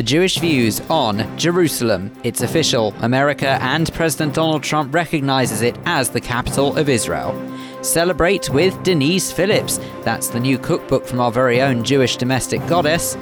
The 0.00 0.06
Jewish 0.06 0.38
views 0.38 0.80
on 0.88 1.36
Jerusalem. 1.36 2.10
It's 2.24 2.40
official. 2.40 2.94
America 3.00 3.58
and 3.60 3.92
President 3.92 4.32
Donald 4.32 4.62
Trump 4.62 4.94
recognizes 4.94 5.60
it 5.60 5.76
as 5.84 6.08
the 6.08 6.22
capital 6.22 6.74
of 6.78 6.88
Israel. 6.88 7.38
Celebrate 7.82 8.48
with 8.48 8.82
Denise 8.82 9.30
Phillips. 9.30 9.78
That's 10.02 10.28
the 10.28 10.40
new 10.40 10.56
cookbook 10.56 11.06
from 11.06 11.20
our 11.20 11.30
very 11.30 11.60
own 11.60 11.84
Jewish 11.84 12.16
domestic 12.16 12.66
goddess. 12.66 13.14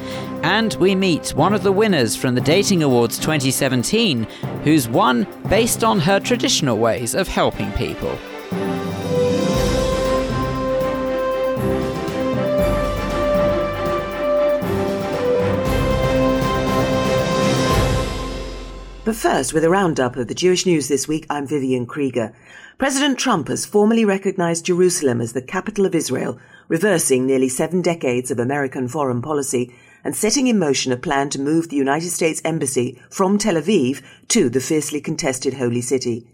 And 0.44 0.74
we 0.74 0.94
meet 0.94 1.30
one 1.30 1.52
of 1.52 1.64
the 1.64 1.72
winners 1.72 2.14
from 2.14 2.36
the 2.36 2.40
Dating 2.40 2.84
Awards 2.84 3.18
2017, 3.18 4.22
who's 4.62 4.88
won 4.88 5.26
based 5.48 5.82
on 5.82 5.98
her 5.98 6.20
traditional 6.20 6.78
ways 6.78 7.16
of 7.16 7.26
helping 7.26 7.72
people. 7.72 8.16
But 19.08 19.16
first, 19.16 19.54
with 19.54 19.64
a 19.64 19.70
roundup 19.70 20.16
of 20.16 20.28
the 20.28 20.34
Jewish 20.34 20.66
news 20.66 20.88
this 20.88 21.08
week, 21.08 21.24
I'm 21.30 21.46
Vivian 21.46 21.86
Krieger. 21.86 22.34
President 22.76 23.18
Trump 23.18 23.48
has 23.48 23.64
formally 23.64 24.04
recognized 24.04 24.66
Jerusalem 24.66 25.22
as 25.22 25.32
the 25.32 25.40
capital 25.40 25.86
of 25.86 25.94
Israel, 25.94 26.38
reversing 26.68 27.24
nearly 27.24 27.48
seven 27.48 27.80
decades 27.80 28.30
of 28.30 28.38
American 28.38 28.86
foreign 28.86 29.22
policy 29.22 29.74
and 30.04 30.14
setting 30.14 30.46
in 30.46 30.58
motion 30.58 30.92
a 30.92 30.98
plan 30.98 31.30
to 31.30 31.40
move 31.40 31.70
the 31.70 31.76
United 31.76 32.10
States 32.10 32.42
Embassy 32.44 33.00
from 33.08 33.38
Tel 33.38 33.54
Aviv 33.54 34.02
to 34.28 34.50
the 34.50 34.60
fiercely 34.60 35.00
contested 35.00 35.54
Holy 35.54 35.80
City. 35.80 36.26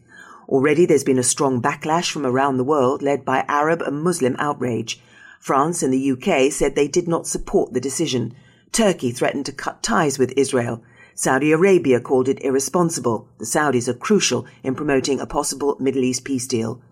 Already 0.49 0.85
there's 0.85 1.05
been 1.05 1.17
a 1.17 1.23
strong 1.23 1.63
backlash 1.63 2.11
from 2.11 2.27
around 2.27 2.57
the 2.57 2.65
world 2.65 3.03
led 3.03 3.25
by 3.25 3.45
Arab 3.47 3.83
and 3.83 4.03
Muslim 4.03 4.35
outrage. 4.41 5.01
France 5.39 5.85
and 5.85 5.93
the 5.93 6.11
UK 6.11 6.51
said 6.51 6.75
they 6.75 6.89
did 6.89 7.07
not 7.07 7.29
support 7.29 7.73
the 7.73 7.81
decision. 7.81 8.35
Turkey 8.73 9.13
threatened 9.13 9.47
to 9.47 9.53
cut 9.53 9.81
ties 9.85 10.19
with 10.19 10.37
Israel. 10.37 10.83
Saudi 11.17 11.53
Arabia 11.53 12.01
called 12.01 12.29
it 12.29 12.43
irresponsible. 12.43 13.29
The 13.39 13.45
Saudis 13.45 13.87
are 13.87 13.95
crucial 13.95 14.47
in 14.63 14.75
promoting 14.75 15.21
a 15.21 15.27
possible 15.27 15.77
Middle 15.79 16.03
East 16.03 16.25
peace 16.25 16.47
deal. 16.47 16.83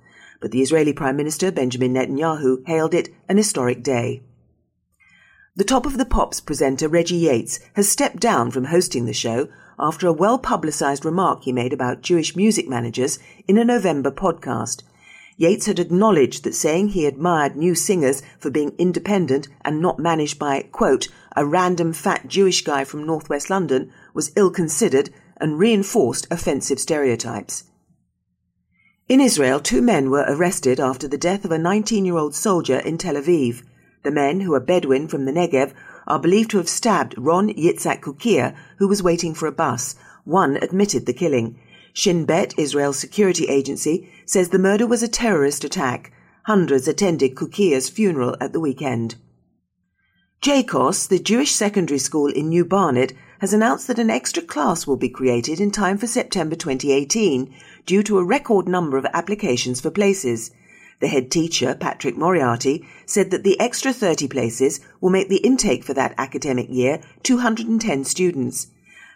But 0.40 0.52
the 0.52 0.62
Israeli 0.62 0.92
Prime 0.92 1.16
Minister 1.16 1.50
Benjamin 1.50 1.92
Netanyahu 1.92 2.66
hailed 2.66 2.94
it 2.94 3.08
an 3.28 3.36
historic 3.36 3.82
day. 3.82 4.22
The 5.56 5.64
Top 5.64 5.86
of 5.86 5.98
the 5.98 6.04
Pops 6.04 6.40
presenter 6.40 6.88
Reggie 6.88 7.16
Yates 7.16 7.58
has 7.74 7.88
stepped 7.88 8.20
down 8.20 8.50
from 8.50 8.66
hosting 8.66 9.06
the 9.06 9.12
show 9.12 9.48
after 9.78 10.06
a 10.06 10.12
well 10.12 10.38
publicized 10.38 11.04
remark 11.04 11.42
he 11.42 11.52
made 11.52 11.72
about 11.72 12.00
Jewish 12.00 12.36
music 12.36 12.68
managers 12.68 13.18
in 13.48 13.58
a 13.58 13.64
November 13.64 14.10
podcast. 14.10 14.82
Yates 15.36 15.66
had 15.66 15.78
acknowledged 15.78 16.44
that 16.44 16.54
saying 16.54 16.88
he 16.88 17.06
admired 17.06 17.56
new 17.56 17.74
singers 17.74 18.22
for 18.38 18.50
being 18.50 18.74
independent 18.78 19.48
and 19.64 19.82
not 19.82 19.98
managed 19.98 20.38
by, 20.38 20.62
quote, 20.70 21.08
a 21.34 21.44
random 21.44 21.92
fat 21.92 22.28
Jewish 22.28 22.62
guy 22.62 22.84
from 22.84 23.04
northwest 23.04 23.50
London 23.50 23.92
was 24.14 24.32
ill 24.36 24.50
considered 24.50 25.10
and 25.36 25.58
reinforced 25.58 26.26
offensive 26.30 26.78
stereotypes. 26.78 27.64
In 29.08 29.20
Israel, 29.20 29.60
two 29.60 29.82
men 29.82 30.10
were 30.10 30.24
arrested 30.28 30.78
after 30.80 31.08
the 31.08 31.18
death 31.18 31.44
of 31.44 31.50
a 31.50 31.58
19 31.58 32.04
year 32.04 32.16
old 32.16 32.34
soldier 32.34 32.78
in 32.78 32.98
Tel 32.98 33.16
Aviv. 33.16 33.62
The 34.04 34.10
men, 34.10 34.40
who 34.40 34.54
are 34.54 34.60
Bedouin 34.60 35.08
from 35.08 35.24
the 35.24 35.32
Negev, 35.32 35.72
are 36.06 36.18
believed 36.18 36.50
to 36.52 36.58
have 36.58 36.68
stabbed 36.68 37.14
Ron 37.18 37.48
Yitzhak 37.48 38.00
Kukia, 38.00 38.54
who 38.78 38.88
was 38.88 39.02
waiting 39.02 39.34
for 39.34 39.46
a 39.46 39.52
bus. 39.52 39.96
One 40.24 40.56
admitted 40.56 41.06
the 41.06 41.12
killing. 41.12 41.58
Shin 41.92 42.24
Bet, 42.24 42.54
Israel's 42.56 42.98
security 42.98 43.46
agency, 43.46 44.08
says 44.24 44.48
the 44.48 44.58
murder 44.58 44.86
was 44.86 45.02
a 45.02 45.08
terrorist 45.08 45.64
attack. 45.64 46.12
Hundreds 46.44 46.88
attended 46.88 47.34
Kukia's 47.34 47.88
funeral 47.88 48.36
at 48.40 48.52
the 48.52 48.60
weekend. 48.60 49.16
JCoSS, 50.42 51.08
the 51.08 51.18
Jewish 51.18 51.52
secondary 51.52 51.98
school 51.98 52.26
in 52.26 52.48
New 52.48 52.64
Barnet, 52.64 53.12
has 53.42 53.52
announced 53.52 53.88
that 53.88 53.98
an 53.98 54.08
extra 54.08 54.40
class 54.40 54.86
will 54.86 54.96
be 54.96 55.08
created 55.08 55.58
in 55.58 55.68
time 55.68 55.98
for 55.98 56.06
September 56.06 56.54
2018 56.54 57.52
due 57.84 58.00
to 58.00 58.16
a 58.16 58.24
record 58.24 58.68
number 58.68 58.96
of 58.96 59.04
applications 59.12 59.80
for 59.80 59.90
places. 59.90 60.52
The 61.00 61.08
head 61.08 61.28
teacher, 61.28 61.74
Patrick 61.74 62.16
Moriarty, 62.16 62.86
said 63.04 63.32
that 63.32 63.42
the 63.42 63.58
extra 63.58 63.92
30 63.92 64.28
places 64.28 64.78
will 65.00 65.10
make 65.10 65.28
the 65.28 65.38
intake 65.38 65.82
for 65.82 65.92
that 65.92 66.14
academic 66.16 66.68
year 66.70 67.00
210 67.24 68.04
students. 68.04 68.68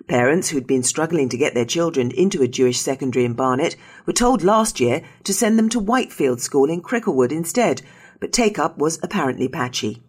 Parents 0.08 0.48
who'd 0.48 0.66
been 0.66 0.82
struggling 0.82 1.28
to 1.28 1.38
get 1.38 1.54
their 1.54 1.64
children 1.64 2.10
into 2.10 2.42
a 2.42 2.48
Jewish 2.48 2.80
secondary 2.80 3.24
in 3.24 3.34
Barnet 3.34 3.76
were 4.06 4.12
told 4.12 4.42
last 4.42 4.80
year 4.80 5.02
to 5.22 5.32
send 5.32 5.56
them 5.56 5.68
to 5.68 5.78
Whitefield 5.78 6.40
School 6.40 6.68
in 6.68 6.82
Cricklewood 6.82 7.30
instead, 7.30 7.80
but 8.18 8.32
take 8.32 8.58
up 8.58 8.76
was 8.76 8.98
apparently 9.04 9.46
patchy. 9.46 10.02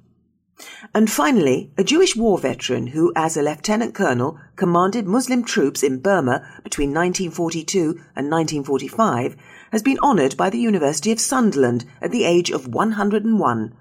And 0.93 1.09
finally, 1.09 1.71
a 1.77 1.83
Jewish 1.83 2.15
war 2.15 2.37
veteran 2.37 2.87
who, 2.87 3.11
as 3.15 3.37
a 3.37 3.43
lieutenant 3.43 3.93
colonel, 3.93 4.39
commanded 4.55 5.05
Muslim 5.05 5.43
troops 5.43 5.83
in 5.83 5.99
Burma 5.99 6.47
between 6.63 6.89
1942 6.89 7.81
and 8.15 8.31
1945, 8.31 9.35
has 9.71 9.83
been 9.83 9.99
honoured 9.99 10.35
by 10.35 10.49
the 10.49 10.59
University 10.59 11.11
of 11.11 11.19
Sunderland 11.19 11.85
at 12.01 12.11
the 12.11 12.23
age 12.23 12.49
of 12.49 12.67
101. 12.67 13.75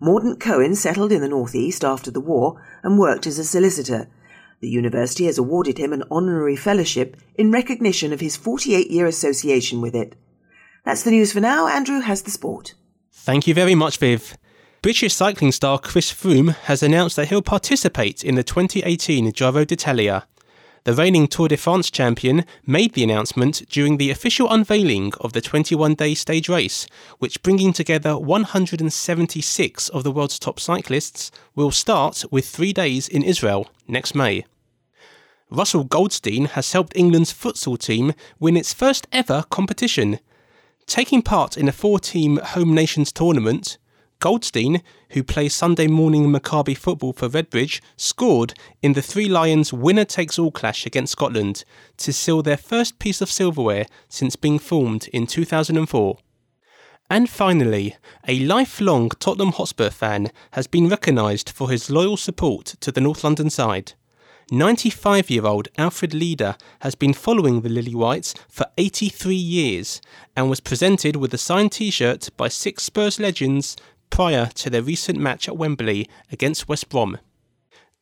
Mordaunt 0.00 0.40
Cohen 0.40 0.74
settled 0.74 1.12
in 1.12 1.20
the 1.20 1.28
northeast 1.28 1.84
after 1.84 2.10
the 2.10 2.20
war 2.20 2.60
and 2.82 2.98
worked 2.98 3.26
as 3.26 3.38
a 3.38 3.44
solicitor. 3.44 4.08
The 4.60 4.70
university 4.70 5.26
has 5.26 5.38
awarded 5.38 5.78
him 5.78 5.92
an 5.92 6.04
honorary 6.10 6.56
fellowship 6.56 7.16
in 7.34 7.52
recognition 7.52 8.12
of 8.12 8.20
his 8.20 8.36
48 8.36 8.90
year 8.90 9.06
association 9.06 9.80
with 9.80 9.94
it. 9.94 10.14
That's 10.84 11.02
the 11.02 11.10
news 11.10 11.32
for 11.32 11.40
now. 11.40 11.68
Andrew 11.68 12.00
has 12.00 12.22
the 12.22 12.30
sport. 12.30 12.74
Thank 13.12 13.46
you 13.46 13.54
very 13.54 13.74
much, 13.74 13.98
Viv. 13.98 14.36
British 14.82 15.14
cycling 15.14 15.52
star 15.52 15.78
Chris 15.78 16.12
Froome 16.12 16.56
has 16.64 16.82
announced 16.82 17.14
that 17.14 17.28
he'll 17.28 17.40
participate 17.40 18.24
in 18.24 18.34
the 18.34 18.42
2018 18.42 19.30
Giro 19.30 19.64
d'Italia. 19.64 20.26
The 20.82 20.92
reigning 20.92 21.28
Tour 21.28 21.46
de 21.46 21.56
France 21.56 21.88
champion 21.88 22.44
made 22.66 22.94
the 22.94 23.04
announcement 23.04 23.62
during 23.68 23.96
the 23.96 24.10
official 24.10 24.50
unveiling 24.50 25.12
of 25.20 25.34
the 25.34 25.40
21 25.40 25.94
day 25.94 26.14
stage 26.14 26.48
race, 26.48 26.88
which, 27.20 27.44
bringing 27.44 27.72
together 27.72 28.18
176 28.18 29.88
of 29.90 30.02
the 30.02 30.10
world's 30.10 30.40
top 30.40 30.58
cyclists, 30.58 31.30
will 31.54 31.70
start 31.70 32.24
with 32.32 32.48
three 32.48 32.72
days 32.72 33.06
in 33.06 33.22
Israel 33.22 33.70
next 33.86 34.16
May. 34.16 34.44
Russell 35.48 35.84
Goldstein 35.84 36.46
has 36.46 36.72
helped 36.72 36.96
England's 36.96 37.32
futsal 37.32 37.78
team 37.78 38.14
win 38.40 38.56
its 38.56 38.72
first 38.74 39.06
ever 39.12 39.44
competition. 39.48 40.18
Taking 40.86 41.22
part 41.22 41.56
in 41.56 41.68
a 41.68 41.72
four 41.72 42.00
team 42.00 42.38
home 42.38 42.74
nations 42.74 43.12
tournament, 43.12 43.78
Goldstein, 44.22 44.82
who 45.10 45.24
plays 45.24 45.52
Sunday 45.52 45.88
morning 45.88 46.28
Maccabi 46.28 46.76
football 46.76 47.12
for 47.12 47.28
Redbridge, 47.28 47.80
scored 47.96 48.54
in 48.80 48.92
the 48.92 49.02
Three 49.02 49.28
Lions 49.28 49.72
winner 49.72 50.04
takes 50.04 50.38
all 50.38 50.52
clash 50.52 50.86
against 50.86 51.10
Scotland 51.10 51.64
to 51.96 52.12
seal 52.12 52.40
their 52.40 52.56
first 52.56 53.00
piece 53.00 53.20
of 53.20 53.28
silverware 53.28 53.86
since 54.08 54.36
being 54.36 54.60
formed 54.60 55.08
in 55.08 55.26
2004. 55.26 56.18
And 57.10 57.28
finally, 57.28 57.96
a 58.28 58.38
lifelong 58.38 59.08
Tottenham 59.18 59.50
Hotspur 59.50 59.90
fan 59.90 60.30
has 60.52 60.68
been 60.68 60.88
recognised 60.88 61.50
for 61.50 61.68
his 61.68 61.90
loyal 61.90 62.16
support 62.16 62.76
to 62.78 62.92
the 62.92 63.00
North 63.00 63.24
London 63.24 63.50
side. 63.50 63.94
95 64.52 65.30
year 65.30 65.46
old 65.46 65.66
Alfred 65.78 66.14
Leader 66.14 66.56
has 66.82 66.94
been 66.94 67.12
following 67.12 67.62
the 67.62 67.68
Lily 67.68 67.94
Whites 67.94 68.34
for 68.48 68.66
83 68.78 69.34
years 69.34 70.00
and 70.36 70.48
was 70.48 70.60
presented 70.60 71.16
with 71.16 71.34
a 71.34 71.38
signed 71.38 71.72
t 71.72 71.90
shirt 71.90 72.28
by 72.36 72.46
six 72.48 72.84
Spurs 72.84 73.18
legends 73.18 73.76
prior 74.12 74.46
to 74.54 74.70
their 74.70 74.82
recent 74.82 75.18
match 75.18 75.48
at 75.48 75.56
Wembley 75.56 76.08
against 76.30 76.68
West 76.68 76.88
Brom. 76.90 77.18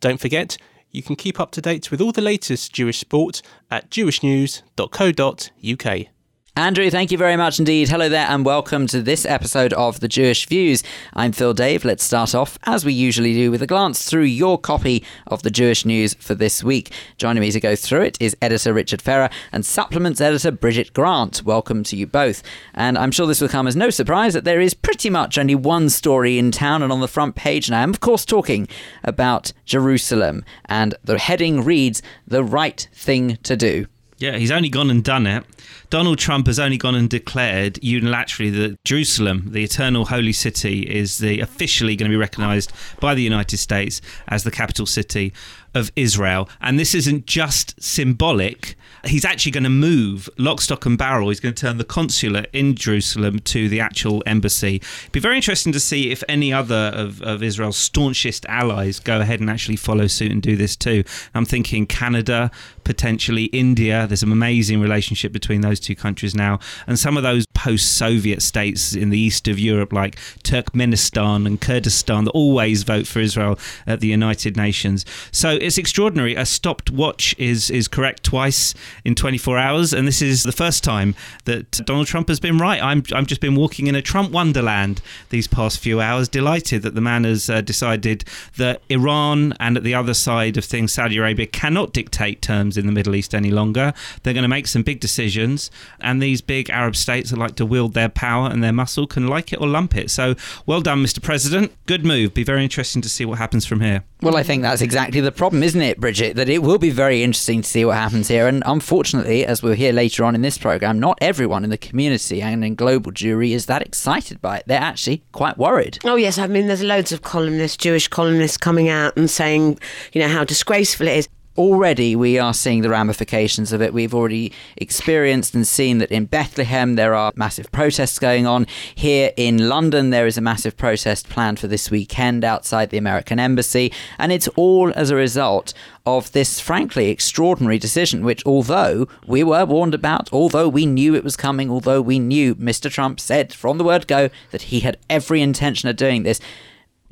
Don't 0.01 0.21
forget, 0.21 0.59
you 0.91 1.03
can 1.03 1.17
keep 1.17 1.39
up 1.39 1.53
to 1.53 1.63
date 1.63 1.91
with 1.91 2.01
all 2.01 2.13
the 2.13 2.21
latest 2.21 2.73
Jewish 2.73 2.99
sport 2.99 3.43
at 3.71 3.91
jewishnews.co.uk. 3.91 6.20
Andrew, 6.57 6.91
thank 6.91 7.13
you 7.13 7.17
very 7.17 7.37
much 7.37 7.61
indeed. 7.61 7.89
Hello 7.89 8.09
there, 8.09 8.27
and 8.29 8.45
welcome 8.45 8.89
to 8.89 9.01
this 9.01 9.25
episode 9.25 9.73
of 9.75 10.01
The 10.01 10.09
Jewish 10.09 10.47
Views. 10.47 10.83
I'm 11.15 11.31
Phil 11.31 11.55
Dave. 11.55 11.85
Let's 11.85 12.03
start 12.03 12.35
off, 12.35 12.59
as 12.65 12.85
we 12.85 12.93
usually 12.93 13.33
do, 13.33 13.53
with 13.53 13.63
a 13.63 13.69
glance 13.69 14.11
through 14.11 14.25
your 14.25 14.59
copy 14.59 15.05
of 15.29 15.45
the 15.45 15.51
Jewish 15.51 15.87
News 15.87 16.15
for 16.15 16.35
this 16.35 16.65
week. 16.65 16.93
Joining 17.19 17.41
me 17.41 17.53
to 17.53 17.61
go 17.61 17.77
through 17.77 18.03
it 18.03 18.19
is 18.21 18.37
editor 18.43 18.75
Richard 18.75 19.01
Ferrer 19.01 19.31
and 19.53 19.65
supplements 19.65 20.21
editor 20.21 20.51
Bridget 20.51 20.93
Grant. 20.93 21.45
Welcome 21.45 21.85
to 21.85 21.97
you 21.97 22.09
both. 22.09 22.43
And 22.75 22.99
I'm 22.99 23.13
sure 23.13 23.29
this 23.29 23.41
will 23.41 23.49
come 23.49 23.69
as 23.69 23.77
no 23.77 23.89
surprise 23.89 24.35
that 24.35 24.45
there 24.45 24.61
is 24.61 24.75
pretty 24.75 25.09
much 25.09 25.39
only 25.39 25.55
one 25.55 25.89
story 25.89 26.37
in 26.37 26.51
town 26.51 26.83
and 26.83 26.93
on 26.93 27.01
the 27.01 27.09
front 27.09 27.37
page 27.37 27.71
now. 27.71 27.81
I'm, 27.81 27.91
of 27.91 28.01
course, 28.01 28.25
talking 28.25 28.67
about 29.05 29.53
Jerusalem, 29.67 30.45
and 30.67 30.97
the 31.05 31.17
heading 31.17 31.65
reads 31.65 32.03
The 32.27 32.43
Right 32.43 32.89
Thing 32.93 33.37
to 33.45 33.57
Do. 33.57 33.87
Yeah, 34.21 34.37
he's 34.37 34.51
only 34.51 34.69
gone 34.69 34.91
and 34.91 35.03
done 35.03 35.27
it. 35.27 35.45
Donald 35.89 36.19
Trump 36.19 36.47
has 36.47 36.59
only 36.59 36.77
gone 36.77 36.95
and 36.95 37.09
declared 37.09 37.75
unilaterally 37.77 38.53
that 38.53 38.85
Jerusalem, 38.85 39.47
the 39.47 39.65
eternal 39.65 40.05
holy 40.05 40.35
city, 40.35 40.83
is 40.83 41.19
the 41.19 41.41
officially 41.41 41.97
going 41.97 42.11
to 42.11 42.15
be 42.15 42.21
recognized 42.21 42.71
by 43.01 43.15
the 43.15 43.23
United 43.23 43.57
States 43.57 44.03
as 44.29 44.45
the 44.45 44.51
capital 44.51 44.85
city 44.85 45.33
of 45.75 45.91
Israel. 45.97 46.49
And 46.61 46.79
this 46.79 46.95
isn't 46.95 47.27
just 47.27 47.83
symbolic. 47.83 48.77
He's 49.05 49.25
actually 49.25 49.53
going 49.53 49.65
to 49.65 49.71
move 49.71 50.29
lock, 50.37 50.61
stock, 50.61 50.85
and 50.85 50.99
barrel. 50.99 51.29
He's 51.29 51.41
going 51.41 51.55
to 51.55 51.61
turn 51.61 51.79
the 51.79 51.85
consulate 51.85 52.51
in 52.53 52.75
Jerusalem 52.75 53.39
to 53.41 53.69
the 53.69 53.81
actual 53.81 54.23
embassy. 54.27 54.77
It'd 54.77 55.13
be 55.13 55.21
very 55.21 55.37
interesting 55.37 55.73
to 55.73 55.81
see 55.81 56.11
if 56.11 56.23
any 56.29 56.53
other 56.53 56.93
of, 56.95 57.23
of 57.23 57.43
Israel's 57.43 57.77
staunchest 57.77 58.45
allies 58.47 59.01
go 59.01 59.21
ahead 59.21 59.41
and 59.41 59.49
actually 59.49 59.77
follow 59.77 60.07
suit 60.07 60.31
and 60.31 60.43
do 60.43 60.57
this 60.57 60.77
too. 60.77 61.05
I'm 61.35 61.47
thinking 61.47 61.87
Canada, 61.87 62.51
potentially 62.91 63.45
India. 63.45 64.05
There's 64.09 64.25
an 64.25 64.33
amazing 64.33 64.81
relationship 64.81 65.31
between 65.31 65.61
those 65.61 65.79
two 65.79 65.95
countries 65.95 66.35
now. 66.35 66.59
And 66.89 66.99
some 66.99 67.17
of 67.17 67.23
those 67.23 67.47
post 67.55 67.97
Soviet 67.97 68.43
states 68.43 68.97
in 68.97 69.11
the 69.11 69.19
east 69.19 69.47
of 69.47 69.61
Europe, 69.61 69.93
like 69.93 70.17
Turkmenistan 70.43 71.47
and 71.47 71.61
Kurdistan, 71.61 72.25
that 72.25 72.33
always 72.33 72.83
vote 72.83 73.07
for 73.07 73.21
Israel 73.21 73.61
at 73.87 74.01
the 74.01 74.09
United 74.09 74.57
Nations. 74.57 75.07
So 75.31 75.51
it's 75.51 75.79
extraordinary. 75.79 76.35
A 76.35 76.45
stopped 76.45 76.91
watch 76.91 77.33
is, 77.39 77.71
is 77.71 77.87
correct 77.87 78.25
twice 78.25 78.75
in 79.05 79.15
24 79.15 79.57
hours. 79.57 79.93
And 79.93 80.09
this 80.09 80.21
is 80.21 80.43
the 80.43 80.51
first 80.51 80.83
time 80.83 81.15
that 81.45 81.71
Donald 81.87 82.09
Trump 82.09 82.27
has 82.27 82.41
been 82.41 82.59
right. 82.59 82.83
I'm, 82.83 83.05
I've 83.15 83.29
just 83.29 83.41
been 83.41 83.55
walking 83.55 83.87
in 83.87 83.95
a 83.95 84.03
Trump 84.03 84.33
wonderland 84.33 85.01
these 85.29 85.47
past 85.47 85.79
few 85.79 86.01
hours, 86.01 86.29
delighted 86.29 86.83
that 86.83 86.97
the 86.97 87.01
man 87.01 87.23
has 87.23 87.49
uh, 87.49 87.61
decided 87.61 88.25
that 88.57 88.83
Iran 88.89 89.55
and 89.61 89.77
at 89.77 89.85
the 89.85 89.95
other 89.95 90.13
side 90.13 90.57
of 90.57 90.65
things, 90.65 90.93
Saudi 90.93 91.19
Arabia, 91.19 91.47
cannot 91.47 91.93
dictate 91.93 92.43
terms 92.43 92.77
in 92.81 92.87
the 92.87 92.93
Middle 92.93 93.15
East 93.15 93.35
any 93.35 93.51
longer. 93.51 93.93
They're 94.23 94.35
going 94.35 94.43
to 94.43 94.49
make 94.49 94.67
some 94.67 94.83
big 94.83 95.01
decisions. 95.01 95.71
And 96.01 96.23
these 96.23 96.41
big 96.41 96.71
Arab 96.71 96.97
states 96.97 97.31
that 97.31 97.39
like 97.39 97.57
to 97.57 97.67
wield 97.67 97.95
their 97.95 98.09
power 98.09 98.49
and 98.49 98.63
their 98.63 98.73
muscle 98.73 99.07
can 99.07 99.29
like 99.29 99.53
it 99.53 99.61
or 99.61 99.69
lump 99.69 99.97
it. 99.97 100.11
So 100.11 100.35
well 100.67 100.81
done, 100.81 101.05
Mr. 101.05 101.23
President. 101.23 101.73
Good 101.87 102.05
move. 102.05 102.35
Be 102.35 102.45
very 102.45 102.65
interesting 102.65 103.03
to 103.03 103.09
see 103.09 103.25
what 103.25 103.39
happens 103.39 103.67
from 103.67 103.81
here. 103.81 104.05
Well, 104.23 104.37
I 104.37 104.43
think 104.43 104.63
that's 104.63 104.83
exactly 104.83 105.21
the 105.21 105.33
problem, 105.33 105.63
isn't 105.63 105.81
it, 105.81 105.99
Bridget? 105.99 106.37
That 106.37 106.49
it 106.49 106.63
will 106.63 106.79
be 106.79 106.91
very 106.91 107.23
interesting 107.23 107.63
to 107.63 107.69
see 107.69 107.85
what 107.85 107.97
happens 107.97 108.29
here. 108.29 108.47
And 108.47 108.63
unfortunately, 108.67 109.47
as 109.47 109.63
we'll 109.63 109.73
hear 109.73 109.93
later 109.93 110.25
on 110.25 110.35
in 110.35 110.43
this 110.43 110.59
program, 110.59 111.01
not 111.01 111.17
everyone 111.23 111.65
in 111.65 111.71
the 111.71 111.79
community 111.79 112.43
and 112.43 112.63
in 112.65 112.75
global 112.75 113.13
Jewry 113.13 113.53
is 113.53 113.67
that 113.67 113.83
excited 113.83 114.43
by 114.43 114.59
it. 114.59 114.65
They're 114.67 114.81
actually 114.81 115.23
quite 115.33 115.57
worried. 115.57 115.99
Oh, 116.05 116.17
yes. 116.17 116.39
I 116.39 116.47
mean, 116.47 116.67
there's 116.67 116.83
loads 116.83 117.13
of 117.13 117.23
columnists, 117.23 117.77
Jewish 117.77 118.09
columnists, 118.09 118.59
coming 118.59 118.89
out 118.89 119.17
and 119.17 119.31
saying, 119.31 119.79
you 120.13 120.21
know, 120.21 120.29
how 120.29 120.45
disgraceful 120.45 121.09
it 121.09 121.17
is 121.17 121.29
already 121.61 122.17
we 122.17 122.39
are 122.39 122.55
seeing 122.55 122.81
the 122.81 122.89
ramifications 122.89 123.71
of 123.71 123.83
it. 123.83 123.93
We've 123.93 124.15
already 124.15 124.51
experienced 124.79 125.55
and 125.55 125.69
seen 125.69 125.99
that 125.99 126.11
in 126.11 126.25
Bethlehem 126.25 126.95
there 126.95 127.15
are 127.15 127.33
massive 127.37 127.71
protests 127.71 128.19
going 128.19 128.47
on. 128.47 128.67
Here 128.95 129.33
in 129.37 129.69
London 129.69 130.09
there 130.09 130.27
is 130.27 130.39
a 130.39 130.41
massive 130.41 130.79
protest 130.79 131.29
planned 131.29 131.61
for 131.61 131.67
this 131.67 131.91
weekend 131.91 132.45
outside 132.45 132.89
the 132.89 132.97
American 132.97 133.39
Embassy. 133.39 133.93
And 134.19 134.33
it's 134.33 134.49
all 134.57 134.91
as 134.95 135.11
a 135.11 135.17
result 135.17 135.75
of 136.07 136.33
this 136.33 136.61
frankly 136.61 137.11
extraordinary 137.11 137.79
decision, 137.79 138.25
which 138.25 138.45
although 138.47 139.07
we 139.27 139.45
were 139.45 139.67
warned 139.67 139.93
about, 139.93 140.33
although 140.33 140.69
we 140.69 140.87
knew 140.87 141.15
it 141.15 141.25
was 141.25 141.37
coming, 141.37 141.71
although 141.71 142.01
we 142.01 142.19
knew 142.19 142.55
Mr. 142.55 142.91
Trump 142.91 143.21
said 143.21 143.53
from 143.53 143.77
the 143.77 143.85
word 143.85 144.07
go 144.07 144.31
that 144.51 144.63
he 144.63 144.81
had 144.81 144.97
every 145.11 145.43
intention 145.43 145.91
of 145.91 145.97
doing 145.97 146.23
this, 146.23 146.41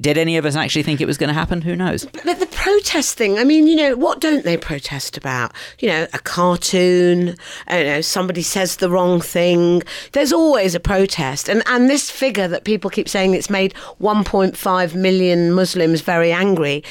did 0.00 0.16
any 0.16 0.36
of 0.36 0.44
us 0.44 0.54
actually 0.54 0.82
think 0.84 1.00
it 1.00 1.06
was 1.06 1.18
going 1.18 1.28
to 1.28 1.34
happen? 1.34 1.62
Who 1.62 1.74
knows? 1.74 2.06
But 2.06 2.38
the 2.38 2.46
protest 2.46 3.16
thing, 3.16 3.38
I 3.38 3.44
mean, 3.44 3.66
you 3.66 3.74
know, 3.74 3.96
what 3.96 4.20
don't 4.20 4.44
they 4.44 4.56
protest 4.56 5.16
about? 5.16 5.52
You 5.80 5.88
know, 5.88 6.06
a 6.12 6.18
cartoon, 6.18 7.36
I 7.66 7.82
know, 7.82 8.00
somebody 8.00 8.42
says 8.42 8.76
the 8.76 8.90
wrong 8.90 9.20
thing. 9.20 9.82
There's 10.12 10.32
always 10.32 10.74
a 10.74 10.80
protest. 10.80 11.48
And, 11.48 11.62
and 11.66 11.90
this 11.90 12.10
figure 12.10 12.46
that 12.48 12.64
people 12.64 12.90
keep 12.90 13.08
saying 13.08 13.34
it's 13.34 13.50
made 13.50 13.74
1.5 14.00 14.94
million 14.94 15.52
Muslims 15.52 16.00
very 16.00 16.32
angry 16.32 16.84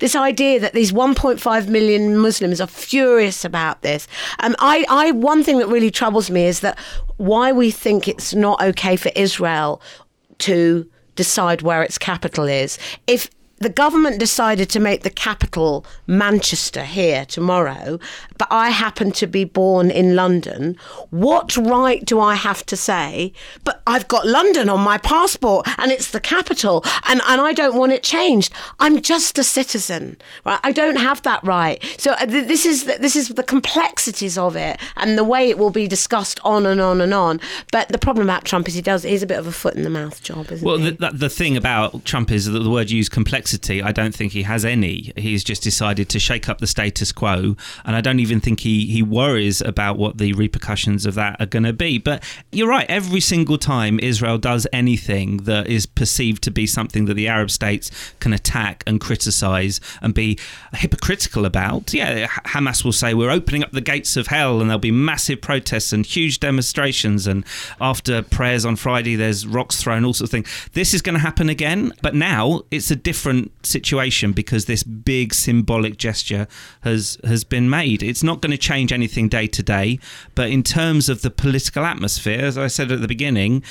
this 0.00 0.16
idea 0.16 0.58
that 0.58 0.72
these 0.72 0.92
1.5 0.92 1.68
million 1.68 2.16
Muslims 2.16 2.58
are 2.58 2.66
furious 2.66 3.44
about 3.44 3.82
this. 3.82 4.08
Um, 4.38 4.56
I, 4.58 4.86
I, 4.88 5.10
one 5.12 5.44
thing 5.44 5.58
that 5.58 5.68
really 5.68 5.90
troubles 5.90 6.30
me 6.30 6.46
is 6.46 6.60
that 6.60 6.78
why 7.18 7.52
we 7.52 7.70
think 7.70 8.08
it's 8.08 8.34
not 8.34 8.60
okay 8.62 8.96
for 8.96 9.10
Israel 9.14 9.80
to 10.38 10.90
decide 11.20 11.60
where 11.60 11.82
its 11.82 11.98
capital 11.98 12.46
is. 12.46 12.78
If 13.06 13.28
the 13.60 13.68
government 13.68 14.18
decided 14.18 14.70
to 14.70 14.80
make 14.80 15.02
the 15.02 15.10
capital 15.10 15.84
Manchester 16.06 16.82
here 16.82 17.26
tomorrow, 17.26 18.00
but 18.38 18.48
I 18.50 18.70
happen 18.70 19.12
to 19.12 19.26
be 19.26 19.44
born 19.44 19.90
in 19.90 20.16
London, 20.16 20.78
what 21.10 21.54
right 21.58 22.02
do 22.02 22.20
I 22.20 22.36
have 22.36 22.64
to 22.66 22.76
say, 22.76 23.34
but 23.62 23.82
I've 23.86 24.08
got 24.08 24.26
London 24.26 24.70
on 24.70 24.80
my 24.80 24.96
passport 24.96 25.68
and 25.76 25.92
it's 25.92 26.10
the 26.10 26.20
capital 26.20 26.82
and, 27.06 27.20
and 27.28 27.38
I 27.42 27.52
don't 27.52 27.76
want 27.76 27.92
it 27.92 28.02
changed? 28.02 28.50
I'm 28.78 29.02
just 29.02 29.38
a 29.38 29.44
citizen, 29.44 30.16
right? 30.46 30.60
I 30.64 30.72
don't 30.72 30.96
have 30.96 31.20
that 31.22 31.44
right. 31.44 31.84
So 31.98 32.12
uh, 32.12 32.24
this 32.24 32.64
is 32.64 32.84
the, 32.84 32.96
this 32.98 33.14
is 33.14 33.28
the 33.28 33.42
complexities 33.42 34.38
of 34.38 34.56
it 34.56 34.80
and 34.96 35.18
the 35.18 35.24
way 35.24 35.50
it 35.50 35.58
will 35.58 35.70
be 35.70 35.86
discussed 35.86 36.40
on 36.44 36.64
and 36.64 36.80
on 36.80 37.02
and 37.02 37.12
on. 37.12 37.40
But 37.72 37.88
the 37.88 37.98
problem 37.98 38.26
about 38.26 38.46
Trump 38.46 38.68
is 38.68 38.74
he 38.74 38.80
does 38.80 39.02
he's 39.02 39.22
a 39.22 39.26
bit 39.26 39.38
of 39.38 39.46
a 39.46 39.52
foot 39.52 39.74
in 39.74 39.82
the 39.82 39.90
mouth 39.90 40.22
job, 40.22 40.50
isn't 40.50 40.64
well, 40.64 40.78
he? 40.78 40.96
Well, 40.98 41.10
the, 41.10 41.18
the 41.18 41.28
thing 41.28 41.58
about 41.58 42.06
Trump 42.06 42.30
is 42.30 42.46
that 42.46 42.58
the 42.58 42.70
word 42.70 42.90
used 42.90 43.12
complexity 43.12 43.49
complexity, 43.50 43.82
I 43.82 43.92
don't 43.92 44.14
think 44.14 44.32
he 44.32 44.42
has 44.42 44.64
any. 44.64 45.12
He's 45.16 45.42
just 45.42 45.62
decided 45.62 46.08
to 46.10 46.18
shake 46.18 46.48
up 46.48 46.58
the 46.58 46.66
status 46.66 47.12
quo, 47.12 47.56
and 47.84 47.96
I 47.96 48.00
don't 48.00 48.20
even 48.20 48.40
think 48.40 48.60
he, 48.60 48.86
he 48.86 49.02
worries 49.02 49.60
about 49.60 49.98
what 49.98 50.18
the 50.18 50.32
repercussions 50.34 51.06
of 51.06 51.14
that 51.14 51.40
are 51.40 51.46
going 51.46 51.64
to 51.64 51.72
be. 51.72 51.98
But 51.98 52.22
you're 52.52 52.68
right, 52.68 52.86
every 52.88 53.20
single 53.20 53.58
time 53.58 53.98
Israel 54.00 54.38
does 54.38 54.66
anything 54.72 55.38
that 55.38 55.66
is 55.66 55.86
perceived 55.86 56.42
to 56.44 56.50
be 56.50 56.66
something 56.66 57.06
that 57.06 57.14
the 57.14 57.28
Arab 57.28 57.50
states 57.50 57.90
can 58.20 58.32
attack 58.32 58.84
and 58.86 59.00
criticize 59.00 59.80
and 60.00 60.14
be 60.14 60.38
hypocritical 60.74 61.44
about, 61.44 61.92
yeah, 61.92 62.26
Hamas 62.26 62.84
will 62.84 62.92
say, 62.92 63.14
We're 63.14 63.30
opening 63.30 63.64
up 63.64 63.72
the 63.72 63.80
gates 63.80 64.16
of 64.16 64.28
hell, 64.28 64.60
and 64.60 64.70
there'll 64.70 64.78
be 64.78 64.92
massive 64.92 65.40
protests 65.40 65.92
and 65.92 66.06
huge 66.06 66.38
demonstrations. 66.40 67.26
And 67.26 67.44
after 67.80 68.22
prayers 68.22 68.64
on 68.64 68.76
Friday, 68.76 69.16
there's 69.16 69.46
rocks 69.46 69.82
thrown, 69.82 70.04
all 70.04 70.12
sorts 70.12 70.28
of 70.28 70.30
things. 70.30 70.68
This 70.72 70.94
is 70.94 71.02
going 71.02 71.14
to 71.14 71.20
happen 71.20 71.48
again, 71.48 71.92
but 72.02 72.14
now 72.14 72.62
it's 72.70 72.90
a 72.90 72.96
different 72.96 73.39
different 73.40 73.66
situation 73.66 74.32
because 74.32 74.64
this 74.64 74.82
big 74.82 75.34
symbolic 75.34 75.96
gesture 75.96 76.46
has 76.82 77.18
has 77.24 77.44
been 77.44 77.68
made. 77.68 78.02
It's 78.02 78.22
not 78.22 78.40
going 78.40 78.50
to 78.52 78.58
change 78.58 78.92
anything 78.92 79.28
day 79.28 79.46
to 79.48 79.62
day, 79.62 79.98
but 80.34 80.50
in 80.50 80.62
terms 80.62 81.08
of 81.08 81.22
the 81.22 81.30
political 81.30 81.84
atmosphere, 81.84 82.40
as 82.40 82.58
I 82.58 82.68
said 82.68 82.92
at 82.92 83.00
the 83.00 83.08
beginning, 83.08 83.62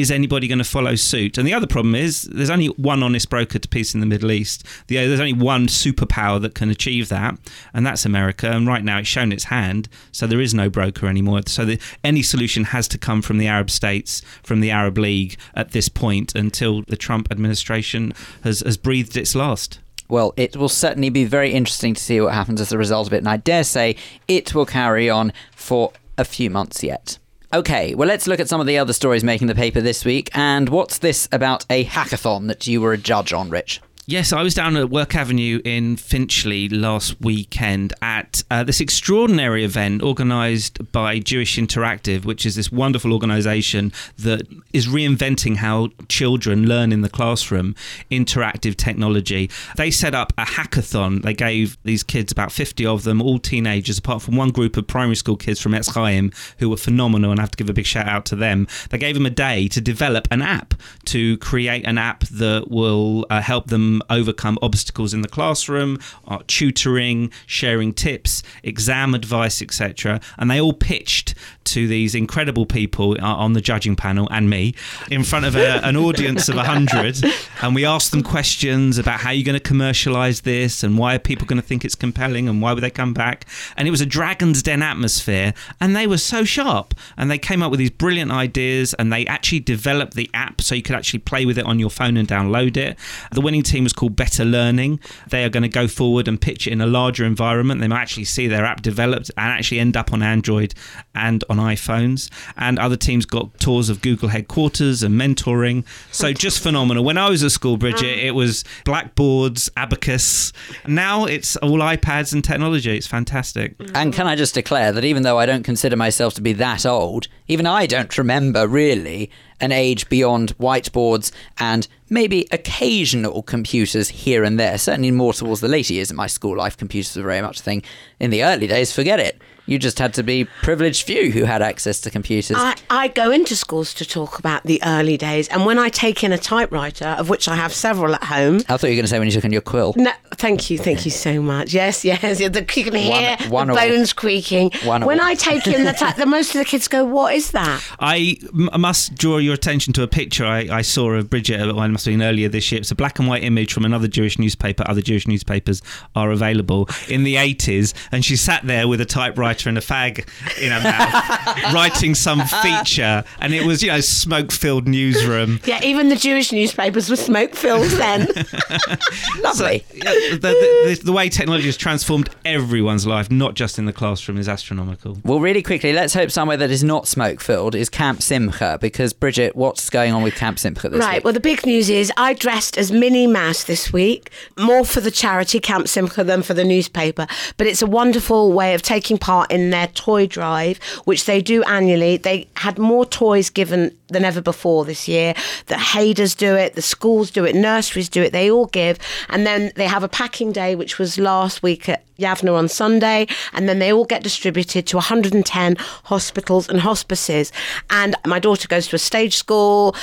is 0.00 0.10
anybody 0.10 0.48
going 0.48 0.58
to 0.58 0.64
follow 0.64 0.94
suit? 0.94 1.38
And 1.38 1.46
the 1.46 1.54
other 1.54 1.66
problem 1.66 1.94
is 1.94 2.22
there's 2.22 2.50
only 2.50 2.68
one 2.68 3.02
honest 3.02 3.28
broker 3.30 3.58
to 3.58 3.68
peace 3.68 3.94
in 3.94 4.00
the 4.00 4.06
Middle 4.06 4.30
East. 4.30 4.64
The, 4.86 4.96
there's 4.96 5.20
only 5.20 5.32
one 5.32 5.66
superpower 5.66 6.40
that 6.42 6.54
can 6.54 6.70
achieve 6.70 7.08
that, 7.08 7.38
and 7.72 7.86
that's 7.86 8.04
America. 8.04 8.50
And 8.50 8.66
right 8.66 8.84
now 8.84 8.98
it's 8.98 9.08
shown 9.08 9.32
its 9.32 9.44
hand, 9.44 9.88
so 10.12 10.26
there 10.26 10.40
is 10.40 10.54
no 10.54 10.68
broker 10.68 11.06
anymore. 11.06 11.40
So 11.46 11.64
the, 11.64 11.80
any 12.02 12.22
solution 12.22 12.64
has 12.64 12.88
to 12.88 12.98
come 12.98 13.22
from 13.22 13.38
the 13.38 13.46
Arab 13.46 13.70
states, 13.70 14.22
from 14.42 14.60
the 14.60 14.70
Arab 14.70 14.98
League 14.98 15.36
at 15.54 15.72
this 15.72 15.88
point 15.88 16.34
until 16.34 16.82
the 16.82 16.96
Trump 16.96 17.28
administration 17.30 18.12
has, 18.42 18.60
has 18.60 18.76
breathed 18.76 19.16
its 19.16 19.34
last. 19.34 19.80
Well, 20.08 20.34
it 20.36 20.56
will 20.56 20.68
certainly 20.68 21.10
be 21.10 21.24
very 21.24 21.52
interesting 21.52 21.94
to 21.94 22.02
see 22.02 22.20
what 22.20 22.32
happens 22.32 22.60
as 22.60 22.72
a 22.72 22.78
result 22.78 23.08
of 23.08 23.12
it, 23.12 23.18
and 23.18 23.28
I 23.28 23.38
dare 23.38 23.64
say 23.64 23.96
it 24.28 24.54
will 24.54 24.66
carry 24.66 25.10
on 25.10 25.32
for 25.54 25.92
a 26.16 26.24
few 26.24 26.48
months 26.48 26.82
yet. 26.82 27.18
Okay, 27.54 27.94
well, 27.94 28.08
let's 28.08 28.26
look 28.26 28.40
at 28.40 28.48
some 28.48 28.60
of 28.60 28.66
the 28.66 28.76
other 28.78 28.92
stories 28.92 29.22
making 29.22 29.46
the 29.46 29.54
paper 29.54 29.80
this 29.80 30.04
week. 30.04 30.30
And 30.34 30.68
what's 30.68 30.98
this 30.98 31.28
about 31.30 31.64
a 31.70 31.84
hackathon 31.84 32.48
that 32.48 32.66
you 32.66 32.80
were 32.80 32.92
a 32.92 32.98
judge 32.98 33.32
on, 33.32 33.50
Rich? 33.50 33.80
Yes, 34.08 34.32
I 34.32 34.44
was 34.44 34.54
down 34.54 34.76
at 34.76 34.88
Work 34.88 35.16
Avenue 35.16 35.60
in 35.64 35.96
Finchley 35.96 36.68
last 36.68 37.20
weekend 37.20 37.92
at 38.00 38.44
uh, 38.52 38.62
this 38.62 38.80
extraordinary 38.80 39.64
event 39.64 40.00
organised 40.00 40.92
by 40.92 41.18
Jewish 41.18 41.56
Interactive, 41.56 42.24
which 42.24 42.46
is 42.46 42.54
this 42.54 42.70
wonderful 42.70 43.12
organisation 43.12 43.92
that 44.16 44.46
is 44.72 44.86
reinventing 44.86 45.56
how 45.56 45.88
children 46.08 46.68
learn 46.68 46.92
in 46.92 47.00
the 47.00 47.08
classroom 47.08 47.74
interactive 48.08 48.76
technology. 48.76 49.50
They 49.76 49.90
set 49.90 50.14
up 50.14 50.32
a 50.38 50.44
hackathon. 50.44 51.22
They 51.22 51.34
gave 51.34 51.76
these 51.82 52.04
kids, 52.04 52.30
about 52.30 52.52
50 52.52 52.86
of 52.86 53.02
them, 53.02 53.20
all 53.20 53.40
teenagers, 53.40 53.98
apart 53.98 54.22
from 54.22 54.36
one 54.36 54.50
group 54.50 54.76
of 54.76 54.86
primary 54.86 55.16
school 55.16 55.36
kids 55.36 55.60
from 55.60 55.72
Etz 55.72 55.92
Chaim, 55.92 56.30
who 56.58 56.70
were 56.70 56.76
phenomenal, 56.76 57.32
and 57.32 57.40
I 57.40 57.42
have 57.42 57.50
to 57.50 57.56
give 57.56 57.68
a 57.68 57.72
big 57.72 57.86
shout 57.86 58.06
out 58.06 58.24
to 58.26 58.36
them. 58.36 58.68
They 58.90 58.98
gave 58.98 59.16
them 59.16 59.26
a 59.26 59.30
day 59.30 59.66
to 59.66 59.80
develop 59.80 60.28
an 60.30 60.42
app, 60.42 60.74
to 61.06 61.38
create 61.38 61.84
an 61.84 61.98
app 61.98 62.20
that 62.28 62.70
will 62.70 63.26
uh, 63.30 63.40
help 63.40 63.66
them 63.66 63.95
them 63.98 64.06
overcome 64.10 64.58
obstacles 64.62 65.14
in 65.14 65.22
the 65.22 65.28
classroom, 65.28 65.98
uh, 66.28 66.38
tutoring, 66.46 67.30
sharing 67.46 67.92
tips, 67.92 68.42
exam 68.62 69.14
advice, 69.14 69.62
etc. 69.62 70.20
And 70.38 70.50
they 70.50 70.60
all 70.60 70.72
pitched 70.72 71.34
to 71.64 71.88
these 71.88 72.14
incredible 72.14 72.66
people 72.66 73.16
uh, 73.20 73.24
on 73.24 73.52
the 73.52 73.60
judging 73.60 73.96
panel 73.96 74.28
and 74.30 74.48
me 74.48 74.74
in 75.10 75.24
front 75.24 75.44
of 75.44 75.56
a, 75.56 75.84
an 75.84 75.96
audience 75.96 76.48
of 76.48 76.54
100 76.54 77.24
and 77.62 77.74
we 77.74 77.84
asked 77.84 78.12
them 78.12 78.22
questions 78.22 78.98
about 78.98 79.20
how 79.20 79.30
you're 79.30 79.44
going 79.44 79.58
to 79.58 79.60
commercialize 79.60 80.42
this 80.42 80.82
and 80.82 80.96
why 80.96 81.14
are 81.14 81.18
people 81.18 81.46
going 81.46 81.60
to 81.60 81.66
think 81.66 81.84
it's 81.84 81.94
compelling 81.94 82.48
and 82.48 82.62
why 82.62 82.72
would 82.72 82.82
they 82.82 82.90
come 82.90 83.12
back. 83.12 83.46
And 83.76 83.88
it 83.88 83.90
was 83.90 84.00
a 84.00 84.06
dragon's 84.06 84.62
den 84.62 84.82
atmosphere 84.82 85.54
and 85.80 85.96
they 85.96 86.06
were 86.06 86.18
so 86.18 86.44
sharp. 86.44 86.94
And 87.16 87.30
they 87.30 87.38
came 87.38 87.62
up 87.62 87.70
with 87.70 87.78
these 87.78 87.90
brilliant 87.90 88.30
ideas 88.30 88.94
and 88.94 89.12
they 89.12 89.26
actually 89.26 89.60
developed 89.60 90.14
the 90.14 90.30
app 90.34 90.60
so 90.60 90.74
you 90.74 90.82
could 90.82 90.94
actually 90.94 91.20
play 91.20 91.46
with 91.46 91.58
it 91.58 91.66
on 91.66 91.78
your 91.78 91.90
phone 91.90 92.16
and 92.16 92.28
download 92.28 92.76
it. 92.76 92.96
The 93.32 93.40
winning 93.40 93.62
team 93.62 93.85
was 93.86 93.92
called 93.92 94.16
better 94.16 94.44
learning 94.44 94.98
they 95.28 95.44
are 95.44 95.48
going 95.48 95.62
to 95.62 95.68
go 95.68 95.86
forward 95.86 96.26
and 96.26 96.40
pitch 96.40 96.66
it 96.66 96.72
in 96.72 96.80
a 96.80 96.86
larger 96.86 97.24
environment 97.24 97.80
they 97.80 97.88
might 97.88 98.02
actually 98.02 98.24
see 98.24 98.48
their 98.48 98.64
app 98.64 98.82
developed 98.82 99.30
and 99.36 99.52
actually 99.52 99.78
end 99.78 99.96
up 99.96 100.12
on 100.12 100.22
android 100.22 100.74
and 101.14 101.44
on 101.48 101.56
iPhones, 101.56 102.30
and 102.56 102.78
other 102.78 102.96
teams 102.96 103.26
got 103.26 103.58
tours 103.58 103.88
of 103.88 104.00
Google 104.02 104.28
headquarters 104.28 105.02
and 105.02 105.20
mentoring. 105.20 105.84
So 106.12 106.32
just 106.46 106.62
phenomenal. 106.62 107.04
When 107.04 107.18
I 107.18 107.28
was 107.30 107.42
at 107.42 107.52
school, 107.52 107.76
Bridget, 107.76 108.18
ah. 108.18 108.26
it 108.26 108.34
was 108.34 108.64
blackboards, 108.84 109.70
abacus. 109.76 110.52
Now 110.86 111.24
it's 111.24 111.56
all 111.56 111.78
iPads 111.78 112.32
and 112.32 112.44
technology. 112.44 112.96
It's 112.96 113.06
fantastic. 113.06 113.76
Mm. 113.78 113.90
And 113.94 114.12
can 114.12 114.26
I 114.26 114.36
just 114.36 114.54
declare 114.54 114.92
that 114.92 115.04
even 115.04 115.22
though 115.22 115.38
I 115.38 115.46
don't 115.46 115.64
consider 115.64 115.96
myself 115.96 116.34
to 116.34 116.40
be 116.40 116.52
that 116.54 116.86
old, 116.86 117.28
even 117.48 117.66
I 117.66 117.86
don't 117.86 118.16
remember 118.18 118.66
really 118.66 119.30
an 119.60 119.72
age 119.72 120.08
beyond 120.08 120.56
whiteboards 120.58 121.32
and 121.58 121.88
maybe 122.08 122.46
occasional 122.50 123.42
computers 123.42 124.08
here 124.08 124.44
and 124.44 124.58
there. 124.58 124.78
Certainly 124.78 125.10
more 125.12 125.32
towards 125.32 125.60
the 125.60 125.68
later 125.68 125.94
years 125.94 126.10
of 126.10 126.16
my 126.16 126.26
school 126.26 126.56
life, 126.56 126.76
computers 126.76 127.16
were 127.16 127.22
very 127.22 127.42
much 127.42 127.60
a 127.60 127.62
thing. 127.62 127.82
In 128.20 128.30
the 128.30 128.44
early 128.44 128.66
days, 128.66 128.92
forget 128.92 129.20
it. 129.20 129.40
You 129.66 129.78
just 129.78 129.98
had 129.98 130.14
to 130.14 130.22
be 130.22 130.44
privileged 130.62 131.04
few 131.06 131.32
who 131.32 131.44
had 131.44 131.60
access 131.60 132.00
to 132.02 132.10
computers. 132.10 132.56
I, 132.58 132.76
I 132.88 133.08
go 133.08 133.30
into 133.32 133.56
schools 133.56 133.92
to 133.94 134.04
talk 134.06 134.38
about 134.38 134.62
the 134.62 134.80
early 134.84 135.16
days, 135.16 135.48
and 135.48 135.66
when 135.66 135.76
I 135.78 135.88
take 135.88 136.22
in 136.22 136.30
a 136.32 136.38
typewriter, 136.38 137.06
of 137.18 137.28
which 137.28 137.48
I 137.48 137.56
have 137.56 137.72
several 137.72 138.14
at 138.14 138.22
home. 138.24 138.56
I 138.68 138.76
thought 138.76 138.84
you 138.84 138.90
were 138.90 138.94
going 138.94 139.02
to 139.04 139.08
say 139.08 139.18
when 139.18 139.26
you 139.26 139.32
took 139.32 139.44
in 139.44 139.52
your 139.52 139.60
quill. 139.62 139.92
No, 139.96 140.12
thank 140.34 140.70
you, 140.70 140.78
thank 140.78 141.04
you 141.04 141.10
so 141.10 141.42
much. 141.42 141.74
Yes, 141.74 142.04
yes, 142.04 142.20
the, 142.38 142.60
you 142.74 142.84
can 142.84 142.94
hear 142.94 143.36
one 143.48 143.66
the 143.66 143.72
or- 143.72 143.76
bones 143.76 144.12
creaking. 144.12 144.70
one 144.84 145.02
or- 145.02 145.06
when 145.06 145.20
I 145.20 145.34
take 145.34 145.66
in 145.66 145.84
the, 145.84 145.92
ty- 145.98 146.12
the 146.12 146.26
most 146.26 146.54
of 146.54 146.58
the 146.60 146.64
kids 146.64 146.86
go, 146.86 147.04
"What 147.04 147.34
is 147.34 147.50
that?" 147.50 147.82
I 147.98 148.36
m- 148.54 148.70
must 148.80 149.16
draw 149.16 149.38
your 149.38 149.54
attention 149.54 149.92
to 149.94 150.02
a 150.02 150.08
picture 150.08 150.46
I, 150.46 150.68
I 150.70 150.82
saw 150.82 151.10
of 151.10 151.28
Bridget. 151.28 151.60
uh, 151.60 151.74
Well, 151.74 151.82
it 151.84 151.88
must 151.88 152.04
have 152.04 152.12
been 152.12 152.22
earlier 152.22 152.48
this 152.48 152.70
year. 152.70 152.80
It's 152.80 152.90
a 152.92 152.94
black 152.94 153.18
and 153.18 153.26
white 153.26 153.42
image 153.42 153.72
from 153.72 153.84
another 153.84 154.06
Jewish 154.06 154.38
newspaper. 154.38 154.84
Other 154.86 155.02
Jewish 155.02 155.26
newspapers 155.26 155.82
are 156.14 156.30
available 156.30 156.88
in 157.08 157.24
the 157.24 157.34
80s, 157.34 157.94
and 158.12 158.24
she 158.24 158.36
sat 158.36 158.64
there 158.64 158.86
with 158.86 159.00
a 159.00 159.04
typewriter 159.04 159.55
and 159.64 159.78
a 159.78 159.80
fag 159.80 160.26
in 160.60 160.72
her 160.72 160.80
mouth, 160.82 161.72
writing 161.72 162.14
some 162.14 162.42
feature, 162.62 163.24
and 163.40 163.54
it 163.54 163.64
was 163.64 163.82
you 163.82 163.88
know 163.88 164.00
smoke-filled 164.00 164.86
newsroom. 164.86 165.60
Yeah, 165.64 165.80
even 165.82 166.10
the 166.10 166.16
Jewish 166.16 166.52
newspapers 166.52 167.08
were 167.08 167.16
smoke 167.16 167.54
filled 167.54 167.88
then. 167.92 168.26
Lovely. 169.40 169.84
Yeah, 169.94 170.04
the, 170.32 170.38
the, 170.40 170.94
the, 170.96 171.00
the 171.04 171.12
way 171.12 171.28
technology 171.28 171.66
has 171.66 171.76
transformed 171.76 172.28
everyone's 172.44 173.06
life, 173.06 173.30
not 173.30 173.54
just 173.54 173.78
in 173.78 173.86
the 173.86 173.92
classroom, 173.92 174.38
is 174.38 174.48
astronomical. 174.48 175.18
Well, 175.24 175.40
really 175.40 175.62
quickly, 175.62 175.92
let's 175.92 176.14
hope 176.14 176.30
somewhere 176.30 176.56
that 176.56 176.70
is 176.70 176.82
not 176.84 177.06
smoke 177.06 177.40
filled 177.40 177.74
is 177.74 177.88
Camp 177.88 178.22
Simcha, 178.22 178.78
because 178.80 179.12
Bridget, 179.12 179.54
what's 179.56 179.88
going 179.90 180.12
on 180.12 180.22
with 180.22 180.34
Camp 180.34 180.58
Simcha 180.58 180.88
this 180.88 180.98
Right. 181.00 181.06
week? 181.06 181.12
Right. 181.12 181.24
Well, 181.24 181.32
the 181.32 181.40
big 181.40 181.64
news 181.64 181.88
is 181.88 182.12
I 182.16 182.34
dressed 182.34 182.76
as 182.78 182.90
Minnie 182.90 183.26
Mouse 183.26 183.64
this 183.64 183.92
week, 183.92 184.30
more 184.58 184.84
for 184.84 185.00
the 185.00 185.10
charity 185.10 185.60
Camp 185.60 185.88
Simcha 185.88 186.24
than 186.24 186.42
for 186.42 186.54
the 186.54 186.64
newspaper. 186.64 187.26
But 187.56 187.66
it's 187.66 187.82
a 187.82 187.86
wonderful 187.86 188.52
way 188.52 188.74
of 188.74 188.82
taking 188.82 189.18
part 189.18 189.45
in 189.50 189.70
their 189.70 189.88
toy 189.88 190.26
drive, 190.26 190.78
which 191.04 191.24
they 191.24 191.40
do 191.40 191.62
annually. 191.64 192.16
They 192.16 192.48
had 192.56 192.78
more 192.78 193.04
toys 193.06 193.50
given 193.50 193.96
than 194.08 194.24
ever 194.24 194.40
before 194.40 194.84
this 194.84 195.08
year. 195.08 195.34
The 195.66 195.78
Haiders 195.78 196.34
do 196.34 196.54
it, 196.54 196.74
the 196.74 196.82
schools 196.82 197.30
do 197.30 197.44
it, 197.44 197.54
nurseries 197.54 198.08
do 198.08 198.22
it. 198.22 198.32
They 198.32 198.50
all 198.50 198.66
give, 198.66 198.98
and 199.28 199.46
then 199.46 199.72
they 199.76 199.86
have 199.86 200.02
a 200.02 200.08
packing 200.08 200.52
day, 200.52 200.74
which 200.74 200.98
was 200.98 201.18
last 201.18 201.62
week 201.62 201.88
at 201.88 202.06
Yavneh 202.18 202.56
on 202.56 202.68
Sunday, 202.68 203.26
and 203.52 203.68
then 203.68 203.78
they 203.78 203.92
all 203.92 204.04
get 204.04 204.22
distributed 204.22 204.86
to 204.86 204.96
110 204.96 205.76
hospitals 206.04 206.68
and 206.68 206.80
hospices. 206.80 207.52
And 207.90 208.16
my 208.26 208.38
daughter 208.38 208.68
goes 208.68 208.86
to 208.88 208.96
a 208.96 208.98
stage 208.98 209.36
school. 209.36 209.94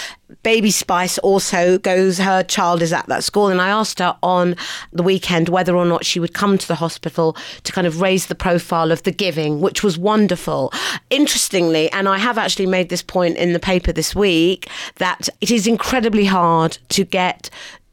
Baby 0.41 0.71
Spice 0.71 1.19
also 1.19 1.77
goes, 1.77 2.17
her 2.17 2.43
child 2.43 2.81
is 2.81 2.91
at 2.91 3.05
that 3.07 3.23
school. 3.23 3.47
And 3.47 3.61
I 3.61 3.69
asked 3.69 3.99
her 3.99 4.17
on 4.23 4.55
the 4.91 5.03
weekend 5.03 5.49
whether 5.49 5.75
or 5.75 5.85
not 5.85 6.05
she 6.05 6.19
would 6.19 6.33
come 6.33 6.57
to 6.57 6.67
the 6.67 6.75
hospital 6.75 7.37
to 7.63 7.71
kind 7.71 7.85
of 7.85 8.01
raise 8.01 8.25
the 8.27 8.35
profile 8.35 8.91
of 8.91 9.03
the 9.03 9.11
giving, 9.11 9.61
which 9.61 9.83
was 9.83 9.97
wonderful. 9.97 10.73
Interestingly, 11.11 11.91
and 11.91 12.09
I 12.09 12.17
have 12.17 12.37
actually 12.37 12.65
made 12.65 12.89
this 12.89 13.03
point 13.03 13.37
in 13.37 13.53
the 13.53 13.59
paper 13.59 13.91
this 13.93 14.15
week, 14.15 14.69
that 14.97 15.29
it 15.41 15.51
is 15.51 15.67
incredibly 15.67 16.25
hard 16.25 16.77
to 16.89 17.03
get 17.03 17.49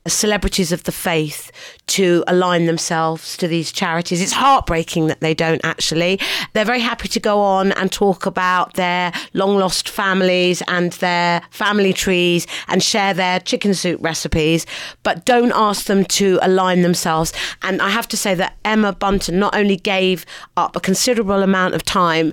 celebrities 0.06 0.72
of 0.72 0.84
the 0.84 0.92
faith 0.92 1.52
to 1.86 2.24
align 2.26 2.66
themselves 2.66 3.36
to 3.36 3.46
these 3.46 3.70
charities. 3.70 4.22
It's 4.22 4.32
heartbreaking 4.32 5.08
that 5.08 5.20
they 5.20 5.34
don't 5.34 5.60
actually. 5.62 6.18
They're 6.52 6.64
very 6.64 6.80
happy 6.80 7.08
to 7.08 7.20
go 7.20 7.40
on 7.40 7.72
and 7.72 7.92
talk 7.92 8.24
about 8.24 8.74
their 8.74 9.12
long 9.34 9.58
lost 9.58 9.88
families 9.88 10.62
and 10.68 10.92
their 10.94 11.42
family 11.50 11.92
trees 11.92 12.46
and 12.68 12.82
share 12.82 13.12
their 13.12 13.40
chicken 13.40 13.74
soup 13.74 14.02
recipes, 14.02 14.66
but 15.02 15.26
don't 15.26 15.52
ask 15.54 15.86
them 15.86 16.04
to 16.06 16.38
align 16.42 16.80
themselves. 16.82 17.32
And 17.62 17.82
I 17.82 17.90
have 17.90 18.08
to 18.08 18.16
say 18.16 18.34
that 18.36 18.56
Emma 18.64 18.92
Bunton 18.92 19.38
not 19.38 19.54
only 19.54 19.76
gave 19.76 20.24
up 20.56 20.76
a 20.76 20.80
considerable 20.80 21.42
amount 21.42 21.74
of 21.74 21.84
time 21.84 22.32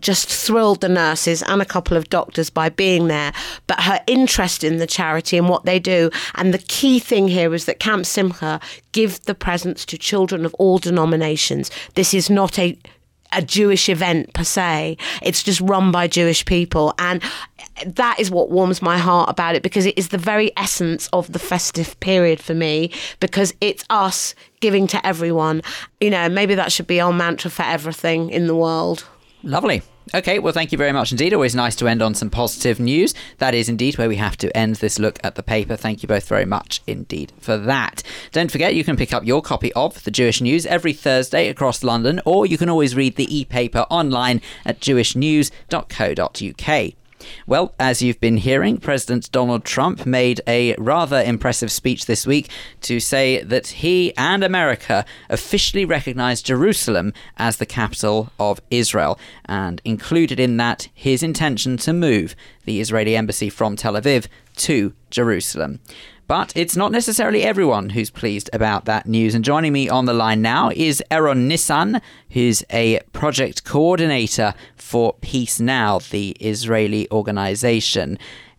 just 0.00 0.28
thrilled 0.28 0.80
the 0.80 0.88
nurses 0.88 1.42
and 1.42 1.62
a 1.62 1.66
couple 1.66 1.96
of 1.96 2.08
doctors 2.08 2.50
by 2.50 2.68
being 2.68 3.08
there, 3.08 3.32
but 3.66 3.80
her 3.80 4.00
interest 4.06 4.64
in 4.64 4.76
the 4.78 4.86
charity 4.86 5.36
and 5.38 5.48
what 5.48 5.64
they 5.64 5.78
do. 5.78 6.10
And 6.34 6.52
the 6.52 6.58
key 6.58 6.98
thing 6.98 7.28
here 7.28 7.54
is 7.54 7.64
that 7.64 7.80
Camp 7.80 8.06
Simcha 8.06 8.60
give 8.92 9.22
the 9.24 9.34
presents 9.34 9.84
to 9.86 9.98
children 9.98 10.44
of 10.44 10.54
all 10.54 10.78
denominations. 10.78 11.70
This 11.94 12.14
is 12.14 12.30
not 12.30 12.58
a 12.58 12.78
a 13.32 13.42
Jewish 13.42 13.88
event 13.88 14.32
per 14.34 14.44
se. 14.44 14.96
It's 15.20 15.42
just 15.42 15.60
run 15.60 15.90
by 15.90 16.06
Jewish 16.06 16.44
people. 16.44 16.94
And 16.98 17.20
that 17.84 18.18
is 18.18 18.30
what 18.30 18.50
warms 18.50 18.80
my 18.80 18.98
heart 18.98 19.28
about 19.28 19.54
it 19.54 19.62
because 19.62 19.84
it 19.84 19.98
is 19.98 20.08
the 20.08 20.18
very 20.18 20.52
essence 20.56 21.08
of 21.12 21.32
the 21.32 21.38
festive 21.38 21.98
period 22.00 22.40
for 22.40 22.54
me 22.54 22.92
because 23.20 23.52
it's 23.60 23.84
us 23.90 24.34
giving 24.60 24.86
to 24.86 25.06
everyone. 25.06 25.62
You 26.00 26.10
know, 26.10 26.28
maybe 26.28 26.54
that 26.54 26.72
should 26.72 26.86
be 26.86 27.00
our 27.00 27.12
mantra 27.12 27.50
for 27.50 27.62
everything 27.62 28.30
in 28.30 28.46
the 28.46 28.56
world. 28.56 29.04
Lovely. 29.46 29.80
Okay, 30.12 30.40
well, 30.40 30.52
thank 30.52 30.72
you 30.72 30.78
very 30.78 30.90
much 30.90 31.12
indeed. 31.12 31.32
Always 31.32 31.54
nice 31.54 31.76
to 31.76 31.86
end 31.86 32.02
on 32.02 32.16
some 32.16 32.30
positive 32.30 32.80
news. 32.80 33.14
That 33.38 33.54
is 33.54 33.68
indeed 33.68 33.96
where 33.96 34.08
we 34.08 34.16
have 34.16 34.36
to 34.38 34.56
end 34.56 34.74
this 34.76 34.98
look 34.98 35.20
at 35.22 35.36
the 35.36 35.42
paper. 35.44 35.76
Thank 35.76 36.02
you 36.02 36.08
both 36.08 36.26
very 36.26 36.44
much 36.44 36.82
indeed 36.88 37.32
for 37.38 37.56
that. 37.56 38.02
Don't 38.32 38.50
forget, 38.50 38.74
you 38.74 38.82
can 38.82 38.96
pick 38.96 39.12
up 39.12 39.24
your 39.24 39.42
copy 39.42 39.72
of 39.74 40.02
the 40.02 40.10
Jewish 40.10 40.40
News 40.40 40.66
every 40.66 40.92
Thursday 40.92 41.48
across 41.48 41.84
London, 41.84 42.20
or 42.24 42.44
you 42.44 42.58
can 42.58 42.68
always 42.68 42.96
read 42.96 43.14
the 43.14 43.36
e 43.36 43.44
paper 43.44 43.86
online 43.88 44.42
at 44.64 44.80
jewishnews.co.uk. 44.80 47.05
Well, 47.46 47.74
as 47.78 48.02
you've 48.02 48.20
been 48.20 48.38
hearing, 48.38 48.78
President 48.78 49.30
Donald 49.32 49.64
Trump 49.64 50.06
made 50.06 50.40
a 50.46 50.74
rather 50.76 51.20
impressive 51.20 51.70
speech 51.70 52.06
this 52.06 52.26
week 52.26 52.48
to 52.82 53.00
say 53.00 53.42
that 53.42 53.68
he 53.68 54.16
and 54.16 54.42
America 54.42 55.04
officially 55.28 55.84
recognize 55.84 56.42
Jerusalem 56.42 57.12
as 57.36 57.56
the 57.56 57.66
capital 57.66 58.32
of 58.38 58.60
Israel, 58.70 59.18
and 59.44 59.80
included 59.84 60.40
in 60.40 60.56
that 60.56 60.88
his 60.94 61.22
intention 61.22 61.76
to 61.78 61.92
move 61.92 62.34
the 62.64 62.80
Israeli 62.80 63.16
embassy 63.16 63.48
from 63.48 63.76
Tel 63.76 63.94
Aviv 63.94 64.26
to 64.56 64.94
Jerusalem. 65.10 65.80
But 66.26 66.52
it's 66.56 66.76
not 66.76 66.90
necessarily 66.90 67.44
everyone 67.44 67.90
who's 67.90 68.10
pleased 68.10 68.50
about 68.52 68.84
that 68.86 69.06
news. 69.06 69.34
And 69.34 69.44
joining 69.44 69.72
me 69.72 69.88
on 69.88 70.06
the 70.06 70.12
line 70.12 70.42
now 70.42 70.70
is 70.74 71.02
Eran 71.10 71.48
Nissan, 71.48 72.00
who's 72.30 72.64
a 72.70 73.00
project 73.12 73.62
coordinator 73.62 74.54
for 74.74 75.14
Peace 75.20 75.60
Now, 75.60 76.00
the 76.10 76.30
Israeli 76.40 77.08
organization. 77.12 78.18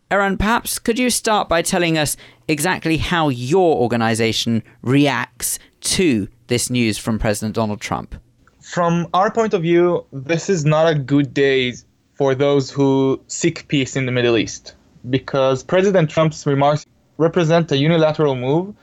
Eron, 0.10 0.40
perhaps 0.40 0.80
could 0.80 0.98
you 0.98 1.10
start 1.10 1.50
by 1.50 1.62
telling 1.62 1.98
us 1.98 2.16
exactly 2.48 2.96
how 2.96 3.28
your 3.28 3.76
organization 3.78 4.64
reacts 4.82 5.60
to 5.82 6.30
this 6.48 6.70
news 6.70 6.98
from 6.98 7.20
President 7.20 7.54
Donald 7.54 7.82
Trump? 7.82 8.16
From 8.62 9.08
our 9.14 9.30
point 9.30 9.54
of 9.54 9.62
view, 9.62 10.06
this 10.14 10.50
is 10.50 10.64
not 10.64 10.90
a 10.90 10.98
good 10.98 11.34
day 11.34 11.74
for 12.14 12.34
those 12.34 12.72
who 12.72 13.22
seek 13.28 13.68
peace 13.68 13.98
in 13.98 14.06
the 14.06 14.12
Middle 14.14 14.38
East 14.38 14.76
because 15.10 15.64
President 15.64 16.10
Trump's 16.10 16.46
remarks 16.46 16.86
represent 17.18 17.72
a 17.72 17.78
unilateral 17.78 18.36
move 18.36 18.76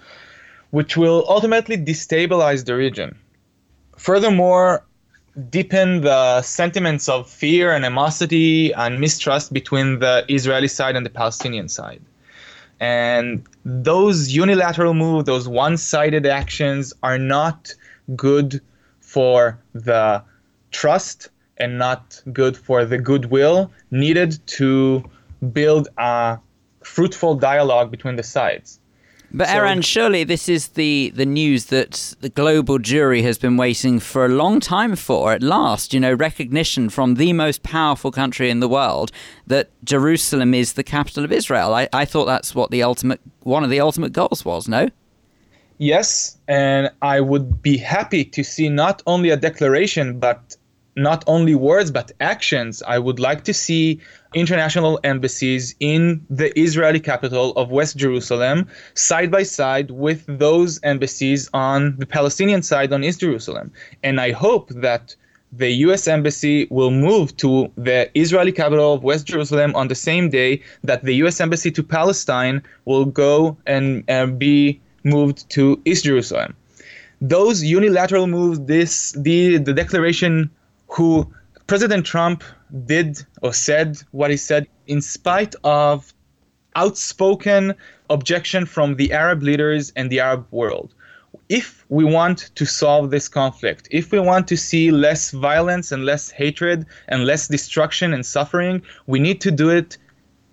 which 0.70 0.96
will 0.96 1.24
ultimately 1.28 1.76
destabilize 1.76 2.64
the 2.64 2.74
region. 2.74 3.16
Furthermore, 3.96 4.84
deepen 5.50 6.00
the 6.00 6.42
sentiments 6.42 7.08
of 7.08 7.28
fear 7.28 7.72
animosity 7.72 8.72
and 8.74 9.00
mistrust 9.00 9.52
between 9.52 10.00
the 10.00 10.24
Israeli 10.28 10.68
side 10.68 10.96
and 10.96 11.06
the 11.06 11.10
Palestinian 11.10 11.68
side. 11.68 12.00
And 12.80 13.44
those 13.64 14.32
unilateral 14.32 14.94
moves, 14.94 15.26
those 15.26 15.48
one 15.48 15.76
sided 15.76 16.26
actions 16.26 16.92
are 17.02 17.18
not 17.18 17.74
good 18.16 18.60
for 19.00 19.58
the 19.74 20.22
trust 20.70 21.30
and 21.58 21.78
not 21.78 22.20
good 22.32 22.56
for 22.56 22.84
the 22.84 22.98
goodwill 22.98 23.70
needed 23.90 24.44
to 24.58 25.08
build 25.52 25.88
a 25.98 26.38
fruitful 26.84 27.34
dialogue 27.36 27.90
between 27.90 28.16
the 28.16 28.22
sides. 28.22 28.78
But 29.36 29.48
so, 29.48 29.54
Eran, 29.54 29.82
surely 29.82 30.22
this 30.22 30.48
is 30.48 30.68
the, 30.68 31.12
the 31.16 31.26
news 31.26 31.66
that 31.66 32.14
the 32.20 32.28
global 32.28 32.78
Jewry 32.78 33.24
has 33.24 33.36
been 33.36 33.56
waiting 33.56 33.98
for 33.98 34.24
a 34.24 34.28
long 34.28 34.60
time 34.60 34.94
for. 34.94 35.32
At 35.32 35.42
last, 35.42 35.92
you 35.92 35.98
know, 35.98 36.14
recognition 36.14 36.88
from 36.88 37.14
the 37.16 37.32
most 37.32 37.64
powerful 37.64 38.12
country 38.12 38.48
in 38.48 38.60
the 38.60 38.68
world 38.68 39.10
that 39.48 39.70
Jerusalem 39.84 40.54
is 40.54 40.74
the 40.74 40.84
capital 40.84 41.24
of 41.24 41.32
Israel. 41.32 41.74
I, 41.74 41.88
I 41.92 42.04
thought 42.04 42.26
that's 42.26 42.54
what 42.54 42.70
the 42.70 42.84
ultimate 42.84 43.20
one 43.42 43.64
of 43.64 43.70
the 43.70 43.80
ultimate 43.80 44.12
goals 44.12 44.44
was. 44.44 44.68
No. 44.68 44.88
Yes, 45.78 46.38
and 46.46 46.92
I 47.02 47.20
would 47.20 47.60
be 47.60 47.76
happy 47.76 48.24
to 48.26 48.44
see 48.44 48.68
not 48.68 49.02
only 49.04 49.30
a 49.30 49.36
declaration 49.36 50.20
but 50.20 50.56
not 50.96 51.24
only 51.26 51.56
words 51.56 51.90
but 51.90 52.12
actions. 52.20 52.84
I 52.86 53.00
would 53.00 53.18
like 53.18 53.42
to 53.44 53.54
see 53.54 54.00
international 54.34 55.00
embassies 55.04 55.74
in 55.80 56.24
the 56.28 56.56
Israeli 56.58 57.00
capital 57.00 57.52
of 57.52 57.70
West 57.70 57.96
Jerusalem 57.96 58.68
side 58.94 59.30
by 59.30 59.42
side 59.42 59.90
with 59.90 60.24
those 60.26 60.80
embassies 60.82 61.48
on 61.54 61.96
the 61.98 62.06
Palestinian 62.06 62.62
side 62.62 62.92
on 62.92 63.04
East 63.04 63.20
Jerusalem. 63.20 63.72
And 64.02 64.20
I 64.20 64.32
hope 64.32 64.68
that 64.70 65.14
the 65.56 65.70
US 65.86 66.08
embassy 66.08 66.66
will 66.70 66.90
move 66.90 67.36
to 67.38 67.70
the 67.76 68.10
Israeli 68.18 68.52
capital 68.52 68.94
of 68.94 69.04
West 69.04 69.26
Jerusalem 69.26 69.74
on 69.76 69.88
the 69.88 69.94
same 69.94 70.28
day 70.28 70.60
that 70.82 71.04
the 71.04 71.14
US 71.24 71.40
embassy 71.40 71.70
to 71.70 71.82
Palestine 71.82 72.62
will 72.84 73.04
go 73.04 73.56
and, 73.66 74.04
and 74.08 74.38
be 74.38 74.80
moved 75.04 75.48
to 75.50 75.80
East 75.84 76.04
Jerusalem. 76.04 76.54
Those 77.20 77.62
unilateral 77.62 78.26
moves, 78.26 78.60
this 78.60 79.12
the 79.12 79.58
the 79.58 79.72
declaration 79.72 80.50
who 80.88 81.26
President 81.66 82.04
Trump 82.04 82.44
did 82.86 83.24
or 83.42 83.52
said 83.52 84.02
what 84.10 84.30
he 84.30 84.36
said 84.36 84.66
in 84.86 85.00
spite 85.00 85.54
of 85.64 86.12
outspoken 86.76 87.74
objection 88.10 88.66
from 88.66 88.96
the 88.96 89.12
Arab 89.12 89.42
leaders 89.42 89.92
and 89.96 90.10
the 90.10 90.20
Arab 90.20 90.46
world. 90.50 90.94
If 91.48 91.84
we 91.88 92.04
want 92.04 92.50
to 92.54 92.64
solve 92.64 93.10
this 93.10 93.28
conflict, 93.28 93.88
if 93.90 94.10
we 94.12 94.18
want 94.18 94.48
to 94.48 94.56
see 94.56 94.90
less 94.90 95.30
violence 95.30 95.92
and 95.92 96.04
less 96.04 96.30
hatred 96.30 96.86
and 97.08 97.24
less 97.26 97.48
destruction 97.48 98.12
and 98.12 98.24
suffering, 98.24 98.82
we 99.06 99.18
need 99.18 99.40
to 99.42 99.50
do 99.50 99.70
it 99.70 99.98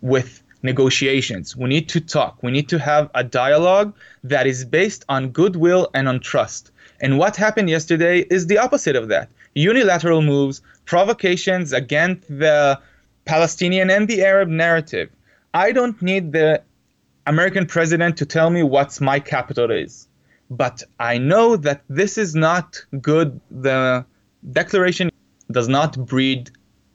with 0.02 0.44
negotiations. 0.64 1.56
We 1.56 1.70
need 1.70 1.90
to 1.90 2.00
talk. 2.00 2.44
We 2.44 2.52
need 2.52 2.70
to 2.70 2.80
have 2.80 3.10
a 3.16 3.24
dialogue 3.24 3.96
that 4.24 4.46
is 4.46 4.66
based 4.66 5.06
on 5.10 5.30
goodwill 5.30 5.90
and 5.94 6.08
on 6.08 6.20
trust. 6.20 6.72
And 7.00 7.18
what 7.18 7.36
happened 7.36 7.70
yesterday 7.70 8.20
is 8.30 8.46
the 8.46 8.60
opposite 8.60 8.96
of 8.96 9.08
that 9.08 9.30
unilateral 9.56 10.22
moves, 10.22 10.62
provocations 10.86 11.74
against 11.74 12.28
the 12.28 12.80
Palestinian 13.26 13.90
and 13.90 14.08
the 14.08 14.24
Arab 14.24 14.50
narrative. 14.50 15.10
I 15.54 15.72
don't 15.72 16.02
need 16.02 16.32
the 16.32 16.62
American 17.28 17.66
president 17.66 18.18
to 18.18 18.26
tell 18.26 18.50
me 18.50 18.64
what 18.64 19.00
my 19.02 19.20
capital 19.20 19.70
is. 19.72 20.08
But 20.50 20.84
I 21.00 21.18
know 21.18 21.56
that 21.56 21.84
this 21.90 22.18
is 22.18 22.36
not 22.36 22.84
good. 23.02 23.40
The 23.50 24.06
declaration 24.52 25.12
does 25.52 25.68
not 25.68 26.06
breed 26.06 26.52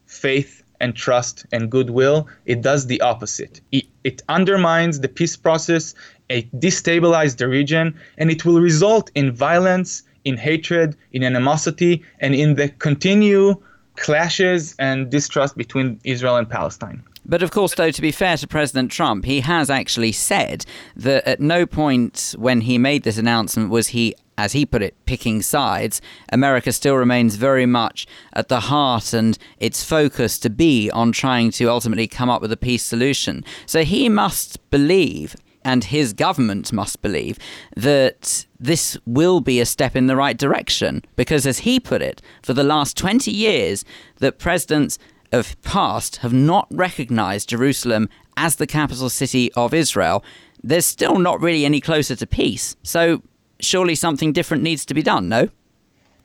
faith 0.07 0.63
and 0.81 0.95
trust 0.95 1.47
and 1.53 1.71
goodwill. 1.71 2.29
It 2.45 2.61
does 2.61 2.87
the 2.87 3.01
opposite. 3.01 3.61
It, 3.73 3.87
it 4.05 4.23
undermines 4.29 5.01
the 5.01 5.09
peace 5.09 5.37
process, 5.37 5.95
it 6.29 6.53
destabilizes 6.61 7.37
the 7.37 7.49
region, 7.49 7.95
and 8.19 8.31
it 8.31 8.45
will 8.45 8.61
result 8.61 9.11
in 9.15 9.33
violence 9.33 10.03
in 10.27 10.37
hatred, 10.37 10.97
in 11.13 11.23
animosity, 11.23 12.03
and 12.21 12.35
in 12.35 12.57
the 12.57 12.69
continued 12.69 13.57
clashes 13.95 14.75
and 14.79 15.09
distrust 15.09 15.57
between 15.57 15.99
Israel 16.05 16.37
and 16.37 16.51
Palestine. 16.51 17.03
But 17.29 17.43
of 17.43 17.51
course, 17.51 17.75
though, 17.75 17.91
to 17.91 18.03
be 18.03 18.13
fair 18.13 18.37
to 18.37 18.47
President 18.47 18.91
Trump, 18.91 19.25
he 19.25 19.41
has 19.41 19.71
actually 19.71 20.13
said 20.13 20.65
that 20.95 21.27
at 21.27 21.41
no 21.41 21.67
point 21.67 22.35
when 22.39 22.61
he 22.61 22.79
made 22.79 23.03
this 23.03 23.19
announcement 23.19 23.71
was 23.71 23.89
he, 23.89 24.15
as 24.39 24.53
he 24.53 24.65
put 24.65 24.83
it, 24.83 24.95
picking 25.07 25.43
sides. 25.43 26.01
America 26.31 26.71
still 26.73 26.95
remains 26.95 27.35
very 27.35 27.67
much 27.67 28.07
at 28.35 28.49
the 28.49 28.61
heart 28.61 29.13
and 29.13 29.39
its 29.59 29.83
focus 29.83 30.39
to 30.41 30.51
be 30.51 30.91
on 30.91 31.11
trying 31.11 31.51
to 31.53 31.69
ultimately 31.69 32.07
come 32.07 32.31
up 32.31 32.43
with 32.43 32.53
a 32.53 32.57
peace 32.57 32.85
solution. 32.85 33.45
So 33.67 33.83
he 33.83 34.09
must 34.09 34.71
believe 34.71 35.35
and 35.67 35.83
his 35.83 36.13
government 36.13 36.73
must 36.73 37.03
believe 37.03 37.41
that 37.75 38.47
this 38.61 38.97
will 39.05 39.41
be 39.41 39.59
a 39.59 39.67
step 39.67 39.97
in 39.97 40.07
the 40.07 40.15
right 40.15 40.39
direction. 40.39 41.03
Because, 41.17 41.45
as 41.45 41.59
he 41.59 41.81
put 41.81 42.01
it, 42.01 42.23
for 42.41 42.55
the 42.55 42.63
last 42.63 42.97
20 42.97 43.33
years, 43.33 43.85
that 44.19 44.39
presidents 44.39 44.97
of 45.33 45.61
past 45.63 46.19
have 46.19 46.33
not 46.33 46.69
recognized 46.71 47.49
Jerusalem 47.49 48.09
as 48.37 48.57
the 48.57 48.67
capital 48.69 49.11
city 49.11 49.53
of 49.55 49.75
Israel. 49.75 50.23
There's 50.63 50.87
still 50.87 51.19
not 51.19 51.41
really 51.43 51.65
any 51.65 51.81
closer 51.81 52.15
to 52.15 52.27
peace. 52.29 52.77
So, 52.85 53.23
surely 53.59 53.97
something 53.97 54.33
different 54.33 54.63
needs 54.63 54.87
to 54.87 54.95
be 54.95 55.03
done, 55.03 55.29
no? 55.29 55.49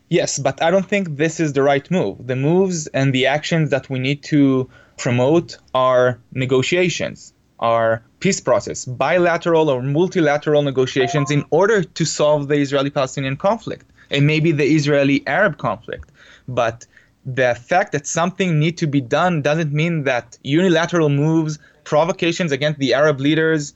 Yes, 0.10 0.38
but 0.38 0.62
I 0.62 0.69
don't 0.69 0.88
think 0.88 1.17
this 1.17 1.39
is 1.39 1.54
the 1.54 1.63
right 1.63 1.89
move. 1.89 2.27
The 2.27 2.36
moves 2.36 2.86
and 2.88 3.12
the 3.12 3.25
actions 3.25 3.71
that 3.71 3.89
we 3.89 3.97
need 3.97 4.21
to 4.23 4.69
promote 4.97 5.58
are 5.73 6.19
negotiations 6.32 7.34
are 7.62 8.04
peace 8.19 8.41
process, 8.41 8.86
bilateral 8.86 9.69
or 9.69 9.82
multilateral 9.82 10.63
negotiations 10.63 11.30
in 11.32 11.45
order 11.52 11.84
to 11.84 12.06
solve 12.06 12.47
the 12.47 12.56
Israeli-Palestinian 12.56 13.38
conflict 13.38 13.86
and 14.10 14.28
maybe 14.28 14.52
the 14.52 14.65
Israeli-Arab 14.65 15.58
conflict. 15.58 16.12
But 16.47 16.86
the 17.26 17.56
fact 17.56 17.91
that 17.91 18.08
something 18.08 18.60
need 18.60 18.78
to 18.78 18.88
be 18.88 19.00
done 19.02 19.41
doesn't 19.41 19.71
mean 19.71 20.04
that 20.06 20.38
unilateral 20.43 21.10
moves, 21.10 21.60
provocations 21.84 22.52
against 22.52 22.80
the 22.80 22.93
Arab 22.93 23.19
leaders 23.19 23.74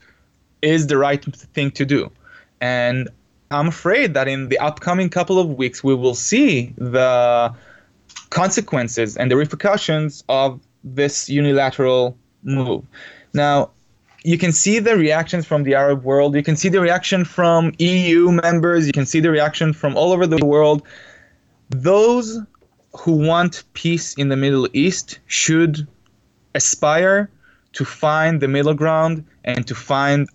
is 0.62 0.88
the 0.88 0.98
right 0.98 1.24
thing 1.24 1.71
to 1.71 1.86
do. 1.86 2.12
And 2.62 3.10
I'm 3.52 3.67
afraid 3.67 4.15
that 4.15 4.28
in 4.28 4.50
the 4.50 4.58
upcoming 4.58 5.10
couple 5.10 5.38
of 5.38 5.50
weeks 5.50 5.84
we 5.84 5.93
will 5.93 6.15
see 6.15 6.74
the 6.78 7.54
consequences 8.32 9.15
and 9.15 9.30
the 9.30 9.38
repercussions 9.38 10.24
of 10.28 10.60
this 10.84 11.30
unilateral 11.30 12.17
move. 12.43 12.84
Now, 13.36 13.71
you 14.24 14.39
can 14.39 14.52
see 14.52 14.80
the 14.80 14.98
reactions 14.98 15.45
from 15.45 15.63
the 15.63 15.76
Arab 15.76 16.04
world. 16.04 16.36
You 16.36 16.41
can 16.41 16.56
see 16.56 16.69
the 16.69 16.80
reaction 16.80 17.26
from 17.26 17.74
EU 17.78 18.32
members. 18.32 18.88
You 18.88 18.93
can 18.93 19.06
see 19.06 19.19
the 19.19 19.30
reaction 19.30 19.74
from 19.74 19.95
all 19.95 20.12
over 20.12 20.26
the 20.26 20.43
world. 20.43 20.82
Those 21.69 22.39
who 22.98 23.12
want 23.12 23.63
peace 23.74 24.15
in 24.15 24.30
the 24.30 24.38
Middle 24.38 24.67
East 24.74 25.19
should 25.28 25.88
aspire 26.56 27.30
to 27.74 27.86
find 27.86 28.41
the 28.41 28.48
middle 28.48 28.74
ground 28.74 29.24
and 29.43 29.67
to 29.67 29.76
find 29.76 30.30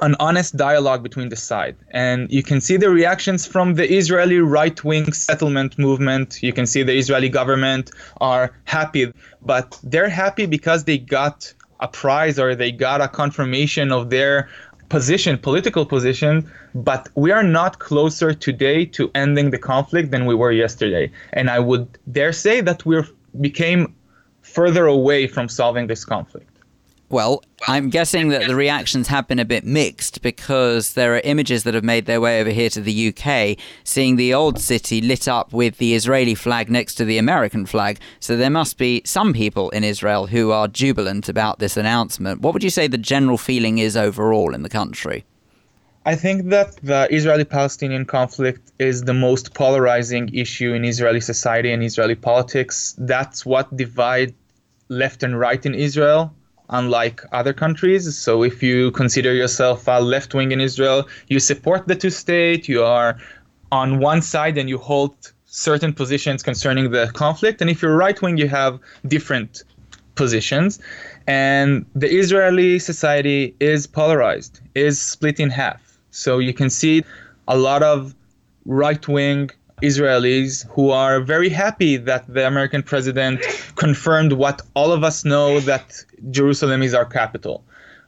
an 0.00 0.14
honest 0.20 0.56
dialogue 0.56 1.02
between 1.02 1.28
the 1.28 1.36
side. 1.36 1.76
And 1.90 2.30
you 2.30 2.42
can 2.42 2.60
see 2.60 2.76
the 2.76 2.90
reactions 2.90 3.46
from 3.46 3.74
the 3.74 3.90
Israeli 3.92 4.38
right 4.38 4.82
wing 4.84 5.12
settlement 5.12 5.78
movement. 5.78 6.42
You 6.42 6.52
can 6.52 6.66
see 6.66 6.82
the 6.82 6.96
Israeli 6.96 7.28
government 7.28 7.90
are 8.20 8.54
happy, 8.64 9.12
but 9.42 9.78
they're 9.82 10.08
happy 10.08 10.46
because 10.46 10.84
they 10.84 10.98
got 10.98 11.52
a 11.82 11.88
prize 11.88 12.38
or 12.38 12.54
they 12.54 12.72
got 12.72 13.00
a 13.00 13.08
confirmation 13.08 13.92
of 13.92 14.08
their 14.08 14.48
position, 14.88 15.36
political 15.38 15.84
position, 15.84 16.50
but 16.74 17.08
we 17.14 17.30
are 17.32 17.42
not 17.42 17.78
closer 17.78 18.32
today 18.32 18.84
to 18.84 19.10
ending 19.14 19.50
the 19.50 19.58
conflict 19.58 20.10
than 20.10 20.26
we 20.26 20.34
were 20.34 20.52
yesterday. 20.52 21.10
And 21.32 21.50
I 21.50 21.58
would 21.58 21.86
dare 22.10 22.32
say 22.32 22.60
that 22.60 22.86
we 22.86 23.02
became 23.40 23.94
further 24.42 24.86
away 24.86 25.26
from 25.26 25.48
solving 25.48 25.86
this 25.86 26.04
conflict. 26.04 26.51
Well, 27.12 27.44
I'm 27.68 27.90
guessing 27.90 28.30
that 28.30 28.46
the 28.46 28.56
reactions 28.56 29.08
have 29.08 29.28
been 29.28 29.38
a 29.38 29.44
bit 29.44 29.64
mixed 29.66 30.22
because 30.22 30.94
there 30.94 31.14
are 31.14 31.20
images 31.24 31.62
that 31.64 31.74
have 31.74 31.84
made 31.84 32.06
their 32.06 32.22
way 32.22 32.40
over 32.40 32.48
here 32.48 32.70
to 32.70 32.80
the 32.80 33.08
UK, 33.14 33.58
seeing 33.84 34.16
the 34.16 34.32
old 34.32 34.58
city 34.58 35.02
lit 35.02 35.28
up 35.28 35.52
with 35.52 35.76
the 35.76 35.94
Israeli 35.94 36.34
flag 36.34 36.70
next 36.70 36.94
to 36.94 37.04
the 37.04 37.18
American 37.18 37.66
flag. 37.66 38.00
So 38.18 38.34
there 38.34 38.48
must 38.48 38.78
be 38.78 39.02
some 39.04 39.34
people 39.34 39.68
in 39.70 39.84
Israel 39.84 40.26
who 40.26 40.52
are 40.52 40.66
jubilant 40.68 41.28
about 41.28 41.58
this 41.58 41.76
announcement. 41.76 42.40
What 42.40 42.54
would 42.54 42.64
you 42.64 42.70
say 42.70 42.86
the 42.86 42.96
general 42.96 43.36
feeling 43.36 43.76
is 43.76 43.94
overall 43.94 44.54
in 44.54 44.62
the 44.62 44.70
country? 44.70 45.26
I 46.06 46.14
think 46.14 46.48
that 46.48 46.76
the 46.82 47.08
Israeli 47.14 47.44
Palestinian 47.44 48.06
conflict 48.06 48.72
is 48.78 49.02
the 49.02 49.12
most 49.12 49.52
polarizing 49.52 50.34
issue 50.34 50.72
in 50.72 50.86
Israeli 50.86 51.20
society 51.20 51.72
and 51.72 51.84
Israeli 51.84 52.14
politics. 52.14 52.94
That's 52.96 53.44
what 53.44 53.76
divides 53.76 54.32
left 54.88 55.22
and 55.22 55.38
right 55.38 55.64
in 55.66 55.74
Israel 55.74 56.34
unlike 56.70 57.22
other 57.32 57.52
countries. 57.52 58.16
So 58.16 58.42
if 58.42 58.62
you 58.62 58.90
consider 58.92 59.34
yourself 59.34 59.86
a 59.86 60.00
left 60.00 60.34
wing 60.34 60.52
in 60.52 60.60
Israel, 60.60 61.08
you 61.28 61.40
support 61.40 61.88
the 61.88 61.94
two 61.94 62.10
state, 62.10 62.68
you 62.68 62.82
are 62.84 63.18
on 63.70 63.98
one 64.00 64.22
side 64.22 64.58
and 64.58 64.68
you 64.68 64.78
hold 64.78 65.14
certain 65.46 65.92
positions 65.92 66.42
concerning 66.42 66.90
the 66.90 67.10
conflict. 67.14 67.60
And 67.60 67.68
if 67.68 67.82
you're 67.82 67.96
right 67.96 68.20
wing, 68.22 68.36
you 68.38 68.48
have 68.48 68.80
different 69.06 69.62
positions. 70.14 70.80
And 71.26 71.86
the 71.94 72.10
Israeli 72.10 72.78
society 72.78 73.54
is 73.60 73.86
polarized, 73.86 74.60
is 74.74 75.00
split 75.00 75.38
in 75.40 75.50
half. 75.50 75.98
So 76.10 76.38
you 76.38 76.52
can 76.52 76.70
see 76.70 77.04
a 77.48 77.56
lot 77.56 77.82
of 77.82 78.14
right 78.64 79.06
wing 79.08 79.50
Israelis 79.82 80.66
who 80.70 80.90
are 80.90 81.20
very 81.20 81.48
happy 81.48 81.96
that 81.96 82.32
the 82.32 82.46
American 82.46 82.82
president 82.82 83.40
confirmed 83.74 84.32
what 84.32 84.62
all 84.74 84.92
of 84.92 85.02
us 85.02 85.24
know 85.24 85.60
that 85.60 86.04
Jerusalem 86.30 86.82
is 86.82 86.94
our 86.94 87.04
capital. 87.04 87.64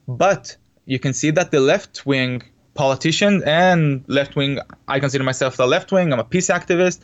But 0.07 0.57
you 0.87 0.99
can 0.99 1.13
see 1.13 1.31
that 1.33 1.51
the 1.51 1.61
left 1.61 2.07
wing 2.07 2.43
politicians 2.75 3.43
and 3.45 4.05
left 4.07 4.37
wing, 4.37 4.61
I 4.89 5.01
consider 5.01 5.25
myself 5.25 5.57
the 5.57 5.67
left 5.67 5.93
wing, 5.93 6.13
I'm 6.13 6.21
a 6.21 6.25
peace 6.25 6.49
activist. 6.49 7.01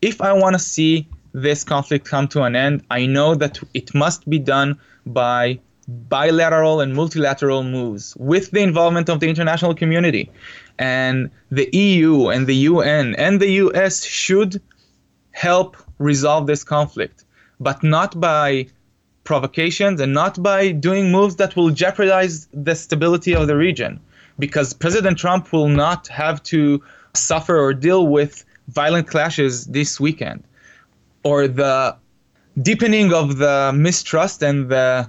If 0.00 0.20
I 0.20 0.32
want 0.32 0.54
to 0.54 0.58
see 0.58 1.08
this 1.32 1.64
conflict 1.64 2.04
come 2.06 2.28
to 2.28 2.42
an 2.42 2.54
end, 2.54 2.84
I 2.90 3.06
know 3.06 3.34
that 3.34 3.58
it 3.74 3.94
must 3.94 4.28
be 4.28 4.38
done 4.38 4.78
by 5.06 5.58
bilateral 5.88 6.80
and 6.80 6.94
multilateral 6.94 7.64
moves 7.64 8.16
with 8.16 8.50
the 8.50 8.60
involvement 8.60 9.08
of 9.08 9.20
the 9.20 9.28
international 9.28 9.74
community. 9.74 10.30
And 10.78 11.30
the 11.50 11.68
EU 11.76 12.28
and 12.28 12.46
the 12.46 12.56
UN 12.70 13.14
and 13.16 13.40
the 13.40 13.50
US 13.64 14.04
should 14.04 14.60
help 15.32 15.76
resolve 15.98 16.46
this 16.46 16.64
conflict, 16.64 17.24
but 17.60 17.82
not 17.82 18.20
by 18.20 18.66
provocations 19.24 20.00
and 20.00 20.12
not 20.12 20.42
by 20.42 20.72
doing 20.72 21.12
moves 21.12 21.36
that 21.36 21.54
will 21.56 21.70
jeopardize 21.70 22.48
the 22.52 22.74
stability 22.74 23.34
of 23.34 23.46
the 23.46 23.56
region. 23.56 24.00
Because 24.38 24.72
President 24.72 25.18
Trump 25.18 25.52
will 25.52 25.68
not 25.68 26.08
have 26.08 26.42
to 26.44 26.82
suffer 27.14 27.58
or 27.58 27.74
deal 27.74 28.06
with 28.06 28.44
violent 28.68 29.06
clashes 29.06 29.66
this 29.66 30.00
weekend 30.00 30.42
or 31.24 31.46
the 31.46 31.96
deepening 32.60 33.12
of 33.12 33.38
the 33.38 33.72
mistrust 33.74 34.42
and 34.42 34.68
the 34.68 35.08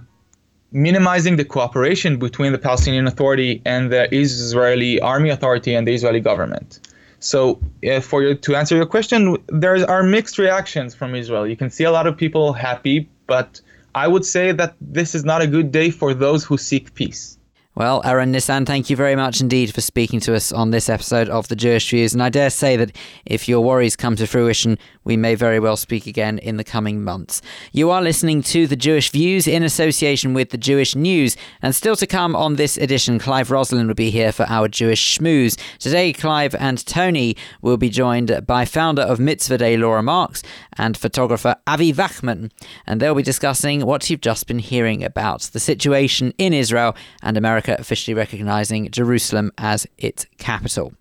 minimizing 0.74 1.38
the 1.38 1.46
cooperation 1.46 2.18
between 2.18 2.52
the 2.52 2.58
Palestinian 2.58 3.08
Authority 3.08 3.62
and 3.66 3.92
the 3.92 4.14
Israeli 4.14 5.00
Army 5.00 5.30
Authority 5.30 5.74
and 5.74 5.88
the 5.88 5.94
Israeli 5.94 6.20
government. 6.20 6.80
So, 7.20 7.60
uh, 7.90 8.02
for 8.02 8.34
to 8.34 8.56
answer 8.56 8.76
your 8.76 8.86
question, 8.86 9.38
there 9.48 9.90
are 9.90 10.04
mixed 10.04 10.38
reactions 10.38 10.94
from 10.94 11.16
Israel. 11.16 11.48
You 11.48 11.56
can 11.56 11.70
see 11.70 11.86
a 11.86 11.92
lot 11.92 12.06
of 12.06 12.18
people 12.18 12.52
happy, 12.52 13.08
but 13.28 13.62
I 13.96 14.08
would 14.08 14.26
say 14.26 14.52
that 14.52 14.76
this 14.82 15.16
is 15.16 15.24
not 15.24 15.42
a 15.42 15.48
good 15.48 15.72
day 15.72 15.90
for 15.90 16.14
those 16.14 16.44
who 16.44 16.58
seek 16.58 16.94
peace. 16.96 17.38
Well, 17.76 18.02
Eran 18.06 18.32
Nissan, 18.32 18.68
thank 18.68 18.92
you 18.92 18.96
very 18.96 19.16
much 19.16 19.42
indeed 19.42 19.74
for 19.74 19.82
speaking 19.82 20.20
to 20.22 20.36
us 20.36 20.52
on 20.52 20.70
this 20.70 20.90
episode 20.90 21.28
of 21.30 21.48
The 21.48 21.56
Jewish 21.56 21.90
Views. 21.90 22.14
And 22.14 22.22
I 22.22 22.30
dare 22.30 22.52
say 22.52 22.78
that 22.78 22.96
if 23.26 23.50
your 23.50 23.62
worries 23.62 23.96
come 23.96 24.16
to 24.18 24.28
fruition, 24.28 24.78
we 25.04 25.18
may 25.18 25.36
very 25.36 25.60
well 25.60 25.78
speak 25.78 26.08
again 26.08 26.40
in 26.40 26.58
the 26.58 26.64
coming 26.64 27.04
months. 27.04 27.42
You 27.72 27.90
are 27.90 28.02
listening 28.02 28.42
to 28.44 28.68
The 28.68 28.76
Jewish 28.76 29.10
Views 29.12 29.48
in 29.48 29.64
association 29.64 30.34
with 30.34 30.50
The 30.50 30.58
Jewish 30.58 30.96
News. 30.96 31.36
And 31.62 31.76
still 31.76 31.96
to 31.98 32.08
come 32.08 32.36
on 32.36 32.56
this 32.56 32.78
edition, 32.78 33.20
Clive 33.20 33.52
Roslin 33.52 33.88
will 33.88 33.94
be 33.94 34.10
here 34.10 34.32
for 34.32 34.46
our 34.50 34.68
Jewish 34.68 35.18
Schmooze. 35.18 35.60
Today, 35.80 36.14
Clive 36.14 36.56
and 36.56 36.86
Tony 36.86 37.36
will 37.62 37.78
be 37.78 37.90
joined 37.90 38.46
by 38.48 38.66
founder 38.66 39.02
of 39.02 39.20
Mitzvah 39.20 39.58
Day, 39.58 39.78
Laura 39.78 40.04
Marks, 40.04 40.44
and 40.78 40.98
photographer 40.98 41.56
Avi 41.68 41.94
Wachman. 41.94 42.52
And 42.88 43.00
they'll 43.00 43.16
be 43.16 43.24
discussing 43.24 43.86
what 43.86 44.10
you've 44.10 44.22
just 44.22 44.48
been 44.48 44.60
hearing 44.60 45.04
about 45.04 45.42
the 45.54 45.60
situation 45.60 46.34
in 46.38 46.54
Israel 46.54 46.96
and 47.22 47.38
America 47.38 47.76
officially 47.80 48.16
recognising 48.16 48.90
Jerusalem 48.92 49.52
as 49.58 49.86
its 49.98 50.26
capital. 50.38 50.94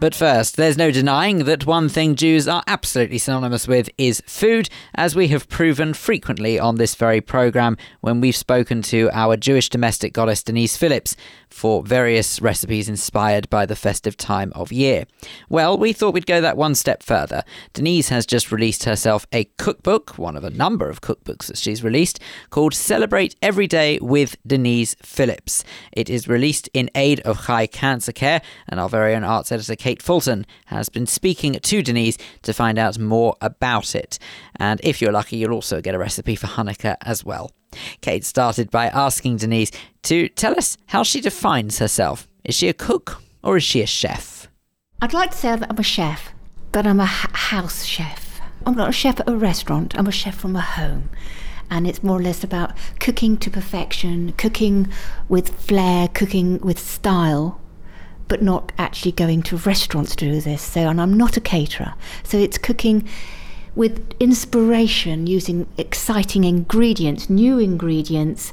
But 0.00 0.14
first, 0.14 0.56
there's 0.56 0.78
no 0.78 0.90
denying 0.90 1.44
that 1.44 1.66
one 1.66 1.90
thing 1.90 2.14
Jews 2.14 2.48
are 2.48 2.62
absolutely 2.66 3.18
synonymous 3.18 3.68
with 3.68 3.90
is 3.98 4.22
food, 4.24 4.70
as 4.94 5.14
we 5.14 5.28
have 5.28 5.46
proven 5.50 5.92
frequently 5.92 6.58
on 6.58 6.76
this 6.76 6.94
very 6.94 7.20
programme 7.20 7.76
when 8.00 8.18
we've 8.18 8.34
spoken 8.34 8.80
to 8.84 9.10
our 9.12 9.36
Jewish 9.36 9.68
domestic 9.68 10.14
goddess 10.14 10.42
Denise 10.42 10.74
Phillips 10.74 11.16
for 11.50 11.82
various 11.82 12.40
recipes 12.40 12.88
inspired 12.88 13.50
by 13.50 13.66
the 13.66 13.76
festive 13.76 14.16
time 14.16 14.52
of 14.54 14.72
year. 14.72 15.04
Well, 15.50 15.76
we 15.76 15.92
thought 15.92 16.14
we'd 16.14 16.24
go 16.24 16.40
that 16.40 16.56
one 16.56 16.76
step 16.76 17.02
further. 17.02 17.42
Denise 17.74 18.08
has 18.08 18.24
just 18.24 18.50
released 18.50 18.84
herself 18.84 19.26
a 19.32 19.44
cookbook, 19.58 20.16
one 20.16 20.36
of 20.36 20.44
a 20.44 20.50
number 20.50 20.88
of 20.88 21.02
cookbooks 21.02 21.46
that 21.48 21.58
she's 21.58 21.84
released, 21.84 22.20
called 22.48 22.72
Celebrate 22.72 23.36
Every 23.42 23.66
Day 23.66 23.98
with 24.00 24.36
Denise 24.46 24.94
Phillips. 25.02 25.62
It 25.92 26.08
is 26.08 26.26
released 26.26 26.70
in 26.72 26.88
aid 26.94 27.20
of 27.20 27.44
Chai 27.46 27.66
Cancer 27.66 28.12
Care, 28.12 28.40
and 28.66 28.80
our 28.80 28.88
very 28.88 29.14
own 29.14 29.24
arts 29.24 29.52
editor 29.52 29.76
Kate 29.76 29.89
Fulton 29.98 30.46
has 30.66 30.88
been 30.88 31.06
speaking 31.06 31.54
to 31.54 31.82
Denise 31.82 32.18
to 32.42 32.52
find 32.52 32.78
out 32.78 32.98
more 32.98 33.36
about 33.40 33.94
it. 33.94 34.18
And 34.56 34.80
if 34.84 35.00
you're 35.00 35.12
lucky, 35.12 35.36
you'll 35.36 35.52
also 35.52 35.80
get 35.80 35.94
a 35.94 35.98
recipe 35.98 36.36
for 36.36 36.46
Hanukkah 36.46 36.96
as 37.02 37.24
well. 37.24 37.50
Kate 38.00 38.24
started 38.24 38.70
by 38.70 38.86
asking 38.86 39.38
Denise 39.38 39.70
to 40.02 40.28
tell 40.28 40.56
us 40.56 40.76
how 40.86 41.02
she 41.02 41.20
defines 41.20 41.78
herself. 41.78 42.28
Is 42.44 42.54
she 42.54 42.68
a 42.68 42.74
cook 42.74 43.22
or 43.42 43.56
is 43.56 43.64
she 43.64 43.82
a 43.82 43.86
chef? 43.86 44.48
I'd 45.02 45.14
like 45.14 45.30
to 45.30 45.36
say 45.36 45.56
that 45.56 45.70
I'm 45.70 45.78
a 45.78 45.82
chef, 45.82 46.32
but 46.72 46.86
I'm 46.86 47.00
a 47.00 47.06
house 47.06 47.84
chef. 47.84 48.40
I'm 48.66 48.76
not 48.76 48.90
a 48.90 48.92
chef 48.92 49.20
at 49.20 49.28
a 49.28 49.36
restaurant, 49.36 49.98
I'm 49.98 50.06
a 50.06 50.12
chef 50.12 50.36
from 50.36 50.56
a 50.56 50.60
home. 50.60 51.10
And 51.70 51.86
it's 51.86 52.02
more 52.02 52.18
or 52.18 52.22
less 52.22 52.42
about 52.42 52.76
cooking 52.98 53.36
to 53.38 53.50
perfection, 53.50 54.32
cooking 54.32 54.88
with 55.28 55.48
flair, 55.50 56.08
cooking 56.08 56.58
with 56.58 56.78
style, 56.78 57.59
but 58.30 58.40
not 58.40 58.72
actually 58.78 59.12
going 59.12 59.42
to 59.42 59.56
restaurants 59.58 60.14
to 60.16 60.24
do 60.24 60.40
this. 60.40 60.62
So, 60.62 60.88
and 60.88 61.00
I'm 61.00 61.14
not 61.14 61.36
a 61.36 61.40
caterer. 61.40 61.94
So 62.22 62.38
it's 62.38 62.56
cooking 62.56 63.06
with 63.74 64.14
inspiration, 64.20 65.26
using 65.26 65.66
exciting 65.76 66.44
ingredients, 66.44 67.28
new 67.28 67.58
ingredients, 67.58 68.52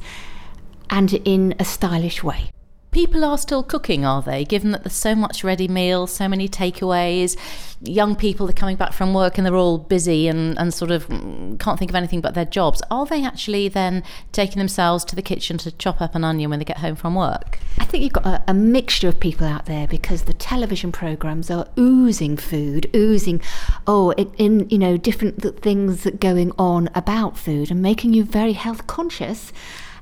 and 0.89 1.13
in 1.13 1.55
a 1.59 1.63
stylish 1.63 2.23
way. 2.23 2.49
People 2.91 3.23
are 3.23 3.37
still 3.37 3.63
cooking, 3.63 4.05
are 4.05 4.21
they? 4.21 4.43
Given 4.43 4.71
that 4.71 4.83
there's 4.83 4.93
so 4.93 5.13
much 5.13 5.43
ready 5.43 5.67
meals, 5.67 6.11
so 6.11 6.27
many 6.27 6.47
takeaways, 6.47 7.37
young 7.81 8.15
people 8.15 8.49
are 8.49 8.53
coming 8.53 8.75
back 8.75 8.93
from 8.93 9.13
work 9.13 9.37
and 9.37 9.45
they're 9.45 9.55
all 9.55 9.77
busy 9.77 10.27
and, 10.27 10.57
and 10.57 10.73
sort 10.73 10.89
of 10.89 11.07
mm, 11.07 11.59
can't 11.59 11.77
think 11.77 11.91
of 11.91 11.95
anything 11.95 12.21
but 12.21 12.33
their 12.33 12.45
jobs. 12.45 12.81
Are 12.89 13.05
they 13.05 13.23
actually 13.23 13.67
then 13.67 14.03
taking 14.31 14.57
themselves 14.57 15.05
to 15.05 15.15
the 15.15 15.21
kitchen 15.21 15.57
to 15.59 15.71
chop 15.71 16.01
up 16.01 16.15
an 16.15 16.23
onion 16.23 16.49
when 16.49 16.59
they 16.59 16.65
get 16.65 16.77
home 16.77 16.95
from 16.95 17.13
work? 17.13 17.59
I 17.77 17.85
think 17.85 18.03
you've 18.03 18.13
got 18.13 18.25
a, 18.25 18.43
a 18.47 18.53
mixture 18.53 19.07
of 19.07 19.19
people 19.19 19.45
out 19.45 19.65
there 19.65 19.87
because 19.87 20.23
the 20.23 20.33
television 20.33 20.91
programs 20.91 21.51
are 21.51 21.67
oozing 21.77 22.37
food, 22.37 22.89
oozing, 22.95 23.41
oh, 23.85 24.11
in, 24.11 24.67
you 24.69 24.77
know 24.77 24.97
different 24.97 25.61
things 25.61 26.07
going 26.19 26.51
on 26.57 26.89
about 26.95 27.37
food 27.37 27.69
and 27.69 27.81
making 27.81 28.13
you 28.13 28.23
very 28.23 28.53
health 28.53 28.87
conscious 28.87 29.51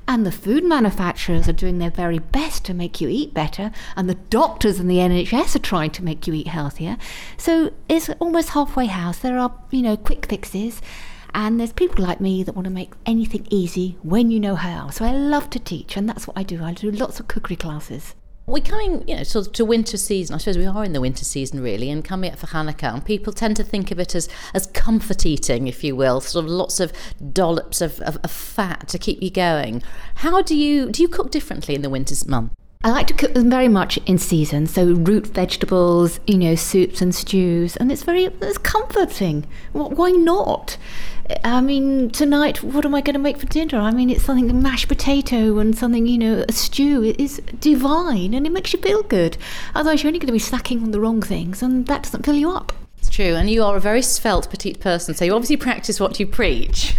and 0.08 0.24
the 0.24 0.32
food 0.32 0.64
manufacturers 0.64 1.48
are 1.48 1.52
doing 1.52 1.78
their 1.78 1.90
very 1.90 2.18
best 2.18 2.64
to 2.66 2.74
make 2.74 3.00
you 3.00 3.08
eat 3.08 3.34
better, 3.34 3.70
and 3.96 4.08
the 4.08 4.14
doctors 4.14 4.78
and 4.78 4.90
the 4.90 4.98
NHS 4.98 5.56
are 5.56 5.60
trying 5.60 5.90
to 5.90 6.04
make 6.04 6.26
you 6.26 6.34
eat 6.34 6.48
healthier. 6.48 6.96
So 7.36 7.72
it's 7.88 8.08
almost 8.20 8.50
halfway 8.50 8.86
house. 8.86 9.18
There 9.18 9.38
are, 9.38 9.52
you 9.70 9.82
know, 9.82 9.96
quick 9.96 10.26
fixes. 10.26 10.80
And 11.34 11.60
there's 11.60 11.72
people 11.72 12.02
like 12.02 12.18
me 12.18 12.42
that 12.44 12.54
want 12.54 12.64
to 12.64 12.72
make 12.72 12.94
anything 13.04 13.46
easy 13.50 13.98
when 14.02 14.30
you 14.30 14.40
know 14.40 14.54
how. 14.54 14.88
So 14.88 15.04
I 15.04 15.12
love 15.12 15.50
to 15.50 15.58
teach, 15.58 15.94
and 15.94 16.08
that's 16.08 16.26
what 16.26 16.38
I 16.38 16.42
do. 16.42 16.64
I 16.64 16.72
do 16.72 16.90
lots 16.90 17.20
of 17.20 17.28
cookery 17.28 17.56
classes. 17.56 18.14
We're 18.48 18.62
coming, 18.62 19.06
you 19.08 19.16
know, 19.16 19.22
sort 19.24 19.48
of 19.48 19.52
to 19.54 19.64
winter 19.64 19.96
season. 19.96 20.34
I 20.34 20.38
suppose 20.38 20.56
we 20.56 20.66
are 20.66 20.84
in 20.84 20.92
the 20.92 21.00
winter 21.00 21.24
season, 21.24 21.60
really, 21.60 21.90
and 21.90 22.04
coming 22.04 22.30
up 22.30 22.38
for 22.38 22.46
Hanukkah. 22.46 22.94
And 22.94 23.04
people 23.04 23.32
tend 23.32 23.56
to 23.56 23.64
think 23.64 23.90
of 23.90 23.98
it 23.98 24.14
as 24.14 24.28
as 24.54 24.68
comfort 24.68 25.26
eating, 25.26 25.66
if 25.66 25.82
you 25.82 25.96
will, 25.96 26.20
sort 26.20 26.44
of 26.44 26.50
lots 26.50 26.78
of 26.78 26.92
dollops 27.32 27.80
of, 27.80 28.00
of, 28.02 28.18
of 28.22 28.30
fat 28.30 28.86
to 28.88 28.98
keep 28.98 29.20
you 29.20 29.30
going. 29.30 29.82
How 30.16 30.42
do 30.42 30.56
you 30.56 30.92
do 30.92 31.02
you 31.02 31.08
cook 31.08 31.32
differently 31.32 31.74
in 31.74 31.82
the 31.82 31.90
winter 31.90 32.14
month? 32.28 32.52
I 32.84 32.90
like 32.90 33.06
to 33.08 33.14
cook 33.14 33.34
them 33.34 33.50
very 33.50 33.68
much 33.68 33.96
in 34.06 34.18
season, 34.18 34.66
so 34.66 34.84
root 34.84 35.26
vegetables, 35.26 36.20
you 36.26 36.38
know, 36.38 36.54
soups 36.54 37.00
and 37.00 37.14
stews, 37.14 37.76
and 37.76 37.90
it's 37.90 38.04
very 38.04 38.26
it's 38.26 38.58
comforting. 38.58 39.44
Why 39.72 40.10
not? 40.10 40.76
I 41.42 41.60
mean, 41.60 42.10
tonight, 42.10 42.62
what 42.62 42.84
am 42.84 42.94
I 42.94 43.00
going 43.00 43.14
to 43.14 43.20
make 43.20 43.38
for 43.38 43.46
dinner? 43.46 43.78
I 43.78 43.90
mean, 43.90 44.10
it's 44.10 44.24
something 44.24 44.62
mashed 44.62 44.86
potato 44.86 45.58
and 45.58 45.76
something, 45.76 46.06
you 46.06 46.18
know, 46.18 46.44
a 46.48 46.52
stew. 46.52 47.02
It 47.02 47.18
is 47.18 47.42
divine, 47.58 48.34
and 48.34 48.46
it 48.46 48.52
makes 48.52 48.72
you 48.72 48.80
feel 48.80 49.02
good. 49.02 49.36
Otherwise, 49.74 50.02
you're 50.02 50.10
only 50.10 50.20
going 50.20 50.28
to 50.28 50.32
be 50.32 50.38
snacking 50.38 50.82
on 50.82 50.92
the 50.92 51.00
wrong 51.00 51.22
things, 51.22 51.62
and 51.62 51.86
that 51.88 52.04
doesn't 52.04 52.24
fill 52.24 52.36
you 52.36 52.50
up. 52.50 52.72
It's 52.98 53.10
true, 53.10 53.34
and 53.34 53.50
you 53.50 53.64
are 53.64 53.76
a 53.76 53.80
very 53.80 54.02
svelte 54.02 54.48
petite 54.48 54.78
person, 54.78 55.14
so 55.14 55.24
you 55.24 55.34
obviously 55.34 55.56
practice 55.56 55.98
what 55.98 56.20
you 56.20 56.26
preach. 56.26 56.94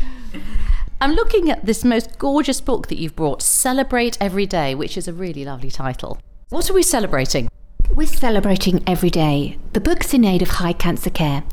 I'm 0.99 1.13
looking 1.13 1.51
at 1.51 1.63
this 1.63 1.83
most 1.85 2.17
gorgeous 2.17 2.59
book 2.59 2.87
that 2.87 2.97
you've 2.97 3.15
brought, 3.15 3.43
Celebrate 3.43 4.17
Every 4.19 4.47
Day, 4.47 4.73
which 4.73 4.97
is 4.97 5.07
a 5.07 5.13
really 5.13 5.45
lovely 5.45 5.69
title. 5.69 6.17
What 6.49 6.71
are 6.71 6.73
we 6.73 6.81
celebrating? 6.81 7.51
We're 7.91 8.07
celebrating 8.07 8.83
every 8.87 9.11
day. 9.11 9.59
The 9.73 9.79
book's 9.79 10.15
in 10.15 10.25
aid 10.25 10.41
of 10.41 10.49
Chai 10.49 10.73
Cancer 10.73 11.11
Care 11.11 11.43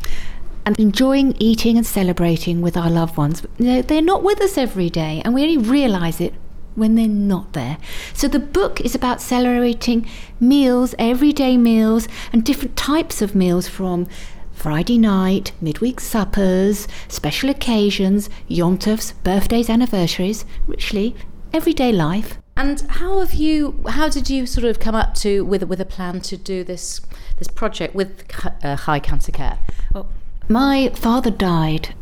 and 0.65 0.81
enjoying 0.81 1.37
eating 1.39 1.77
and 1.77 1.85
celebrating 1.85 2.63
with 2.63 2.75
our 2.75 2.89
loved 2.89 3.19
ones. 3.19 3.43
They're 3.59 4.01
not 4.01 4.23
with 4.23 4.41
us 4.41 4.57
every 4.57 4.89
day, 4.89 5.21
and 5.27 5.35
we 5.35 5.43
only 5.43 5.59
realise 5.59 6.23
it 6.23 6.33
when 6.75 6.95
they're 6.95 7.07
not 7.07 7.53
there. 7.53 7.77
So 8.15 8.29
the 8.29 8.39
book 8.39 8.81
is 8.81 8.95
about 8.95 9.21
celebrating 9.21 10.09
meals, 10.41 10.95
everyday 10.99 11.59
meals, 11.59 12.09
and 12.33 12.47
different 12.47 12.77
types 12.77 13.21
of 13.21 13.35
meals 13.35 13.69
from 13.69 14.07
Friday 14.55 14.99
night, 14.99 15.53
midweek 15.61 16.01
suppers, 16.01 16.89
special 17.09 17.51
occasions, 17.51 18.31
yontovs, 18.49 19.13
birthdays, 19.23 19.69
anniversaries, 19.69 20.45
richly 20.67 21.15
everyday 21.55 21.93
life. 21.93 22.39
And 22.57 22.81
how 22.83 23.21
have 23.21 23.35
you? 23.35 23.83
How 23.89 24.09
did 24.09 24.31
you 24.31 24.47
sort 24.47 24.65
of 24.65 24.79
come 24.79 24.95
up 24.95 25.15
to 25.17 25.45
with 25.45 25.63
with 25.65 25.81
a 25.81 25.85
plan 25.85 26.21
to 26.23 26.37
do 26.37 26.65
this 26.65 27.01
this 27.39 27.49
project 27.49 27.95
with 27.95 28.25
uh, 28.63 28.77
Chai 28.77 29.01
Cancer 29.01 29.33
Care? 29.33 29.59
Well, 29.93 30.09
my 30.49 30.91
father 30.95 31.31
died 31.31 31.95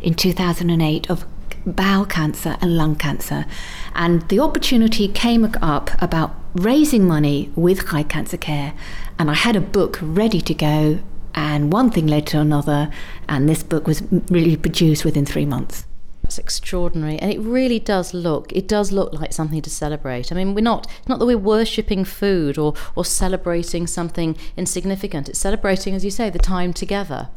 in 0.00 0.14
2008 0.14 1.10
of 1.10 1.24
bowel 1.66 2.06
cancer 2.06 2.56
and 2.60 2.76
lung 2.76 2.96
cancer, 2.96 3.46
and 3.94 4.28
the 4.28 4.40
opportunity 4.40 5.06
came 5.06 5.44
up 5.62 5.90
about 6.02 6.34
raising 6.54 7.06
money 7.06 7.50
with 7.54 7.88
Chai 7.88 8.02
Cancer 8.02 8.36
Care, 8.36 8.74
and 9.18 9.30
I 9.30 9.34
had 9.34 9.54
a 9.54 9.60
book 9.60 9.98
ready 10.02 10.40
to 10.40 10.54
go, 10.54 10.98
and 11.34 11.72
one 11.72 11.90
thing 11.90 12.06
led 12.06 12.26
to 12.28 12.40
another, 12.40 12.90
and 13.28 13.48
this 13.48 13.62
book 13.62 13.86
was 13.86 14.02
really 14.30 14.56
produced 14.56 15.04
within 15.04 15.24
three 15.24 15.46
months. 15.46 15.86
It's 16.24 16.38
extraordinary, 16.38 17.18
and 17.18 17.32
it 17.32 17.40
really 17.40 17.80
does 17.80 18.14
look. 18.14 18.52
It 18.52 18.68
does 18.68 18.92
look 18.92 19.12
like 19.12 19.32
something 19.32 19.60
to 19.62 19.70
celebrate. 19.70 20.30
I 20.30 20.36
mean, 20.36 20.54
we're 20.54 20.60
not 20.60 20.86
not 21.08 21.18
that 21.18 21.26
we're 21.26 21.38
worshipping 21.38 22.04
food 22.04 22.56
or 22.56 22.74
or 22.94 23.04
celebrating 23.04 23.86
something 23.86 24.36
insignificant. 24.56 25.28
It's 25.28 25.40
celebrating, 25.40 25.94
as 25.94 26.04
you 26.04 26.10
say, 26.10 26.30
the 26.30 26.38
time 26.38 26.72
together. 26.72 27.30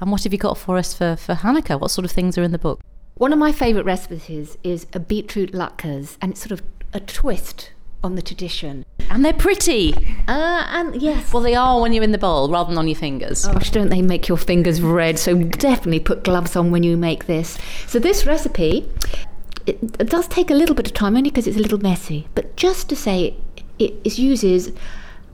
And 0.00 0.10
what 0.10 0.24
have 0.24 0.32
you 0.32 0.38
got 0.38 0.58
for 0.58 0.76
us 0.76 0.92
for 0.92 1.16
for 1.16 1.36
Hanukkah? 1.36 1.80
What 1.80 1.90
sort 1.90 2.04
of 2.04 2.10
things 2.10 2.36
are 2.36 2.42
in 2.42 2.52
the 2.52 2.58
book? 2.58 2.80
One 3.14 3.32
of 3.32 3.38
my 3.38 3.52
favourite 3.52 3.86
recipes 3.86 4.58
is 4.62 4.86
a 4.92 5.00
beetroot 5.00 5.52
latkes, 5.52 6.18
and 6.20 6.32
it's 6.32 6.40
sort 6.40 6.52
of 6.52 6.62
a 6.92 7.00
twist 7.00 7.70
on 8.04 8.14
the 8.14 8.22
tradition. 8.22 8.84
And 9.10 9.24
they're 9.24 9.32
pretty. 9.32 9.94
Uh, 10.28 10.66
and 10.68 11.00
yes. 11.00 11.32
Well, 11.32 11.42
they 11.42 11.54
are 11.54 11.80
when 11.80 11.92
you're 11.92 12.04
in 12.04 12.12
the 12.12 12.18
bowl 12.18 12.48
rather 12.50 12.68
than 12.68 12.78
on 12.78 12.88
your 12.88 12.96
fingers. 12.96 13.46
Gosh, 13.46 13.70
don't 13.70 13.88
they 13.88 14.02
make 14.02 14.28
your 14.28 14.38
fingers 14.38 14.80
red? 14.80 15.18
So 15.18 15.42
definitely 15.42 16.00
put 16.00 16.24
gloves 16.24 16.56
on 16.56 16.70
when 16.70 16.82
you 16.82 16.96
make 16.96 17.26
this. 17.26 17.58
So 17.86 17.98
this 17.98 18.26
recipe, 18.26 18.88
it, 19.66 19.78
it 19.98 20.10
does 20.10 20.28
take 20.28 20.50
a 20.50 20.54
little 20.54 20.74
bit 20.74 20.86
of 20.86 20.94
time, 20.94 21.16
only 21.16 21.30
because 21.30 21.46
it's 21.46 21.56
a 21.56 21.60
little 21.60 21.78
messy. 21.78 22.28
But 22.34 22.56
just 22.56 22.88
to 22.90 22.96
say, 22.96 23.36
it, 23.78 23.94
it 24.04 24.18
uses 24.18 24.72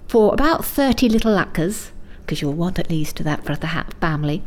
for 0.09 0.33
about 0.33 0.65
30 0.65 1.09
little 1.09 1.35
latkes, 1.35 1.91
because 2.21 2.41
you'll 2.41 2.53
want 2.53 2.79
at 2.79 2.91
least 2.91 3.23
that 3.25 3.45
for 3.45 3.57
the 3.57 3.85
family, 4.01 4.43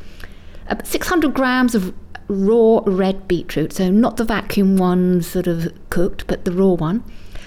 uh, 0.69 0.83
600 0.83 1.33
grams 1.33 1.75
of 1.75 1.93
raw 2.27 2.81
red 2.85 3.27
beetroot, 3.27 3.73
so 3.73 3.89
not 3.89 4.17
the 4.17 4.23
vacuum 4.23 4.77
one 4.77 5.21
sort 5.21 5.47
of 5.47 5.71
cooked, 5.89 6.25
but 6.27 6.45
the 6.45 6.51
raw 6.51 6.73
one. 6.73 7.03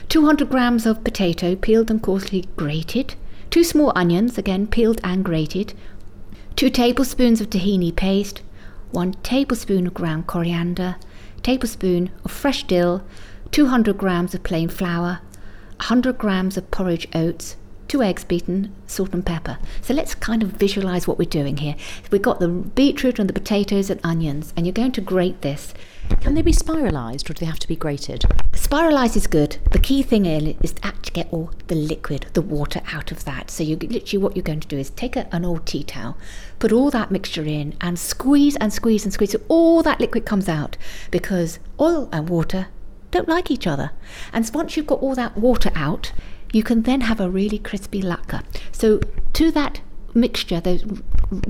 200 0.09 0.49
grams 0.49 0.87
of 0.87 1.03
potato, 1.03 1.57
peeled 1.57 1.90
and 1.90 2.03
coarsely 2.03 2.49
grated. 2.57 3.14
Two 3.51 3.64
small 3.64 3.92
onions, 3.97 4.38
again 4.38 4.66
peeled 4.66 5.01
and 5.03 5.25
grated. 5.25 5.75
Two 6.55 6.71
tablespoons 6.71 7.40
of 7.40 7.51
tahini 7.51 7.95
paste. 7.95 8.42
One 8.92 9.12
tablespoon 9.23 9.87
of 9.87 9.95
ground 9.95 10.27
coriander. 10.27 10.97
Tablespoon 11.42 12.11
of 12.25 12.31
fresh 12.31 12.64
dill. 12.64 13.03
200 13.51 13.99
grams 13.99 14.35
of 14.35 14.42
plain 14.42 14.69
flour. 14.69 15.21
100 15.79 16.16
grams 16.19 16.57
of 16.57 16.71
porridge 16.71 17.09
oats 17.14 17.57
two 17.88 18.03
eggs 18.03 18.25
beaten, 18.25 18.75
salt 18.87 19.12
and 19.12 19.25
pepper. 19.25 19.59
So 19.83 19.94
let's 19.94 20.14
kind 20.14 20.42
of 20.42 20.51
visualize 20.51 21.07
what 21.07 21.18
we're 21.18 21.29
doing 21.29 21.59
here. 21.59 21.77
We've 22.11 22.22
got 22.22 22.40
the 22.40 22.49
beetroot 22.49 23.18
and 23.18 23.29
the 23.29 23.33
potatoes 23.33 23.90
and 23.90 24.01
onions, 24.03 24.53
and 24.57 24.66
you're 24.66 24.72
going 24.72 24.92
to 24.92 25.01
grate 25.01 25.42
this. 25.42 25.75
Can 26.20 26.35
they 26.35 26.42
be 26.42 26.53
spiralized 26.53 27.29
or 27.29 27.35
do 27.35 27.40
they 27.40 27.46
have 27.46 27.59
to 27.59 27.68
be 27.68 27.77
grated? 27.77 28.25
Spiralized 28.55 29.16
is 29.16 29.27
good. 29.27 29.59
The 29.72 29.79
key 29.79 30.03
thing 30.03 30.25
is 30.27 30.72
to 30.72 30.87
actually 30.87 31.12
get 31.12 31.33
all 31.33 31.51
the 31.66 31.75
liquid, 31.75 32.27
the 32.33 32.42
water 32.42 32.81
out 32.92 33.11
of 33.11 33.25
that. 33.25 33.51
So 33.51 33.62
you 33.62 33.77
literally 33.77 34.22
what 34.22 34.37
you're 34.37 34.42
going 34.42 34.61
to 34.61 34.68
do 34.68 34.79
is 34.79 34.90
take 34.90 35.16
a, 35.16 35.33
an 35.35 35.44
old 35.44 35.66
tea 35.66 35.83
towel, 35.83 36.16
put 36.59 36.72
all 36.72 36.90
that 36.90 37.11
mixture 37.11 37.44
in, 37.44 37.75
and 37.81 37.99
squeeze 37.99 38.57
and 38.57 38.72
squeeze 38.72 39.05
and 39.05 39.12
squeeze 39.12 39.33
so 39.33 39.40
all 39.49 39.83
that 39.83 40.01
liquid 40.01 40.25
comes 40.25 40.49
out 40.49 40.77
because 41.11 41.59
oil 41.81 42.09
and 42.12 42.29
water 42.29 42.68
don't 43.11 43.29
like 43.29 43.51
each 43.51 43.66
other. 43.66 43.92
And 44.33 44.49
once 44.53 44.77
you've 44.77 44.87
got 44.87 45.01
all 45.01 45.14
that 45.14 45.37
water 45.37 45.72
out, 45.75 46.12
you 46.57 46.62
can 46.62 46.83
then 46.83 47.03
have 47.03 47.21
a 47.21 47.29
really 47.29 47.59
crispy 47.59 48.03
latke. 48.03 48.42
So 48.73 49.01
to 49.35 49.51
that 49.53 49.83
mixture, 50.14 50.59
those 50.59 50.85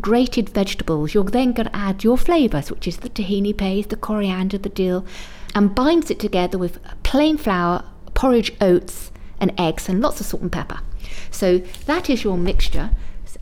grated 0.01 0.49
vegetables, 0.49 1.15
you're 1.15 1.23
then 1.23 1.53
going 1.53 1.69
to 1.69 1.77
add 1.77 2.03
your 2.03 2.19
flavours, 2.19 2.73
which 2.73 2.89
is 2.89 2.97
the 2.97 3.11
tahini 3.11 3.57
paste, 3.57 3.91
the 3.91 3.97
coriander, 3.97 4.59
the 4.59 4.69
dill, 4.69 5.07
and 5.55 5.75
binds 5.75 6.11
it 6.11 6.19
together 6.19 6.59
with 6.59 6.81
plain 7.05 7.39
flour, 7.39 7.85
porridge 8.15 8.53
oats, 8.61 9.13
and 9.41 9.53
eggs, 9.59 9.89
and 9.89 10.01
lots 10.01 10.21
of 10.21 10.27
salt 10.27 10.43
and 10.43 10.51
pepper. 10.51 10.81
So 11.31 11.59
that 11.87 12.11
is 12.11 12.25
your 12.25 12.37
mixture 12.37 12.91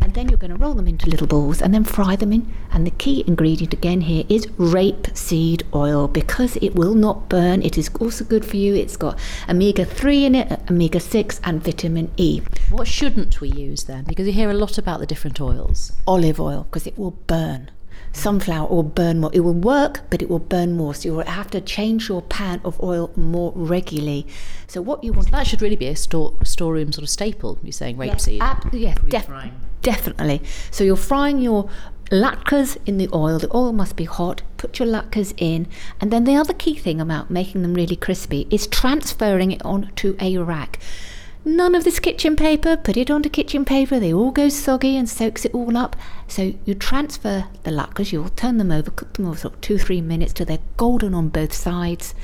and 0.00 0.14
then 0.14 0.28
you're 0.28 0.38
going 0.38 0.50
to 0.50 0.56
roll 0.56 0.74
them 0.74 0.86
into 0.86 1.08
little 1.08 1.26
balls 1.26 1.60
and 1.62 1.72
then 1.72 1.84
fry 1.84 2.16
them 2.16 2.32
in. 2.32 2.52
And 2.72 2.86
the 2.86 2.90
key 2.90 3.24
ingredient 3.26 3.72
again 3.72 4.02
here 4.02 4.24
is 4.28 4.48
rape 4.58 5.08
seed 5.16 5.62
oil 5.74 6.08
because 6.08 6.56
it 6.56 6.74
will 6.74 6.94
not 6.94 7.28
burn. 7.28 7.62
It 7.62 7.78
is 7.78 7.90
also 8.00 8.24
good 8.24 8.44
for 8.44 8.56
you. 8.56 8.74
It's 8.74 8.96
got 8.96 9.18
omega 9.48 9.84
3 9.84 10.24
in 10.24 10.34
it, 10.34 10.60
omega 10.70 11.00
6, 11.00 11.40
and 11.44 11.62
vitamin 11.62 12.10
E. 12.16 12.42
What 12.70 12.88
shouldn't 12.88 13.40
we 13.40 13.48
use 13.50 13.84
then? 13.84 14.04
Because 14.04 14.26
you 14.26 14.32
hear 14.32 14.50
a 14.50 14.54
lot 14.54 14.78
about 14.78 15.00
the 15.00 15.06
different 15.06 15.40
oils. 15.40 15.92
Olive 16.06 16.40
oil 16.40 16.64
because 16.64 16.86
it 16.86 16.98
will 16.98 17.12
burn 17.26 17.70
sunflower 18.14 18.68
will 18.68 18.82
burn 18.82 19.20
more. 19.20 19.30
It 19.32 19.40
will 19.40 19.52
work, 19.52 20.02
but 20.10 20.22
it 20.22 20.30
will 20.30 20.38
burn 20.38 20.76
more. 20.76 20.94
So 20.94 21.08
you 21.08 21.14
will 21.16 21.24
have 21.24 21.50
to 21.50 21.60
change 21.60 22.08
your 22.08 22.22
pan 22.22 22.60
of 22.64 22.80
oil 22.82 23.10
more 23.16 23.52
regularly. 23.54 24.26
So 24.66 24.80
what 24.80 25.04
you 25.04 25.12
want 25.12 25.30
that 25.30 25.46
should 25.46 25.62
really 25.62 25.76
be 25.76 25.86
a 25.86 25.96
store 25.96 26.34
storeroom 26.44 26.92
sort 26.92 27.02
of 27.02 27.10
staple. 27.10 27.58
You're 27.62 27.72
saying 27.72 27.96
rapeseed. 27.96 28.38
Yes, 28.38 28.64
ab- 28.64 28.74
yes 28.74 28.98
def- 29.08 29.28
definitely. 29.84 30.42
So 30.72 30.82
you're 30.82 30.96
frying 30.96 31.38
your 31.38 31.70
latkes 32.10 32.76
in 32.86 32.98
the 32.98 33.08
oil. 33.14 33.38
The 33.38 33.56
oil 33.56 33.72
must 33.72 33.94
be 33.94 34.04
hot. 34.04 34.42
Put 34.56 34.80
your 34.80 34.88
latkes 34.88 35.32
in, 35.36 35.68
and 36.00 36.10
then 36.10 36.24
the 36.24 36.34
other 36.34 36.54
key 36.54 36.74
thing 36.74 37.00
about 37.00 37.30
making 37.30 37.62
them 37.62 37.74
really 37.74 37.94
crispy 37.94 38.48
is 38.50 38.66
transferring 38.66 39.52
it 39.52 39.64
onto 39.64 40.16
a 40.18 40.38
rack. 40.38 40.80
None 41.46 41.74
of 41.74 41.84
this 41.84 42.00
kitchen 42.00 42.36
paper, 42.36 42.74
put 42.74 42.96
it 42.96 43.10
onto 43.10 43.28
kitchen 43.28 43.66
paper, 43.66 44.00
they 44.00 44.14
all 44.14 44.30
go 44.30 44.48
soggy 44.48 44.96
and 44.96 45.06
soaks 45.06 45.44
it 45.44 45.52
all 45.52 45.76
up. 45.76 45.94
So 46.26 46.54
you 46.64 46.74
transfer 46.74 47.44
the 47.64 47.70
latkes, 47.70 48.12
you'll 48.12 48.30
turn 48.30 48.56
them 48.56 48.72
over, 48.72 48.90
cook 48.90 49.12
them 49.12 49.26
over 49.26 49.36
sort 49.36 49.54
of 49.54 49.60
two, 49.60 49.76
three 49.76 50.00
minutes 50.00 50.32
till 50.32 50.46
they're 50.46 50.58
golden 50.78 51.12
on 51.12 51.28
both 51.28 51.52
sides. 51.52 52.14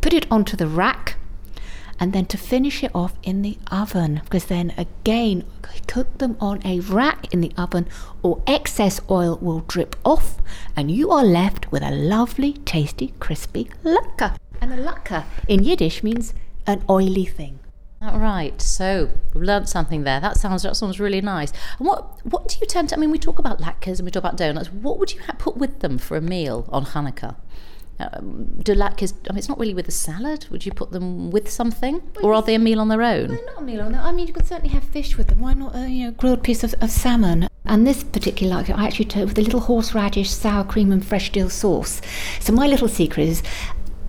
Put 0.00 0.12
it 0.12 0.26
onto 0.28 0.56
the 0.56 0.66
rack, 0.66 1.16
and 1.98 2.12
then 2.12 2.26
to 2.26 2.38
finish 2.38 2.82
it 2.82 2.90
off 2.94 3.14
in 3.22 3.42
the 3.42 3.58
oven, 3.70 4.20
because 4.24 4.46
then 4.46 4.72
again, 4.76 5.44
cook 5.86 6.18
them 6.18 6.36
on 6.40 6.60
a 6.64 6.80
rack 6.80 7.32
in 7.32 7.40
the 7.40 7.52
oven, 7.56 7.86
or 8.22 8.42
excess 8.46 9.00
oil 9.10 9.38
will 9.40 9.60
drip 9.60 9.96
off, 10.04 10.36
and 10.76 10.90
you 10.90 11.10
are 11.10 11.24
left 11.24 11.70
with 11.70 11.82
a 11.82 11.90
lovely, 11.90 12.54
tasty, 12.64 13.14
crispy 13.20 13.70
latke. 13.84 14.36
And 14.60 14.72
a 14.72 14.76
latke 14.76 15.24
in 15.48 15.62
Yiddish 15.62 16.02
means 16.02 16.34
an 16.66 16.82
oily 16.88 17.24
thing. 17.24 17.58
Right. 18.12 18.60
So 18.60 19.10
we've 19.32 19.44
learnt 19.44 19.68
something 19.68 20.04
there. 20.04 20.20
That 20.20 20.36
sounds 20.36 20.62
that 20.62 20.76
sounds 20.76 21.00
really 21.00 21.22
nice. 21.22 21.52
And 21.78 21.88
what 21.88 22.24
what 22.24 22.48
do 22.48 22.56
you 22.60 22.66
tend 22.66 22.90
to? 22.90 22.96
I 22.96 22.98
mean, 22.98 23.10
we 23.10 23.18
talk 23.18 23.38
about 23.38 23.60
latkes 23.60 23.98
and 23.98 24.04
we 24.04 24.10
talk 24.10 24.22
about 24.22 24.36
donuts. 24.36 24.70
What 24.70 24.98
would 24.98 25.14
you 25.14 25.20
put 25.38 25.56
with 25.56 25.80
them 25.80 25.96
for 25.96 26.16
a 26.16 26.20
meal 26.20 26.68
on 26.70 26.84
Hanukkah? 26.84 27.36
Um, 27.98 28.56
do 28.62 28.74
latkes? 28.74 29.14
I 29.28 29.32
mean, 29.32 29.38
it's 29.38 29.48
not 29.48 29.58
really 29.58 29.74
with 29.74 29.86
a 29.88 29.92
salad. 29.92 30.46
Would 30.50 30.66
you 30.66 30.72
put 30.72 30.90
them 30.90 31.30
with 31.30 31.50
something, 31.50 32.02
or 32.22 32.34
are 32.34 32.42
they 32.42 32.54
a 32.54 32.58
meal 32.58 32.80
on 32.80 32.88
their 32.88 33.02
own? 33.02 33.28
They're 33.28 33.44
not 33.46 33.58
a 33.58 33.62
meal 33.62 33.82
on 33.82 33.92
their. 33.92 34.00
Own. 34.00 34.06
I 34.06 34.12
mean, 34.12 34.26
you 34.26 34.32
could 34.32 34.46
certainly 34.46 34.74
have 34.74 34.84
fish 34.84 35.16
with 35.16 35.28
them. 35.28 35.40
Why 35.40 35.54
not 35.54 35.74
a 35.76 35.88
you 35.88 36.06
know 36.06 36.10
grilled 36.12 36.42
piece 36.42 36.64
of, 36.64 36.74
of 36.80 36.90
salmon? 36.90 37.48
And 37.64 37.86
this 37.86 38.02
particular 38.04 38.56
latke, 38.56 38.76
I 38.76 38.86
actually 38.86 39.06
took 39.06 39.28
with 39.28 39.38
a 39.38 39.42
little 39.42 39.60
horseradish, 39.60 40.30
sour 40.30 40.64
cream, 40.64 40.92
and 40.92 41.04
fresh 41.04 41.30
dill 41.30 41.50
sauce. 41.50 42.00
So 42.40 42.52
my 42.52 42.66
little 42.66 42.88
secret 42.88 43.28
is 43.28 43.42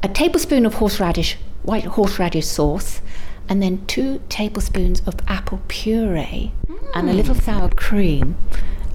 a 0.03 0.09
tablespoon 0.09 0.65
of 0.65 0.75
horseradish, 0.75 1.37
white 1.63 1.85
horseradish 1.85 2.45
sauce 2.45 3.01
and 3.47 3.61
then 3.61 3.85
two 3.85 4.21
tablespoons 4.29 5.01
of 5.05 5.15
apple 5.27 5.61
puree 5.67 6.51
mm. 6.67 6.91
and 6.95 7.09
a 7.09 7.13
little 7.13 7.35
sour 7.35 7.69
cream. 7.69 8.35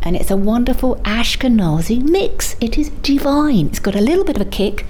And 0.02 0.16
it's 0.16 0.30
a 0.30 0.36
wonderful 0.36 0.96
Ashkenazi 0.96 2.02
mix. 2.02 2.56
It 2.60 2.78
is 2.78 2.90
divine. 3.02 3.66
It's 3.66 3.78
got 3.78 3.94
a 3.94 4.00
little 4.00 4.24
bit 4.24 4.36
of 4.36 4.42
a 4.42 4.50
kick 4.50 4.86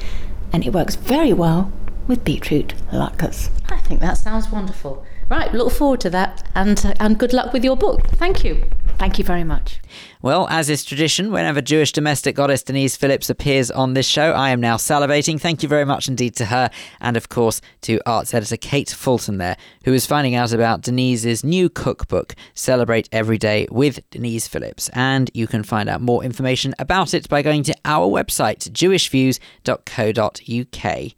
and 0.52 0.64
it 0.64 0.72
works 0.72 0.96
very 0.96 1.32
well 1.32 1.72
with 2.06 2.24
beetroot 2.24 2.74
latkes. 2.92 3.50
I 3.68 3.78
think 3.80 4.00
that 4.00 4.18
sounds 4.18 4.50
wonderful. 4.50 5.04
Right, 5.28 5.52
look 5.52 5.72
forward 5.72 6.00
to 6.00 6.10
that 6.10 6.42
and, 6.54 6.84
uh, 6.84 6.94
and 6.98 7.18
good 7.18 7.32
luck 7.32 7.52
with 7.52 7.64
your 7.64 7.76
book. 7.76 8.06
Thank 8.08 8.44
you. 8.44 8.64
Thank 8.98 9.18
you 9.18 9.24
very 9.24 9.44
much. 9.44 9.80
Well, 10.22 10.48
as 10.50 10.68
is 10.68 10.84
tradition, 10.84 11.32
whenever 11.32 11.62
Jewish 11.62 11.92
domestic 11.92 12.36
goddess 12.36 12.62
Denise 12.62 12.94
Phillips 12.94 13.30
appears 13.30 13.70
on 13.70 13.94
this 13.94 14.06
show, 14.06 14.32
I 14.32 14.50
am 14.50 14.60
now 14.60 14.76
salivating. 14.76 15.40
Thank 15.40 15.62
you 15.62 15.68
very 15.68 15.86
much 15.86 16.08
indeed 16.08 16.36
to 16.36 16.44
her, 16.44 16.68
and 17.00 17.16
of 17.16 17.30
course 17.30 17.62
to 17.82 18.00
arts 18.04 18.34
editor 18.34 18.58
Kate 18.58 18.90
Fulton 18.90 19.38
there, 19.38 19.56
who 19.86 19.94
is 19.94 20.04
finding 20.04 20.34
out 20.34 20.52
about 20.52 20.82
Denise's 20.82 21.42
new 21.42 21.70
cookbook, 21.70 22.34
Celebrate 22.52 23.08
Every 23.12 23.38
Day 23.38 23.66
with 23.70 24.00
Denise 24.10 24.46
Phillips. 24.46 24.90
And 24.92 25.30
you 25.32 25.46
can 25.46 25.62
find 25.62 25.88
out 25.88 26.02
more 26.02 26.22
information 26.22 26.74
about 26.78 27.14
it 27.14 27.26
by 27.30 27.40
going 27.40 27.62
to 27.62 27.74
our 27.86 28.06
website, 28.06 28.70
jewishviews.co.uk. 28.72 31.12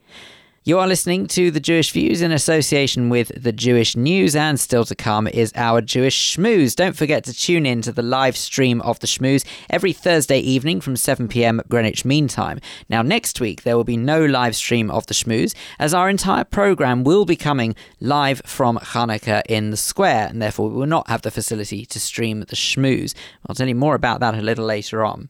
You 0.65 0.79
are 0.79 0.87
listening 0.87 1.27
to 1.27 1.51
the 1.51 1.59
Jewish 1.59 1.91
Views 1.91 2.23
in 2.23 2.31
association 2.31 3.09
with 3.09 3.33
the 3.43 3.51
Jewish 3.51 3.97
News, 3.97 4.37
and 4.37 4.61
still 4.61 4.85
to 4.85 4.95
come 4.95 5.27
is 5.27 5.53
our 5.57 5.81
Jewish 5.81 6.37
Schmooze. 6.37 6.77
Don't 6.77 6.95
forget 6.95 7.25
to 7.25 7.35
tune 7.35 7.67
in 7.67 7.83
to 7.83 7.91
the 7.91 8.01
live 8.01 8.37
stream 8.37 8.81
of 8.83 9.01
the 9.01 9.09
Schmooze 9.09 9.45
every 9.69 9.93
Thursday 9.93 10.39
evening 10.39 10.81
from 10.81 10.95
7 10.95 11.27
pm 11.27 11.63
Greenwich 11.69 12.05
Mean 12.05 12.29
Time. 12.29 12.61
Now, 12.89 13.03
next 13.03 13.41
week 13.41 13.65
there 13.65 13.77
will 13.77 13.83
be 13.83 13.97
no 13.97 14.25
live 14.25 14.55
stream 14.55 14.89
of 14.89 15.05
the 15.09 15.15
Schmooze, 15.15 15.53
as 15.81 15.93
our 15.93 16.09
entire 16.09 16.45
programme 16.45 17.03
will 17.03 17.25
be 17.25 17.35
coming 17.35 17.75
live 17.99 18.41
from 18.47 18.79
Hanukkah 18.79 19.43
in 19.49 19.71
the 19.71 19.77
square, 19.77 20.29
and 20.29 20.41
therefore 20.41 20.69
we 20.69 20.77
will 20.77 20.87
not 20.87 21.09
have 21.09 21.23
the 21.23 21.33
facility 21.33 21.85
to 21.87 21.99
stream 21.99 22.39
the 22.39 22.55
Schmooze. 22.55 23.15
I'll 23.49 23.57
tell 23.57 23.67
you 23.67 23.75
more 23.75 23.97
about 23.97 24.21
that 24.21 24.37
a 24.37 24.41
little 24.41 24.67
later 24.67 25.05
on. 25.05 25.29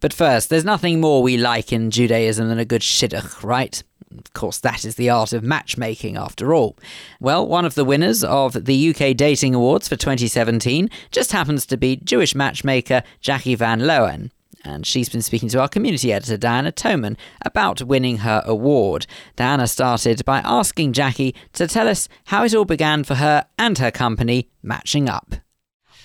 But 0.00 0.12
first, 0.12 0.50
there's 0.50 0.66
nothing 0.66 1.00
more 1.00 1.22
we 1.22 1.38
like 1.38 1.72
in 1.72 1.90
Judaism 1.90 2.48
than 2.48 2.58
a 2.58 2.64
good 2.66 2.82
shidduch, 2.82 3.42
right? 3.42 3.82
Of 4.18 4.32
course, 4.32 4.58
that 4.58 4.84
is 4.84 4.96
the 4.96 5.10
art 5.10 5.32
of 5.32 5.42
matchmaking 5.42 6.16
after 6.16 6.54
all. 6.54 6.76
Well, 7.20 7.46
one 7.46 7.64
of 7.64 7.74
the 7.74 7.84
winners 7.84 8.22
of 8.24 8.64
the 8.64 8.90
UK 8.90 9.16
Dating 9.16 9.54
Awards 9.54 9.88
for 9.88 9.96
2017 9.96 10.88
just 11.10 11.32
happens 11.32 11.66
to 11.66 11.76
be 11.76 11.96
Jewish 11.96 12.34
matchmaker 12.34 13.02
Jacqui 13.22 13.56
Van 13.56 13.80
Loen 13.80 14.30
And 14.64 14.86
she's 14.86 15.08
been 15.08 15.22
speaking 15.22 15.48
to 15.50 15.60
our 15.60 15.68
community 15.68 16.12
editor, 16.12 16.36
Diana 16.36 16.72
Toman, 16.72 17.16
about 17.42 17.82
winning 17.82 18.18
her 18.18 18.42
award. 18.46 19.06
Diana 19.36 19.66
started 19.66 20.24
by 20.24 20.38
asking 20.40 20.92
Jackie 20.92 21.34
to 21.54 21.66
tell 21.66 21.88
us 21.88 22.08
how 22.26 22.44
it 22.44 22.54
all 22.54 22.64
began 22.64 23.04
for 23.04 23.16
her 23.16 23.46
and 23.58 23.78
her 23.78 23.90
company, 23.90 24.48
Matching 24.62 25.08
Up. 25.08 25.34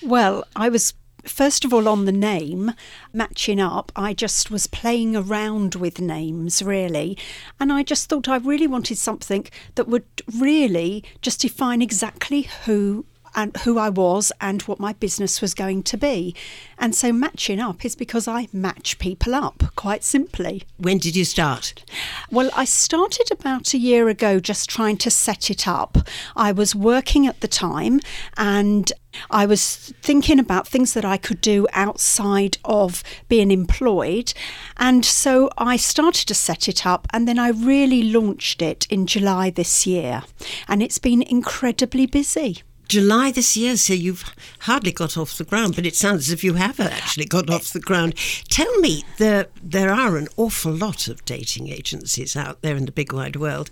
Well, 0.01 0.45
I 0.55 0.69
was 0.69 0.93
first 1.29 1.63
of 1.63 1.73
all, 1.73 1.87
on 1.87 2.05
the 2.05 2.11
name, 2.11 2.73
matching 3.13 3.59
up, 3.59 3.91
I 3.95 4.13
just 4.13 4.51
was 4.51 4.67
playing 4.67 5.15
around 5.15 5.75
with 5.75 5.99
names 5.99 6.61
really. 6.61 7.17
And 7.59 7.71
I 7.71 7.83
just 7.83 8.09
thought 8.09 8.27
I 8.27 8.37
really 8.37 8.67
wanted 8.67 8.97
something 8.97 9.47
that 9.75 9.87
would 9.87 10.05
really 10.37 11.03
just 11.21 11.41
define 11.41 11.81
exactly 11.81 12.43
who 12.65 13.05
and 13.39 13.55
who 13.63 13.77
I 13.77 13.87
was 13.87 14.33
and 14.41 14.61
what 14.63 14.81
my 14.81 14.91
business 14.91 15.39
was 15.41 15.53
going 15.53 15.83
to 15.83 15.97
be. 15.97 16.35
And 16.77 16.93
so 16.93 17.13
matching 17.13 17.61
up 17.61 17.85
is 17.85 17.95
because 17.95 18.27
I 18.27 18.49
match 18.51 18.99
people 18.99 19.33
up, 19.33 19.63
quite 19.77 20.03
simply. 20.03 20.63
When 20.77 20.97
did 20.97 21.15
you 21.15 21.23
start? 21.23 21.85
Well, 22.29 22.49
I 22.53 22.65
started 22.65 23.31
about 23.31 23.73
a 23.73 23.77
year 23.77 24.09
ago 24.09 24.41
just 24.41 24.69
trying 24.69 24.97
to 24.97 25.09
set 25.09 25.49
it 25.49 25.69
up. 25.69 25.97
I 26.35 26.51
was 26.51 26.75
working 26.75 27.27
at 27.27 27.39
the 27.39 27.47
time 27.47 28.01
and 28.35 28.91
I 29.31 29.45
was 29.45 29.93
thinking 30.01 30.37
about 30.37 30.67
things 30.67 30.93
that 30.93 31.05
I 31.05 31.15
could 31.15 31.39
do 31.39 31.65
outside 31.71 32.57
of 32.65 33.03
being 33.29 33.51
employed. 33.51 34.33
And 34.75 35.05
so 35.05 35.49
I 35.57 35.77
started 35.77 36.27
to 36.27 36.35
set 36.35 36.67
it 36.67 36.85
up 36.85 37.07
and 37.13 37.25
then 37.25 37.39
I 37.39 37.51
really 37.51 38.03
launched 38.03 38.61
it 38.61 38.85
in 38.89 39.07
July 39.07 39.49
this 39.49 39.87
year. 39.87 40.23
And 40.67 40.83
it's 40.83 40.99
been 40.99 41.21
incredibly 41.21 42.05
busy. 42.05 42.63
July 42.89 43.31
this 43.31 43.55
year, 43.55 43.77
so 43.77 43.93
you've 43.93 44.23
hardly 44.61 44.91
got 44.91 45.15
off 45.15 45.37
the 45.37 45.43
ground, 45.43 45.75
but 45.75 45.85
it 45.85 45.95
sounds 45.95 46.27
as 46.27 46.33
if 46.33 46.43
you 46.43 46.55
have 46.55 46.79
actually 46.79 47.25
got 47.25 47.47
off 47.47 47.71
the 47.71 47.79
ground. 47.79 48.15
Tell 48.49 48.79
me, 48.79 49.03
there 49.19 49.45
there 49.61 49.91
are 49.91 50.17
an 50.17 50.27
awful 50.37 50.71
lot 50.71 51.07
of 51.07 51.23
dating 51.23 51.67
agencies 51.67 52.35
out 52.35 52.63
there 52.63 52.75
in 52.75 52.85
the 52.85 52.91
big 52.91 53.13
wide 53.13 53.35
world. 53.35 53.69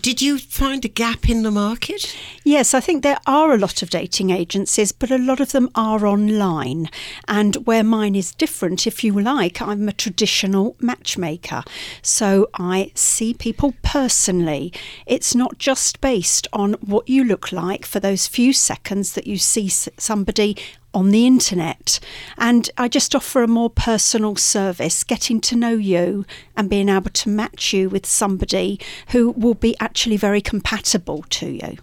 Did 0.00 0.22
you 0.22 0.38
find 0.38 0.84
a 0.84 0.88
gap 0.88 1.28
in 1.28 1.42
the 1.42 1.50
market? 1.50 2.16
Yes, 2.44 2.72
I 2.72 2.78
think 2.78 3.02
there 3.02 3.18
are 3.26 3.52
a 3.52 3.58
lot 3.58 3.82
of 3.82 3.90
dating 3.90 4.30
agencies, 4.30 4.92
but 4.92 5.10
a 5.10 5.18
lot 5.18 5.40
of 5.40 5.50
them 5.50 5.68
are 5.74 6.06
online. 6.06 6.88
And 7.26 7.56
where 7.66 7.82
mine 7.82 8.14
is 8.14 8.32
different, 8.32 8.86
if 8.86 9.02
you 9.02 9.18
like, 9.20 9.60
I'm 9.60 9.88
a 9.88 9.92
traditional 9.92 10.76
matchmaker. 10.80 11.64
So 12.00 12.48
I 12.54 12.92
see 12.94 13.34
people 13.34 13.74
personally. 13.82 14.72
It's 15.04 15.34
not 15.34 15.58
just 15.58 16.00
based 16.00 16.46
on 16.52 16.74
what 16.74 17.08
you 17.08 17.24
look 17.24 17.50
like 17.50 17.84
for 17.84 17.98
those 17.98 18.28
few 18.36 18.52
seconds 18.52 19.14
that 19.14 19.26
you 19.26 19.38
see 19.38 19.66
somebody 19.66 20.54
on 20.92 21.10
the 21.10 21.26
internet. 21.26 21.98
And 22.36 22.68
I 22.76 22.86
just 22.86 23.14
offer 23.14 23.42
a 23.42 23.48
more 23.48 23.70
personal 23.70 24.36
service, 24.36 25.04
getting 25.04 25.40
to 25.40 25.56
know 25.56 25.72
you 25.72 26.26
and 26.54 26.68
being 26.68 26.90
able 26.90 27.08
to 27.08 27.30
match 27.30 27.72
you 27.72 27.88
with 27.88 28.04
somebody 28.04 28.78
who 29.08 29.30
will 29.30 29.54
be 29.54 29.74
actually 29.80 30.18
very 30.18 30.42
compatible 30.42 31.24
to 31.30 31.48
you. 31.48 31.78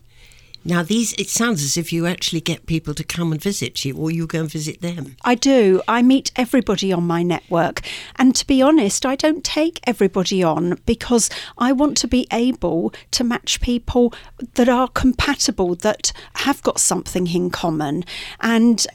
Now, 0.66 0.82
these, 0.82 1.14
it 1.14 1.30
sounds 1.30 1.62
as 1.62 1.76
if 1.76 1.92
you 1.92 2.06
actually 2.06 2.42
get 2.42 2.66
people 2.66 2.94
to 2.94 3.04
come 3.04 3.32
and 3.32 3.42
visit 3.42 3.84
you 3.84 3.96
or 3.98 4.12
you 4.12 4.26
go 4.26 4.42
and 4.42 4.52
visit 4.52 4.82
them. 4.82 5.18
I 5.24 5.36
do. 5.36 5.82
I 5.88 6.02
meet 6.02 6.32
everybody 6.36 6.94
on 6.94 7.06
my 7.06 7.22
network. 7.22 7.82
And 8.16 8.34
to 8.36 8.48
be 8.48 8.62
honest, 8.62 9.06
I 9.06 9.16
don't 9.16 9.44
take 9.44 9.82
everybody 9.86 10.42
on 10.42 10.80
because 10.86 11.30
I 11.58 11.74
want 11.74 11.98
to 11.98 12.08
be 12.08 12.28
able 12.32 12.94
to 13.12 13.24
match 13.24 13.60
people 13.60 14.14
that 14.54 14.70
are 14.70 14.88
compatible, 14.88 15.76
that 15.76 16.14
have 16.36 16.62
got 16.64 16.80
something 16.80 17.28
in 17.28 17.50
common. 17.50 18.06
And 18.40 18.86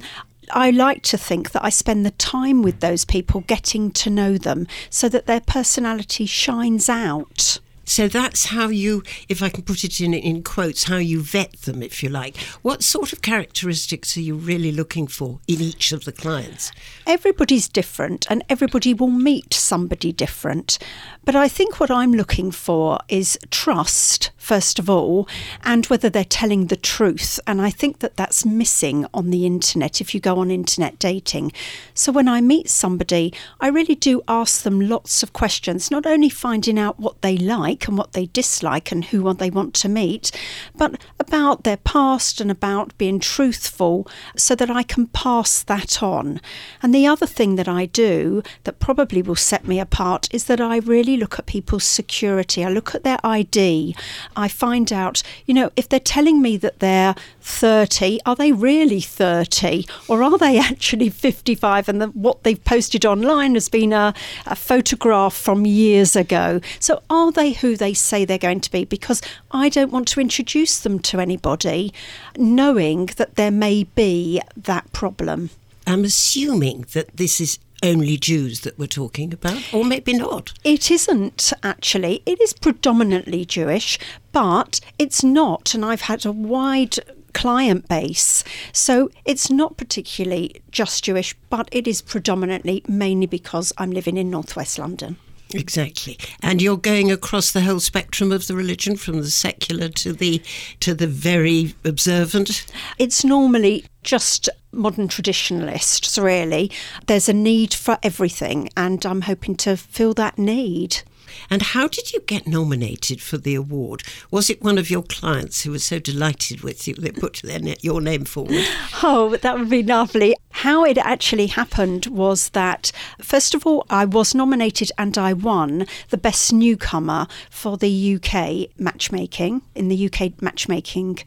I 0.52 0.70
like 0.70 1.02
to 1.04 1.18
think 1.18 1.50
that 1.52 1.64
I 1.64 1.68
spend 1.68 2.06
the 2.06 2.12
time 2.12 2.62
with 2.62 2.80
those 2.80 3.04
people 3.04 3.42
getting 3.42 3.90
to 3.92 4.10
know 4.10 4.38
them 4.38 4.66
so 4.88 5.08
that 5.10 5.26
their 5.26 5.40
personality 5.40 6.24
shines 6.24 6.88
out. 6.88 7.58
So 7.88 8.06
that's 8.06 8.44
how 8.44 8.68
you, 8.68 9.02
if 9.30 9.42
I 9.42 9.48
can 9.48 9.64
put 9.64 9.82
it 9.82 9.98
in 9.98 10.12
in 10.12 10.42
quotes, 10.42 10.84
how 10.84 10.98
you 10.98 11.22
vet 11.22 11.52
them, 11.62 11.82
if 11.82 12.02
you 12.02 12.10
like. 12.10 12.36
What 12.60 12.84
sort 12.84 13.14
of 13.14 13.22
characteristics 13.22 14.14
are 14.18 14.20
you 14.20 14.34
really 14.34 14.70
looking 14.70 15.06
for 15.06 15.40
in 15.48 15.62
each 15.62 15.92
of 15.92 16.04
the 16.04 16.12
clients? 16.12 16.70
Everybody's 17.06 17.66
different, 17.66 18.26
and 18.28 18.44
everybody 18.50 18.92
will 18.92 19.08
meet 19.08 19.54
somebody 19.54 20.12
different. 20.12 20.78
But 21.28 21.36
I 21.36 21.46
think 21.46 21.78
what 21.78 21.90
I'm 21.90 22.14
looking 22.14 22.50
for 22.50 22.98
is 23.10 23.38
trust, 23.50 24.30
first 24.38 24.78
of 24.78 24.88
all, 24.88 25.28
and 25.62 25.84
whether 25.84 26.08
they're 26.08 26.24
telling 26.24 26.68
the 26.68 26.76
truth. 26.76 27.38
And 27.46 27.60
I 27.60 27.68
think 27.68 27.98
that 27.98 28.16
that's 28.16 28.46
missing 28.46 29.04
on 29.12 29.28
the 29.28 29.44
internet 29.44 30.00
if 30.00 30.14
you 30.14 30.20
go 30.20 30.38
on 30.38 30.50
internet 30.50 30.98
dating. 30.98 31.52
So 31.92 32.12
when 32.12 32.28
I 32.28 32.40
meet 32.40 32.70
somebody, 32.70 33.34
I 33.60 33.68
really 33.68 33.94
do 33.94 34.22
ask 34.26 34.62
them 34.62 34.80
lots 34.80 35.22
of 35.22 35.34
questions, 35.34 35.90
not 35.90 36.06
only 36.06 36.30
finding 36.30 36.78
out 36.78 36.98
what 36.98 37.20
they 37.20 37.36
like 37.36 37.88
and 37.88 37.98
what 37.98 38.14
they 38.14 38.28
dislike 38.28 38.90
and 38.90 39.04
who 39.04 39.30
they 39.34 39.50
want 39.50 39.74
to 39.74 39.88
meet, 39.90 40.30
but 40.76 40.98
about 41.20 41.64
their 41.64 41.76
past 41.76 42.40
and 42.40 42.50
about 42.50 42.96
being 42.96 43.20
truthful 43.20 44.08
so 44.34 44.54
that 44.54 44.70
I 44.70 44.82
can 44.82 45.08
pass 45.08 45.62
that 45.64 46.02
on. 46.02 46.40
And 46.82 46.94
the 46.94 47.06
other 47.06 47.26
thing 47.26 47.56
that 47.56 47.68
I 47.68 47.84
do 47.84 48.42
that 48.64 48.78
probably 48.78 49.20
will 49.20 49.36
set 49.36 49.68
me 49.68 49.78
apart 49.78 50.26
is 50.32 50.44
that 50.44 50.62
I 50.62 50.78
really 50.78 51.17
look 51.18 51.38
at 51.38 51.46
people's 51.46 51.84
security. 51.84 52.64
I 52.64 52.70
look 52.70 52.94
at 52.94 53.04
their 53.04 53.18
ID. 53.24 53.94
I 54.36 54.48
find 54.48 54.92
out, 54.92 55.22
you 55.46 55.54
know, 55.54 55.70
if 55.76 55.88
they're 55.88 56.00
telling 56.00 56.40
me 56.40 56.56
that 56.58 56.80
they're 56.80 57.14
30, 57.40 58.20
are 58.24 58.36
they 58.36 58.52
really 58.52 59.00
30? 59.00 59.86
Or 60.08 60.22
are 60.22 60.38
they 60.38 60.58
actually 60.70 61.10
55 61.10 61.88
and 61.88 62.00
the, 62.00 62.06
what 62.08 62.42
they've 62.42 62.62
posted 62.64 63.04
online 63.04 63.54
has 63.54 63.68
been 63.68 63.92
a, 63.92 64.14
a 64.46 64.56
photograph 64.56 65.34
from 65.34 65.66
years 65.66 66.16
ago? 66.16 66.60
So 66.78 67.02
are 67.10 67.32
they 67.32 67.52
who 67.52 67.76
they 67.76 67.94
say 67.94 68.24
they're 68.24 68.38
going 68.38 68.60
to 68.60 68.70
be? 68.70 68.84
Because 68.84 69.20
I 69.50 69.68
don't 69.68 69.92
want 69.92 70.08
to 70.08 70.20
introduce 70.20 70.80
them 70.80 70.98
to 71.00 71.20
anybody 71.20 71.92
knowing 72.36 73.06
that 73.16 73.36
there 73.36 73.50
may 73.50 73.84
be 73.84 74.40
that 74.56 74.92
problem. 74.92 75.50
I'm 75.86 76.04
assuming 76.04 76.84
that 76.92 77.16
this 77.16 77.40
is 77.40 77.58
only 77.82 78.16
Jews 78.16 78.60
that 78.60 78.78
we're 78.78 78.86
talking 78.86 79.32
about, 79.32 79.62
or 79.72 79.84
maybe 79.84 80.12
not. 80.12 80.52
It 80.64 80.90
isn't 80.90 81.52
actually. 81.62 82.22
It 82.26 82.40
is 82.40 82.52
predominantly 82.52 83.44
Jewish, 83.44 83.98
but 84.32 84.80
it's 84.98 85.22
not. 85.22 85.74
And 85.74 85.84
I've 85.84 86.02
had 86.02 86.26
a 86.26 86.32
wide 86.32 86.98
client 87.34 87.88
base. 87.88 88.42
So 88.72 89.10
it's 89.24 89.50
not 89.50 89.76
particularly 89.76 90.60
just 90.70 91.04
Jewish, 91.04 91.34
but 91.50 91.68
it 91.70 91.86
is 91.86 92.02
predominantly 92.02 92.82
mainly 92.88 93.26
because 93.26 93.72
I'm 93.78 93.92
living 93.92 94.16
in 94.16 94.30
northwest 94.30 94.78
London. 94.78 95.16
Exactly. 95.54 96.18
And 96.42 96.60
you're 96.60 96.76
going 96.76 97.10
across 97.10 97.52
the 97.52 97.62
whole 97.62 97.80
spectrum 97.80 98.32
of 98.32 98.46
the 98.46 98.54
religion 98.54 98.96
from 98.96 99.18
the 99.18 99.30
secular 99.30 99.88
to 99.88 100.12
the 100.12 100.42
to 100.80 100.94
the 100.94 101.06
very 101.06 101.74
observant. 101.84 102.66
It's 102.98 103.24
normally 103.24 103.86
just 104.02 104.50
modern 104.72 105.08
traditionalists 105.08 106.18
really. 106.18 106.70
There's 107.06 107.28
a 107.28 107.32
need 107.32 107.72
for 107.72 107.98
everything 108.02 108.68
and 108.76 109.04
I'm 109.06 109.22
hoping 109.22 109.56
to 109.56 109.76
fill 109.76 110.14
that 110.14 110.38
need. 110.38 111.02
And 111.50 111.62
how 111.62 111.88
did 111.88 112.12
you 112.12 112.20
get 112.20 112.46
nominated 112.46 113.20
for 113.20 113.38
the 113.38 113.54
award? 113.54 114.02
Was 114.30 114.50
it 114.50 114.62
one 114.62 114.78
of 114.78 114.90
your 114.90 115.02
clients 115.02 115.62
who 115.62 115.70
was 115.72 115.84
so 115.84 115.98
delighted 115.98 116.62
with 116.62 116.86
you 116.86 116.94
they 116.94 117.10
put 117.10 117.40
their, 117.42 117.60
your 117.80 118.00
name 118.00 118.24
forward? 118.24 118.64
Oh, 119.00 119.36
that 119.36 119.56
would 119.56 119.70
be 119.70 119.82
lovely. 119.82 120.34
How 120.50 120.84
it 120.84 120.98
actually 120.98 121.46
happened 121.46 122.06
was 122.06 122.48
that, 122.50 122.90
first 123.22 123.54
of 123.54 123.64
all, 123.64 123.86
I 123.88 124.04
was 124.04 124.34
nominated 124.34 124.90
and 124.98 125.16
I 125.16 125.32
won 125.32 125.86
the 126.10 126.16
Best 126.16 126.52
Newcomer 126.52 127.28
for 127.48 127.76
the 127.76 128.16
UK 128.16 128.70
matchmaking, 128.78 129.62
in 129.76 129.88
the 129.88 130.10
UK 130.10 130.42
matchmaking 130.42 131.20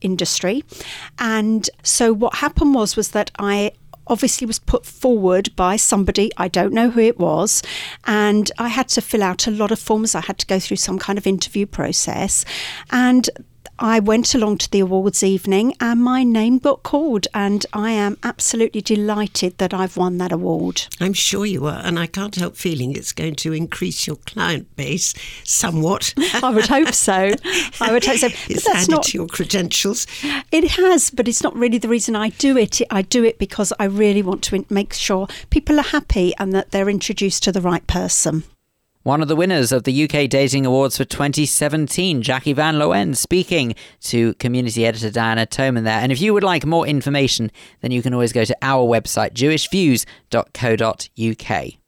industry. 0.00 0.64
And 1.18 1.68
so 1.82 2.12
what 2.12 2.36
happened 2.36 2.74
was 2.74 2.96
was 2.96 3.12
that 3.12 3.30
I 3.38 3.72
obviously 4.06 4.46
was 4.46 4.58
put 4.58 4.84
forward 4.84 5.54
by 5.56 5.76
somebody, 5.76 6.30
I 6.36 6.48
don't 6.48 6.72
know 6.72 6.90
who 6.90 7.00
it 7.00 7.18
was, 7.18 7.62
and 8.06 8.50
I 8.58 8.68
had 8.68 8.88
to 8.90 9.00
fill 9.00 9.22
out 9.22 9.46
a 9.46 9.50
lot 9.50 9.70
of 9.70 9.78
forms. 9.78 10.14
I 10.14 10.20
had 10.20 10.38
to 10.38 10.46
go 10.46 10.58
through 10.58 10.78
some 10.78 10.98
kind 10.98 11.18
of 11.18 11.26
interview 11.26 11.66
process. 11.66 12.44
And 12.90 13.28
I 13.82 13.98
went 13.98 14.32
along 14.32 14.58
to 14.58 14.70
the 14.70 14.78
awards 14.78 15.24
evening 15.24 15.74
and 15.80 16.00
my 16.00 16.22
name 16.22 16.58
got 16.58 16.84
called, 16.84 17.26
and 17.34 17.66
I 17.72 17.90
am 17.90 18.16
absolutely 18.22 18.80
delighted 18.80 19.58
that 19.58 19.74
I've 19.74 19.96
won 19.96 20.18
that 20.18 20.30
award. 20.30 20.86
I'm 21.00 21.14
sure 21.14 21.44
you 21.44 21.66
are, 21.66 21.80
and 21.84 21.98
I 21.98 22.06
can't 22.06 22.36
help 22.36 22.54
feeling 22.56 22.94
it's 22.94 23.10
going 23.10 23.34
to 23.34 23.52
increase 23.52 24.06
your 24.06 24.16
client 24.24 24.76
base 24.76 25.14
somewhat. 25.42 26.14
I 26.44 26.50
would 26.50 26.68
hope 26.68 26.94
so. 26.94 27.32
I 27.80 27.92
would 27.92 28.04
hope 28.04 28.18
so. 28.18 28.28
But 28.32 28.50
it's 28.50 28.64
that's 28.64 28.84
added 28.84 28.90
not. 28.90 29.02
to 29.04 29.18
your 29.18 29.26
credentials. 29.26 30.06
It 30.52 30.70
has, 30.70 31.10
but 31.10 31.26
it's 31.26 31.42
not 31.42 31.56
really 31.56 31.78
the 31.78 31.88
reason 31.88 32.14
I 32.14 32.28
do 32.28 32.56
it. 32.56 32.80
I 32.88 33.02
do 33.02 33.24
it 33.24 33.40
because 33.40 33.72
I 33.80 33.86
really 33.86 34.22
want 34.22 34.44
to 34.44 34.64
make 34.70 34.92
sure 34.92 35.26
people 35.50 35.80
are 35.80 35.82
happy 35.82 36.34
and 36.38 36.52
that 36.52 36.70
they're 36.70 36.88
introduced 36.88 37.42
to 37.42 37.52
the 37.52 37.60
right 37.60 37.84
person. 37.88 38.44
One 39.04 39.20
of 39.20 39.26
the 39.26 39.34
winners 39.34 39.72
of 39.72 39.82
the 39.82 40.04
UK 40.04 40.30
Dating 40.30 40.64
Awards 40.64 40.96
for 40.96 41.04
2017, 41.04 42.22
Jacqui 42.22 42.54
Van 42.54 42.76
Loen, 42.76 43.16
speaking 43.16 43.74
to 44.02 44.34
community 44.34 44.86
editor 44.86 45.10
Diana 45.10 45.44
Toman 45.44 45.82
there. 45.82 45.98
And 45.98 46.12
if 46.12 46.20
you 46.20 46.32
would 46.32 46.44
like 46.44 46.64
more 46.64 46.86
information, 46.86 47.50
then 47.80 47.90
you 47.90 48.00
can 48.00 48.14
always 48.14 48.32
go 48.32 48.44
to 48.44 48.56
our 48.62 48.86
website, 48.86 49.32
jewishviews.co.uk. 49.32 51.81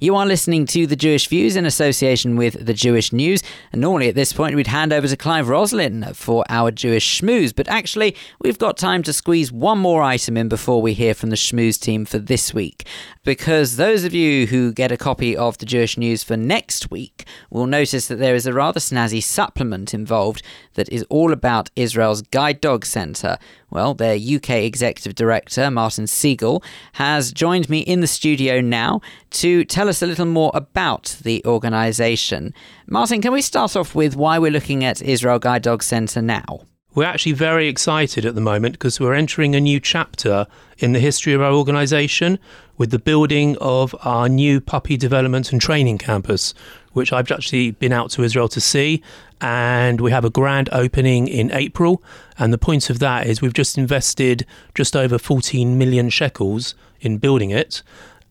You 0.00 0.16
are 0.16 0.26
listening 0.26 0.66
to 0.66 0.86
The 0.86 0.96
Jewish 0.96 1.28
Views 1.28 1.56
in 1.56 1.66
association 1.66 2.36
with 2.36 2.64
The 2.64 2.74
Jewish 2.74 3.12
News. 3.12 3.42
And 3.72 3.80
normally 3.80 4.08
at 4.08 4.14
this 4.14 4.32
point, 4.32 4.56
we'd 4.56 4.66
hand 4.66 4.92
over 4.92 5.06
to 5.06 5.16
Clive 5.16 5.48
Roslin 5.48 6.12
for 6.14 6.44
our 6.48 6.70
Jewish 6.70 7.20
schmooze. 7.20 7.54
But 7.54 7.68
actually, 7.68 8.16
we've 8.40 8.58
got 8.58 8.76
time 8.76 9.02
to 9.04 9.12
squeeze 9.12 9.52
one 9.52 9.78
more 9.78 10.02
item 10.02 10.36
in 10.36 10.48
before 10.48 10.82
we 10.82 10.94
hear 10.94 11.14
from 11.14 11.30
the 11.30 11.36
schmooze 11.36 11.78
team 11.78 12.04
for 12.04 12.18
this 12.18 12.54
week. 12.54 12.86
Because 13.24 13.76
those 13.76 14.04
of 14.04 14.14
you 14.14 14.46
who 14.46 14.72
get 14.72 14.92
a 14.92 14.96
copy 14.96 15.36
of 15.36 15.58
The 15.58 15.66
Jewish 15.66 15.96
News 15.96 16.22
for 16.22 16.36
next 16.36 16.90
week 16.90 17.24
will 17.50 17.66
notice 17.66 18.08
that 18.08 18.16
there 18.16 18.34
is 18.34 18.46
a 18.46 18.52
rather 18.52 18.80
snazzy 18.80 19.22
supplement 19.22 19.94
involved 19.94 20.42
that 20.74 20.88
is 20.90 21.04
all 21.10 21.32
about 21.32 21.70
Israel's 21.76 22.22
Guide 22.22 22.60
Dog 22.60 22.84
Centre. 22.86 23.38
Well, 23.70 23.94
their 23.94 24.16
UK 24.16 24.50
executive 24.50 25.14
director, 25.14 25.70
Martin 25.70 26.06
Segal, 26.06 26.62
has 26.94 27.32
joined 27.32 27.68
me 27.70 27.80
in 27.80 28.00
the 28.00 28.06
studio 28.06 28.60
now 28.60 29.00
to 29.30 29.64
tell 29.64 29.88
us 29.88 30.02
a 30.02 30.06
little 30.06 30.26
more 30.26 30.50
about 30.54 31.16
the 31.22 31.42
organisation. 31.44 32.52
Martin, 32.86 33.22
can 33.22 33.32
we 33.32 33.42
start 33.42 33.76
off 33.76 33.94
with 33.94 34.16
why 34.16 34.38
we're 34.38 34.50
looking 34.50 34.84
at 34.84 35.00
Israel 35.00 35.38
Guide 35.38 35.62
Dog 35.62 35.82
Centre 35.82 36.22
now? 36.22 36.60
We're 36.92 37.04
actually 37.04 37.32
very 37.32 37.68
excited 37.68 38.26
at 38.26 38.34
the 38.34 38.40
moment 38.40 38.72
because 38.72 38.98
we're 38.98 39.14
entering 39.14 39.54
a 39.54 39.60
new 39.60 39.78
chapter 39.78 40.48
in 40.78 40.90
the 40.90 40.98
history 40.98 41.32
of 41.32 41.40
our 41.40 41.52
organisation 41.52 42.36
with 42.78 42.90
the 42.90 42.98
building 42.98 43.56
of 43.60 43.94
our 44.00 44.28
new 44.28 44.60
puppy 44.60 44.96
development 44.96 45.52
and 45.52 45.60
training 45.60 45.98
campus, 45.98 46.52
which 46.92 47.12
I've 47.12 47.30
actually 47.30 47.72
been 47.72 47.92
out 47.92 48.10
to 48.12 48.22
Israel 48.22 48.48
to 48.48 48.60
see. 48.60 49.02
And 49.40 50.00
we 50.00 50.10
have 50.10 50.24
a 50.24 50.30
grand 50.30 50.68
opening 50.72 51.28
in 51.28 51.50
April. 51.52 52.02
And 52.38 52.52
the 52.52 52.58
point 52.58 52.90
of 52.90 52.98
that 52.98 53.26
is 53.26 53.40
we've 53.40 53.54
just 53.54 53.78
invested 53.78 54.46
just 54.74 54.94
over 54.94 55.18
14 55.18 55.78
million 55.78 56.10
shekels 56.10 56.74
in 57.00 57.18
building 57.18 57.50
it 57.50 57.82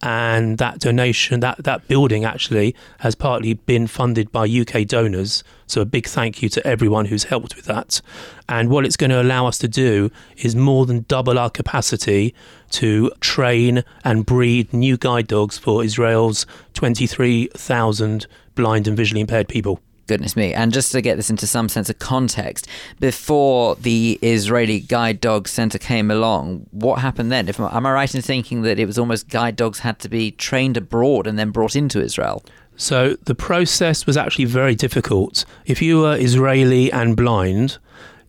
and 0.01 0.57
that 0.60 0.80
donation, 0.80 1.41
that, 1.41 1.64
that 1.64 1.88
building 1.88 2.24
actually 2.24 2.74
has 2.99 3.16
partly 3.16 3.53
been 3.53 3.86
funded 3.86 4.32
by 4.32 4.47
UK 4.47 4.88
donors. 4.88 5.43
So 5.68 5.82
a 5.82 5.86
big 5.86 6.07
thank 6.07 6.41
you 6.41 6.49
to 6.49 6.66
everyone 6.66 7.05
who's 7.05 7.26
helped 7.26 7.55
with 7.55 7.66
that. 7.66 8.01
And 8.47 8.70
what 8.70 8.86
it's 8.86 8.95
going 8.95 9.10
to 9.10 9.22
allow 9.22 9.45
us 9.45 9.57
to 9.60 9.68
do 9.68 10.10
is 10.38 10.55
more 10.55 10.86
than 10.86 11.05
double 11.07 11.38
our 11.38 11.49
capacity 11.49 12.34
to 12.72 13.12
train 13.20 13.84
and 14.03 14.26
breed 14.26 14.72
new 14.74 14.97
guide 14.97 15.28
dogs 15.28 15.57
for 15.57 15.84
Israel's 15.84 16.45
23,000 16.76 18.26
blind 18.60 18.88
and 18.88 18.97
visually 18.97 19.22
impaired 19.22 19.47
people. 19.47 19.80
Goodness 20.07 20.36
me. 20.36 20.53
And 20.53 20.74
just 20.74 20.91
to 20.91 21.01
get 21.01 21.18
this 21.18 21.30
into 21.30 21.47
some 21.47 21.70
sense 21.70 21.89
of 21.89 21.99
context, 21.99 22.68
before 22.99 23.76
the 23.76 24.20
Israeli 24.22 24.80
Guide 24.80 25.22
Dog 25.22 25.47
Centre 25.47 25.78
came 25.78 26.10
along, 26.12 26.66
what 26.72 26.99
happened 26.99 27.32
then? 27.32 27.47
If 27.47 27.60
am 27.60 27.86
I 27.86 27.91
right 27.91 28.16
in 28.16 28.22
thinking 28.22 28.64
that 28.64 28.80
it 28.80 28.86
was 28.86 28.97
almost 28.97 29.30
guide 29.30 29.55
dogs 29.55 29.80
had 29.80 29.99
to 29.99 30.10
be 30.10 30.32
trained 30.32 30.78
abroad 30.78 31.28
and 31.28 31.38
then 31.38 31.51
brought 31.51 31.76
into 31.76 32.01
Israel? 32.01 32.43
So 32.76 33.18
the 33.26 33.36
process 33.36 34.05
was 34.05 34.18
actually 34.18 34.45
very 34.45 34.74
difficult. 34.74 35.45
If 35.66 35.82
you 35.82 35.99
were 35.99 36.18
Israeli 36.18 36.91
and 36.91 37.16
blind, 37.16 37.78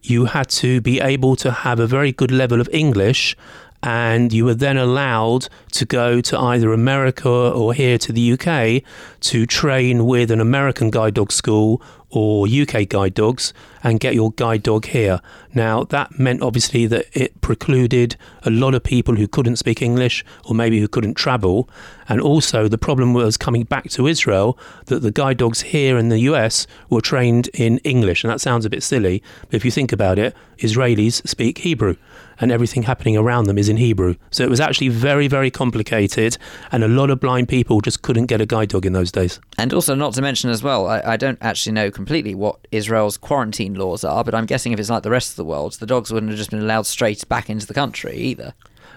you 0.03 0.26
had 0.26 0.49
to 0.51 0.81
be 0.81 1.01
able 1.01 1.35
to 1.37 1.51
have 1.51 1.81
a 1.81 1.87
very 1.87 2.12
good 2.12 2.31
level 2.31 2.61
of 2.61 2.68
English 2.72 3.37
and 3.83 4.33
you 4.33 4.45
were 4.45 4.55
then 4.55 4.76
allowed 4.76 5.49
to 5.72 5.85
go 5.85 6.20
to 6.20 6.39
either 6.39 6.72
America 6.72 7.28
or 7.28 7.72
here 7.72 7.99
to 7.99 8.12
the 8.12 8.33
UK 8.33 8.83
to 9.20 9.47
train 9.47 10.07
with 10.07 10.31
an 10.31 10.41
American 10.41 10.91
guide 10.91 11.14
dog 11.14 11.33
school 11.33 11.81
or 12.11 12.47
UK 12.47 12.89
guide 12.89 13.15
dogs 13.15 13.53
and 13.83 14.01
get 14.01 14.15
your 14.15 14.33
guide 14.33 14.63
dog 14.63 14.87
here. 14.87 15.21
Now, 15.55 15.85
that 15.85 16.19
meant 16.19 16.43
obviously 16.43 16.87
that 16.87 17.07
it 17.13 17.41
precluded 17.41 18.17
a 18.43 18.51
lot 18.51 18.75
of 18.75 18.83
people 18.83 19.17
who 19.17 19.27
couldn't 19.27 19.57
speak 19.57 19.81
English 19.81 20.25
or 20.45 20.55
maybe 20.55 20.81
who 20.81 20.89
couldn't 20.89 21.15
travel. 21.15 21.69
And 22.09 22.21
also, 22.21 22.69
the 22.69 22.79
problem 22.79 23.15
was 23.15 23.37
coming 23.37 23.65
back 23.65 23.89
to 23.91 24.07
Israel 24.07 24.59
that 24.87 25.01
the 25.01 25.11
guide 25.11 25.39
dogs 25.39 25.61
here 25.63 25.97
in 25.97 26.09
the 26.09 26.21
US 26.21 26.67
were 26.89 27.01
trained 27.01 27.49
in 27.55 27.79
English. 27.79 28.25
And 28.25 28.31
that 28.33 28.41
sounds 28.41 28.65
a 28.65 28.71
bit 28.71 28.83
silly, 28.83 29.23
but 29.43 29.55
if 29.55 29.65
you 29.65 29.71
think 29.71 29.93
about 29.93 30.19
it, 30.19 30.35
Israelis 30.59 31.27
speak 31.27 31.59
Hebrew 31.59 31.97
and 32.41 32.51
everything 32.51 32.85
happening 32.85 33.17
around 33.17 33.45
them 33.45 33.59
is 33.59 33.69
in 33.69 33.77
Hebrew. 33.77 34.17
So 34.31 34.43
it 34.43 34.51
was 34.51 34.61
actually 34.61 34.89
very, 34.89 35.29
very 35.29 35.51
complicated, 35.51 36.39
and 36.73 36.83
a 36.83 36.89
lot 36.89 37.11
of 37.11 37.21
blind 37.21 37.49
people 37.49 37.81
just 37.81 38.03
couldn't 38.03 38.27
get 38.27 38.41
a 38.41 38.47
guide 38.47 38.71
dog 38.71 38.87
in 38.87 38.95
those 38.95 39.13
days. 39.13 39.41
And 39.59 39.75
also, 39.75 39.95
not 39.95 40.15
to 40.15 40.23
mention 40.23 40.51
as 40.51 40.63
well, 40.63 40.87
I, 40.87 41.03
I 41.05 41.17
don't 41.17 41.39
actually 41.43 41.73
know 41.73 41.91
completely 42.01 42.35
what 42.35 42.67
Israel's 42.73 43.17
quarantine 43.17 43.75
laws 43.75 44.05
are, 44.05 44.25
but 44.25 44.35
I'm 44.35 44.47
guessing 44.47 44.73
if 44.73 44.81
it's 44.81 44.91
like 44.91 45.03
the 45.03 45.11
rest 45.11 45.31
of 45.31 45.37
the 45.37 45.45
world, 45.45 45.75
the 45.75 45.87
dogs 45.87 46.13
wouldn't 46.13 46.31
have 46.31 46.39
just 46.39 46.51
been 46.51 46.61
allowed 46.61 46.87
straight 46.87 47.29
back 47.29 47.51
into 47.51 47.67
the 47.67 47.75
country 47.75 48.17
either 48.17 48.55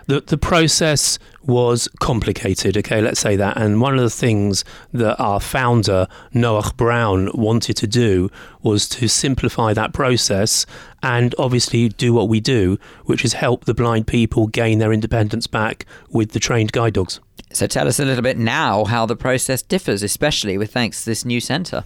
the 0.07 0.21
the 0.21 0.37
process 0.37 1.19
was 1.45 1.89
complicated. 1.99 2.77
Okay, 2.77 3.01
let's 3.01 3.19
say 3.19 3.35
that. 3.35 3.57
And 3.57 3.81
one 3.81 3.95
of 3.95 4.01
the 4.01 4.09
things 4.09 4.63
that 4.93 5.19
our 5.19 5.39
founder 5.39 6.07
Noach 6.33 6.75
Braun 6.77 7.29
wanted 7.33 7.75
to 7.77 7.87
do 7.87 8.29
was 8.61 8.87
to 8.89 9.07
simplify 9.07 9.73
that 9.73 9.93
process 9.93 10.65
and 11.01 11.35
obviously 11.37 11.89
do 11.89 12.13
what 12.13 12.29
we 12.29 12.39
do, 12.39 12.77
which 13.05 13.25
is 13.25 13.33
help 13.33 13.65
the 13.65 13.73
blind 13.73 14.07
people 14.07 14.47
gain 14.47 14.79
their 14.79 14.93
independence 14.93 15.47
back 15.47 15.85
with 16.09 16.31
the 16.31 16.39
trained 16.39 16.71
guide 16.71 16.93
dogs. 16.93 17.19
So 17.51 17.67
tell 17.67 17.87
us 17.87 17.99
a 17.99 18.05
little 18.05 18.23
bit 18.23 18.37
now 18.37 18.85
how 18.85 19.05
the 19.05 19.15
process 19.15 19.61
differs, 19.61 20.01
especially 20.01 20.57
with 20.57 20.71
thanks 20.71 21.03
to 21.03 21.09
this 21.09 21.23
new 21.23 21.39
centre. 21.39 21.83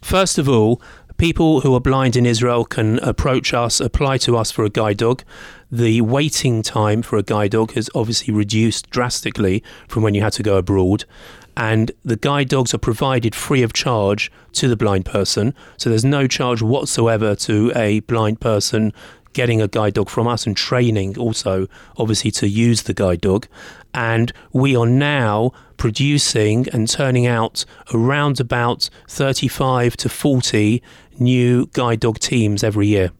First 0.00 0.38
of 0.38 0.48
all, 0.48 0.80
people 1.18 1.60
who 1.62 1.74
are 1.74 1.80
blind 1.80 2.16
in 2.16 2.24
Israel 2.24 2.64
can 2.64 2.98
approach 3.00 3.52
us, 3.52 3.80
apply 3.80 4.18
to 4.18 4.36
us 4.36 4.50
for 4.50 4.64
a 4.64 4.70
guide 4.70 4.98
dog. 4.98 5.22
The 5.70 6.00
waiting 6.00 6.62
time 6.62 7.02
for 7.02 7.16
a 7.18 7.22
guide 7.22 7.50
dog 7.50 7.72
has 7.72 7.90
obviously 7.94 8.32
reduced 8.32 8.88
drastically 8.90 9.62
from 9.88 10.02
when 10.02 10.14
you 10.14 10.22
had 10.22 10.32
to 10.34 10.42
go 10.42 10.56
abroad. 10.56 11.04
And 11.56 11.90
the 12.04 12.16
guide 12.16 12.48
dogs 12.48 12.72
are 12.72 12.78
provided 12.78 13.34
free 13.34 13.64
of 13.64 13.72
charge 13.72 14.30
to 14.52 14.68
the 14.68 14.76
blind 14.76 15.04
person. 15.04 15.54
So 15.76 15.90
there's 15.90 16.04
no 16.04 16.28
charge 16.28 16.62
whatsoever 16.62 17.34
to 17.34 17.72
a 17.74 17.98
blind 18.00 18.40
person 18.40 18.92
getting 19.32 19.60
a 19.60 19.68
guide 19.68 19.94
dog 19.94 20.08
from 20.08 20.26
us 20.26 20.46
and 20.46 20.56
training 20.56 21.18
also, 21.18 21.66
obviously, 21.96 22.30
to 22.32 22.48
use 22.48 22.82
the 22.82 22.94
guide 22.94 23.20
dog. 23.20 23.46
And 23.94 24.32
we 24.52 24.76
are 24.76 24.86
now 24.86 25.52
producing 25.76 26.68
and 26.70 26.88
turning 26.88 27.26
out 27.26 27.64
around 27.94 28.40
about 28.40 28.90
35 29.08 29.96
to 29.98 30.08
40 30.08 30.82
new 31.18 31.66
guide 31.72 32.00
dog 32.00 32.18
teams 32.18 32.62
every 32.62 32.88
year. 32.88 33.10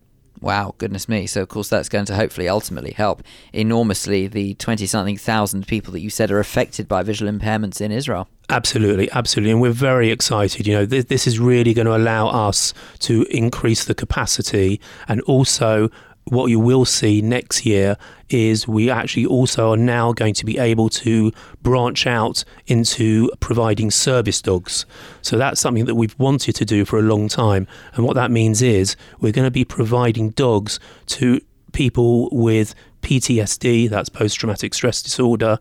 Wow, 0.40 0.74
goodness 0.78 1.08
me. 1.08 1.26
So, 1.26 1.42
of 1.42 1.48
course, 1.48 1.68
that's 1.68 1.88
going 1.88 2.04
to 2.06 2.14
hopefully 2.14 2.48
ultimately 2.48 2.92
help 2.92 3.22
enormously 3.52 4.28
the 4.28 4.54
20 4.54 4.86
something 4.86 5.16
thousand 5.16 5.66
people 5.66 5.92
that 5.92 6.00
you 6.00 6.10
said 6.10 6.30
are 6.30 6.38
affected 6.38 6.86
by 6.86 7.02
visual 7.02 7.30
impairments 7.30 7.80
in 7.80 7.90
Israel. 7.90 8.28
Absolutely, 8.50 9.10
absolutely. 9.12 9.50
And 9.50 9.60
we're 9.60 9.70
very 9.72 10.10
excited. 10.10 10.66
You 10.66 10.74
know, 10.74 10.86
this, 10.86 11.06
this 11.06 11.26
is 11.26 11.38
really 11.38 11.74
going 11.74 11.86
to 11.86 11.96
allow 11.96 12.28
us 12.28 12.72
to 13.00 13.24
increase 13.24 13.84
the 13.84 13.94
capacity 13.94 14.80
and 15.08 15.20
also 15.22 15.90
what 16.24 16.46
you 16.46 16.60
will 16.60 16.84
see 16.84 17.20
next 17.20 17.66
year 17.66 17.96
is 18.30 18.68
we 18.68 18.90
actually 18.90 19.26
also 19.26 19.72
are 19.72 19.76
now 19.76 20.12
going 20.12 20.34
to 20.34 20.44
be 20.44 20.58
able 20.58 20.88
to 20.88 21.32
branch 21.62 22.06
out 22.06 22.44
into 22.66 23.30
providing 23.40 23.90
service 23.90 24.42
dogs. 24.42 24.86
So 25.22 25.38
that's 25.38 25.60
something 25.60 25.86
that 25.86 25.94
we've 25.94 26.18
wanted 26.18 26.54
to 26.56 26.64
do 26.64 26.84
for 26.84 26.98
a 26.98 27.02
long 27.02 27.28
time. 27.28 27.66
And 27.94 28.04
what 28.04 28.14
that 28.14 28.30
means 28.30 28.62
is 28.62 28.96
we're 29.20 29.32
going 29.32 29.46
to 29.46 29.50
be 29.50 29.64
providing 29.64 30.30
dogs 30.30 30.78
to 31.06 31.40
people 31.72 32.28
with 32.30 32.74
PTSD, 33.02 33.88
that's 33.88 34.08
post 34.08 34.38
traumatic 34.38 34.74
stress 34.74 35.02
disorder, 35.02 35.58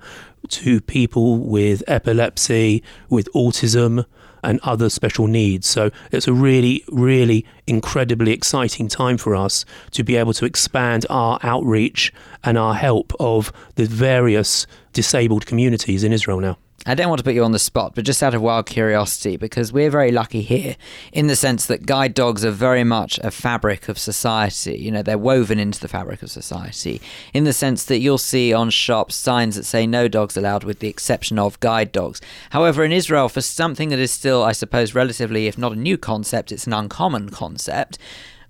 to 0.49 0.81
people 0.81 1.39
with 1.39 1.83
epilepsy, 1.87 2.83
with 3.09 3.29
autism, 3.33 4.05
and 4.43 4.59
other 4.63 4.89
special 4.89 5.27
needs. 5.27 5.67
So 5.67 5.91
it's 6.11 6.27
a 6.27 6.33
really, 6.33 6.83
really 6.89 7.45
incredibly 7.65 8.31
exciting 8.31 8.87
time 8.87 9.17
for 9.17 9.35
us 9.35 9.65
to 9.91 10.03
be 10.03 10.15
able 10.15 10.33
to 10.33 10.45
expand 10.45 11.05
our 11.09 11.39
outreach 11.43 12.13
and 12.43 12.57
our 12.57 12.73
help 12.73 13.13
of 13.19 13.51
the 13.75 13.85
various 13.85 14.67
disabled 14.93 15.45
communities 15.45 16.03
in 16.03 16.13
Israel 16.13 16.39
now. 16.39 16.57
I 16.87 16.95
don't 16.95 17.09
want 17.09 17.19
to 17.19 17.23
put 17.23 17.33
you 17.33 17.43
on 17.43 17.51
the 17.51 17.59
spot, 17.59 17.95
but 17.95 18.05
just 18.05 18.23
out 18.23 18.33
of 18.33 18.41
wild 18.41 18.65
curiosity, 18.65 19.35
because 19.35 19.73
we're 19.73 19.89
very 19.89 20.09
lucky 20.09 20.41
here 20.41 20.77
in 21.11 21.27
the 21.27 21.35
sense 21.35 21.65
that 21.65 21.85
guide 21.85 22.13
dogs 22.13 22.45
are 22.45 22.51
very 22.51 22.85
much 22.85 23.19
a 23.19 23.29
fabric 23.29 23.89
of 23.89 23.99
society. 23.99 24.77
You 24.77 24.91
know, 24.91 25.01
they're 25.01 25.17
woven 25.17 25.59
into 25.59 25.81
the 25.81 25.89
fabric 25.89 26.23
of 26.23 26.31
society 26.31 27.01
in 27.33 27.43
the 27.43 27.51
sense 27.51 27.83
that 27.83 27.99
you'll 27.99 28.17
see 28.17 28.53
on 28.53 28.69
shops 28.69 29.15
signs 29.15 29.57
that 29.57 29.65
say 29.65 29.85
no 29.85 30.07
dogs 30.07 30.37
allowed 30.37 30.63
with 30.63 30.79
the 30.79 30.87
exception 30.87 31.37
of 31.37 31.59
guide 31.59 31.91
dogs. 31.91 32.21
However, 32.51 32.85
in 32.85 32.93
Israel, 32.93 33.27
for 33.27 33.41
something 33.41 33.89
that 33.89 33.99
is 33.99 34.11
still, 34.11 34.41
I 34.41 34.53
suppose, 34.53 34.95
relatively, 34.95 35.47
if 35.47 35.57
not 35.57 35.73
a 35.73 35.75
new 35.75 35.97
concept, 35.97 36.53
it's 36.53 36.67
an 36.67 36.73
uncommon 36.73 37.31
concept 37.31 37.97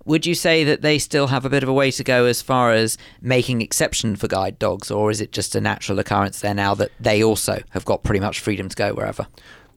would 0.08 0.26
you 0.26 0.34
say 0.34 0.64
that 0.64 0.82
they 0.82 0.98
still 0.98 1.28
have 1.28 1.44
a 1.44 1.50
bit 1.50 1.64
of 1.64 1.70
a 1.70 1.74
way 1.74 1.92
to 1.92 2.04
go 2.04 2.26
as 2.26 2.42
far 2.42 2.72
as 2.72 2.98
making 3.22 3.62
exception 3.62 4.16
for 4.16 4.28
guide 4.28 4.58
dogs, 4.58 4.90
or 4.90 5.12
is 5.12 5.20
it 5.20 5.34
just 5.34 5.54
a 5.54 5.62
natural 5.62 6.00
occurrence 6.00 6.40
there 6.40 6.54
now 6.54 6.74
that 6.76 6.92
they 7.00 7.22
also 7.22 7.62
have 7.72 7.84
got 7.84 8.04
pretty 8.04 8.22
much 8.22 8.40
freedom 8.40 8.70
to 8.70 8.76
go 8.76 8.94
wherever? 8.94 9.28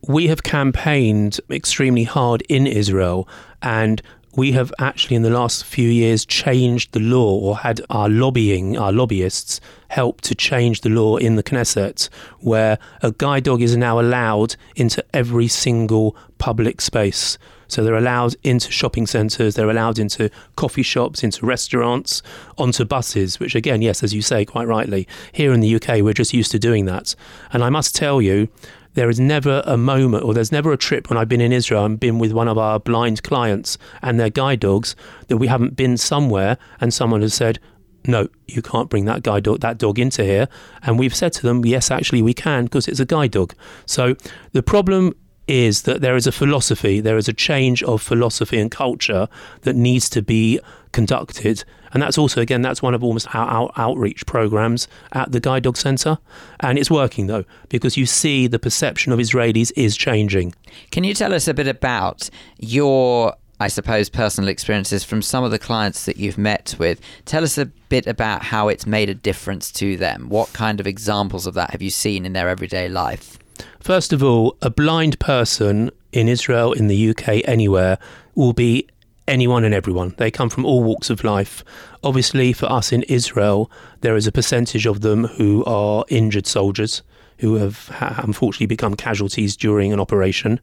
We 0.06 0.28
have 0.28 0.44
campaigned 0.44 1.40
extremely 1.50 2.04
hard 2.04 2.42
in 2.48 2.66
Israel 2.66 3.28
and 3.60 4.00
we 4.36 4.52
have 4.52 4.72
actually 4.78 5.16
in 5.16 5.22
the 5.22 5.30
last 5.30 5.64
few 5.64 5.88
years 5.88 6.24
changed 6.24 6.92
the 6.92 7.00
law 7.00 7.36
or 7.36 7.58
had 7.58 7.80
our 7.90 8.08
lobbying, 8.08 8.78
our 8.78 8.92
lobbyists 8.92 9.60
help 9.88 10.20
to 10.20 10.36
change 10.36 10.82
the 10.82 10.88
law 10.88 11.16
in 11.16 11.34
the 11.34 11.42
Knesset 11.42 12.08
where 12.38 12.78
a 13.02 13.10
guide 13.10 13.42
dog 13.42 13.60
is 13.60 13.76
now 13.76 13.98
allowed 13.98 14.54
into 14.76 15.04
every 15.12 15.48
single 15.48 16.16
public 16.38 16.80
space. 16.80 17.36
So 17.70 17.84
they're 17.84 17.94
allowed 17.94 18.36
into 18.42 18.70
shopping 18.70 19.06
centres, 19.06 19.54
they're 19.54 19.70
allowed 19.70 19.98
into 19.98 20.30
coffee 20.56 20.82
shops, 20.82 21.22
into 21.22 21.46
restaurants, 21.46 22.22
onto 22.58 22.84
buses, 22.84 23.38
which 23.40 23.54
again, 23.54 23.82
yes, 23.82 24.02
as 24.02 24.14
you 24.14 24.22
say 24.22 24.44
quite 24.44 24.66
rightly, 24.66 25.06
here 25.32 25.52
in 25.52 25.60
the 25.60 25.74
UK 25.74 26.02
we're 26.02 26.12
just 26.12 26.34
used 26.34 26.50
to 26.52 26.58
doing 26.58 26.84
that. 26.86 27.14
And 27.52 27.62
I 27.62 27.70
must 27.70 27.94
tell 27.94 28.20
you, 28.20 28.48
there 28.94 29.08
is 29.08 29.20
never 29.20 29.62
a 29.66 29.76
moment 29.76 30.24
or 30.24 30.34
there's 30.34 30.50
never 30.50 30.72
a 30.72 30.76
trip 30.76 31.08
when 31.08 31.16
I've 31.16 31.28
been 31.28 31.40
in 31.40 31.52
Israel 31.52 31.84
and 31.84 31.98
been 31.98 32.18
with 32.18 32.32
one 32.32 32.48
of 32.48 32.58
our 32.58 32.80
blind 32.80 33.22
clients 33.22 33.78
and 34.02 34.18
their 34.18 34.30
guide 34.30 34.60
dogs 34.60 34.96
that 35.28 35.36
we 35.36 35.46
haven't 35.46 35.76
been 35.76 35.96
somewhere 35.96 36.58
and 36.80 36.92
someone 36.92 37.22
has 37.22 37.34
said, 37.34 37.60
no, 38.06 38.28
you 38.46 38.62
can't 38.62 38.88
bring 38.88 39.04
that 39.04 39.22
guide 39.22 39.44
dog, 39.44 39.60
that 39.60 39.78
dog 39.78 39.98
into 39.98 40.24
here. 40.24 40.48
And 40.82 40.98
we've 40.98 41.14
said 41.14 41.32
to 41.34 41.42
them, 41.42 41.64
yes, 41.64 41.90
actually 41.90 42.22
we 42.22 42.34
can 42.34 42.64
because 42.64 42.88
it's 42.88 43.00
a 43.00 43.04
guide 43.04 43.30
dog. 43.30 43.54
So 43.86 44.16
the 44.52 44.62
problem 44.62 45.14
is 45.50 45.82
that 45.82 46.00
there 46.00 46.14
is 46.14 46.28
a 46.28 46.32
philosophy, 46.32 47.00
there 47.00 47.16
is 47.16 47.28
a 47.28 47.32
change 47.32 47.82
of 47.82 48.00
philosophy 48.00 48.58
and 48.60 48.70
culture 48.70 49.28
that 49.62 49.74
needs 49.74 50.08
to 50.10 50.22
be 50.22 50.60
conducted. 50.92 51.64
And 51.92 52.00
that's 52.00 52.16
also, 52.16 52.40
again, 52.40 52.62
that's 52.62 52.82
one 52.82 52.94
of 52.94 53.02
almost 53.02 53.34
our, 53.34 53.48
our 53.48 53.72
outreach 53.76 54.24
programs 54.26 54.86
at 55.12 55.32
the 55.32 55.40
Guide 55.40 55.64
Dog 55.64 55.76
Centre. 55.76 56.18
And 56.60 56.78
it's 56.78 56.90
working 56.90 57.26
though, 57.26 57.44
because 57.68 57.96
you 57.96 58.06
see 58.06 58.46
the 58.46 58.60
perception 58.60 59.12
of 59.12 59.18
Israelis 59.18 59.72
is 59.76 59.96
changing. 59.96 60.54
Can 60.92 61.02
you 61.02 61.14
tell 61.14 61.34
us 61.34 61.48
a 61.48 61.54
bit 61.54 61.66
about 61.66 62.30
your 62.58 63.34
I 63.62 63.68
suppose, 63.68 64.08
personal 64.08 64.48
experiences 64.48 65.04
from 65.04 65.20
some 65.20 65.44
of 65.44 65.50
the 65.50 65.58
clients 65.58 66.06
that 66.06 66.16
you've 66.16 66.38
met 66.38 66.74
with. 66.78 66.98
Tell 67.26 67.44
us 67.44 67.58
a 67.58 67.66
bit 67.66 68.06
about 68.06 68.42
how 68.42 68.68
it's 68.68 68.86
made 68.86 69.10
a 69.10 69.14
difference 69.14 69.70
to 69.72 69.98
them. 69.98 70.30
What 70.30 70.54
kind 70.54 70.80
of 70.80 70.86
examples 70.86 71.46
of 71.46 71.52
that 71.52 71.72
have 71.72 71.82
you 71.82 71.90
seen 71.90 72.24
in 72.24 72.32
their 72.32 72.48
everyday 72.48 72.88
life? 72.88 73.38
First 73.80 74.12
of 74.12 74.22
all, 74.22 74.56
a 74.62 74.70
blind 74.70 75.18
person 75.18 75.90
in 76.12 76.28
Israel, 76.28 76.72
in 76.72 76.88
the 76.88 77.10
UK, 77.10 77.42
anywhere, 77.44 77.98
will 78.34 78.52
be 78.52 78.88
anyone 79.28 79.64
and 79.64 79.74
everyone. 79.74 80.14
They 80.18 80.30
come 80.30 80.50
from 80.50 80.64
all 80.64 80.82
walks 80.82 81.08
of 81.10 81.24
life. 81.24 81.62
Obviously, 82.02 82.52
for 82.52 82.66
us 82.66 82.92
in 82.92 83.02
Israel, 83.04 83.70
there 84.00 84.16
is 84.16 84.26
a 84.26 84.32
percentage 84.32 84.86
of 84.86 85.00
them 85.00 85.24
who 85.24 85.64
are 85.64 86.04
injured 86.08 86.46
soldiers 86.46 87.02
who 87.38 87.54
have 87.54 87.88
unfortunately 88.18 88.66
become 88.66 88.94
casualties 88.94 89.56
during 89.56 89.92
an 89.92 90.00
operation. 90.00 90.60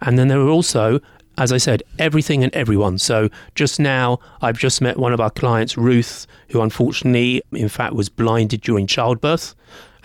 And 0.00 0.18
then 0.18 0.28
there 0.28 0.40
are 0.40 0.48
also 0.48 1.00
as 1.38 1.52
I 1.52 1.56
said, 1.56 1.82
everything 1.98 2.44
and 2.44 2.54
everyone. 2.54 2.98
So 2.98 3.30
just 3.54 3.80
now, 3.80 4.18
I've 4.42 4.58
just 4.58 4.82
met 4.82 4.98
one 4.98 5.14
of 5.14 5.20
our 5.20 5.30
clients, 5.30 5.78
Ruth, 5.78 6.26
who 6.50 6.60
unfortunately, 6.60 7.42
in 7.52 7.68
fact, 7.68 7.94
was 7.94 8.10
blinded 8.10 8.60
during 8.60 8.86
childbirth 8.86 9.54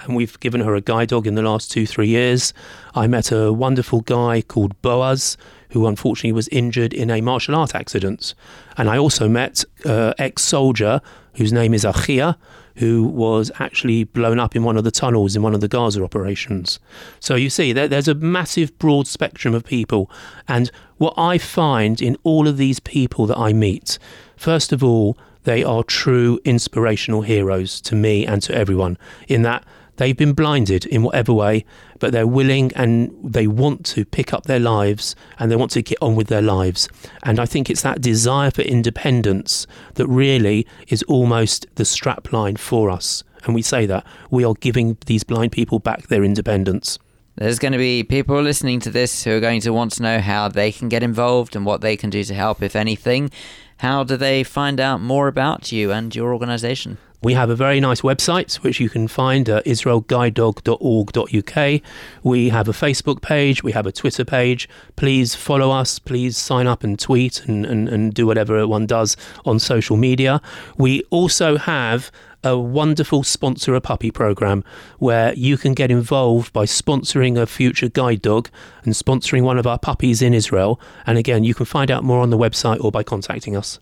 and 0.04 0.16
we've 0.16 0.40
given 0.40 0.62
her 0.62 0.76
a 0.76 0.82
guide 0.82 1.10
dog 1.10 1.28
in 1.28 1.36
the 1.36 1.42
last 1.42 1.72
two, 1.72 1.86
three 1.86 2.08
years. 2.08 2.54
I 2.94 3.08
met 3.08 3.32
a 3.32 3.52
wonderful 3.52 4.02
guy 4.02 4.42
called 4.42 4.80
Boaz, 4.82 5.38
who 5.72 5.88
unfortunately 5.88 6.32
was 6.32 6.48
injured 6.50 6.94
in 6.94 7.10
a 7.10 7.22
martial 7.22 7.56
art 7.56 7.76
accident. 7.76 8.34
And 8.78 8.90
I 8.90 8.98
also 8.98 9.28
met 9.28 9.64
uh, 9.86 10.14
an 10.18 10.26
ex 10.26 10.44
soldier 10.44 11.02
whose 11.36 11.52
name 11.52 11.74
is 11.74 11.84
Achia, 11.84 12.38
who 12.78 13.04
was 13.04 13.52
actually 13.60 14.04
blown 14.04 14.40
up 14.40 14.56
in 14.56 14.64
one 14.64 14.78
of 14.78 14.84
the 14.84 14.92
tunnels 14.92 15.36
in 15.36 15.42
one 15.42 15.54
of 15.54 15.62
the 15.62 15.68
Gaza 15.68 16.04
operations. 16.04 16.80
So 17.20 17.36
you 17.36 17.50
see, 17.50 17.74
there, 17.74 17.88
there's 17.88 18.08
a 18.08 18.16
massive 18.16 18.78
broad 18.80 19.08
spectrum 19.08 19.54
of 19.54 19.64
people. 19.64 20.10
And 20.48 20.72
what 20.98 21.14
I 21.18 21.38
find 21.38 22.02
in 22.02 22.18
all 22.24 22.48
of 22.48 22.58
these 22.58 22.80
people 22.80 23.26
that 23.28 23.38
I 23.38 23.54
meet, 23.54 23.98
first 24.36 24.74
of 24.74 24.84
all, 24.84 25.18
they 25.44 25.64
are 25.64 25.84
true 25.84 26.40
inspirational 26.44 27.22
heroes 27.22 27.80
to 27.82 27.96
me 27.96 28.26
and 28.26 28.42
to 28.44 28.56
everyone, 28.56 28.98
in 29.28 29.44
that 29.44 29.64
They've 29.98 30.16
been 30.16 30.34
blinded 30.34 30.86
in 30.86 31.04
whatever 31.04 31.34
way, 31.34 31.66
but 32.00 32.12
they're 32.12 32.28
willing 32.28 32.72
and 32.76 33.16
they 33.24 33.48
want 33.48 33.86
to 33.88 34.06
pick 34.06 34.34
up 34.34 34.46
their 34.46 34.60
lives 34.60 35.16
and 35.40 35.50
they 35.50 35.56
want 35.56 35.72
to 35.72 35.82
get 35.82 35.98
on 36.02 36.16
with 36.16 36.28
their 36.28 36.42
lives. 36.42 36.90
And 37.24 37.40
I 37.40 37.46
think 37.46 37.70
it's 37.70 37.82
that 37.84 38.02
desire 38.02 38.52
for 38.52 38.62
independence 38.62 39.66
that 39.96 40.08
really 40.08 40.68
is 40.88 41.04
almost 41.04 41.66
the 41.76 41.84
strapline 41.84 42.58
for 42.58 42.90
us. 42.90 43.24
And 43.46 43.56
we 43.56 43.62
say 43.62 43.86
that 43.86 44.06
we 44.30 44.44
are 44.44 44.56
giving 44.56 44.98
these 45.06 45.24
blind 45.24 45.52
people 45.52 45.80
back 45.80 46.08
their 46.08 46.24
independence. 46.24 47.00
There's 47.36 47.60
going 47.60 47.74
to 47.74 47.78
be 47.78 48.04
people 48.04 48.42
listening 48.42 48.80
to 48.82 48.90
this 48.90 49.24
who 49.24 49.32
are 49.32 49.42
going 49.42 49.62
to 49.62 49.74
want 49.74 49.92
to 49.94 50.04
know 50.04 50.20
how 50.20 50.48
they 50.48 50.72
can 50.72 50.88
get 50.88 51.04
involved 51.04 51.56
and 51.56 51.66
what 51.66 51.82
they 51.82 51.98
can 51.98 52.10
do 52.10 52.24
to 52.24 52.34
help, 52.34 52.64
if 52.64 52.76
anything. 52.76 53.30
How 53.78 54.06
do 54.06 54.16
they 54.16 54.44
find 54.44 54.80
out 54.80 55.02
more 55.02 55.28
about 55.28 55.72
you 55.72 55.92
and 55.92 56.16
your 56.16 56.32
organisation? 56.32 56.98
We 57.22 57.34
have 57.34 57.50
a 57.50 57.56
very 57.56 57.80
nice 57.80 58.02
website 58.02 58.56
which 58.56 58.80
you 58.80 58.90
can 58.90 59.08
find 59.08 59.48
at 59.50 59.66
israelguidedog.org.uk. 59.66 61.82
We 62.24 62.50
have 62.50 62.68
a 62.68 62.72
Facebook 62.72 63.22
page, 63.22 63.64
we 63.64 63.72
have 63.72 63.88
a 63.88 63.92
Twitter 63.92 64.26
page. 64.26 64.68
Please 64.96 65.36
follow 65.36 65.72
us, 65.72 66.00
please 66.00 66.38
sign 66.38 66.68
up 66.68 66.84
and 66.84 67.00
tweet 67.00 67.44
and, 67.46 67.66
and, 67.66 67.90
and 67.90 68.14
do 68.14 68.28
whatever 68.28 68.68
one 68.68 68.86
does 68.86 69.18
on 69.46 69.60
social 69.60 69.98
media. 69.98 70.42
We 70.78 71.02
also 71.10 71.58
have 71.58 72.12
a 72.46 72.58
wonderful 72.58 73.24
sponsor 73.24 73.74
a 73.74 73.82
puppy 73.82 74.12
program 74.12 74.64
where 75.00 75.34
you 75.34 75.58
can 75.58 75.74
get 75.74 75.90
involved 75.90 76.54
by 76.54 76.66
sponsoring 76.66 77.42
a 77.42 77.48
future 77.48 77.90
guide 77.90 78.22
dog 78.22 78.50
and 78.84 78.94
sponsoring 78.94 79.42
one 79.42 79.58
of 79.58 79.66
our 79.66 79.80
puppies 79.80 80.22
in 80.22 80.34
Israel. 80.34 80.80
And 81.08 81.18
again, 81.18 81.44
you 81.44 81.56
can 81.56 81.66
find 81.66 81.90
out 81.90 82.04
more 82.04 82.22
on 82.22 82.30
the 82.30 82.38
website 82.38 82.84
or 82.84 82.92
by 82.92 83.02
contacting 83.02 83.58
us. 83.58 83.80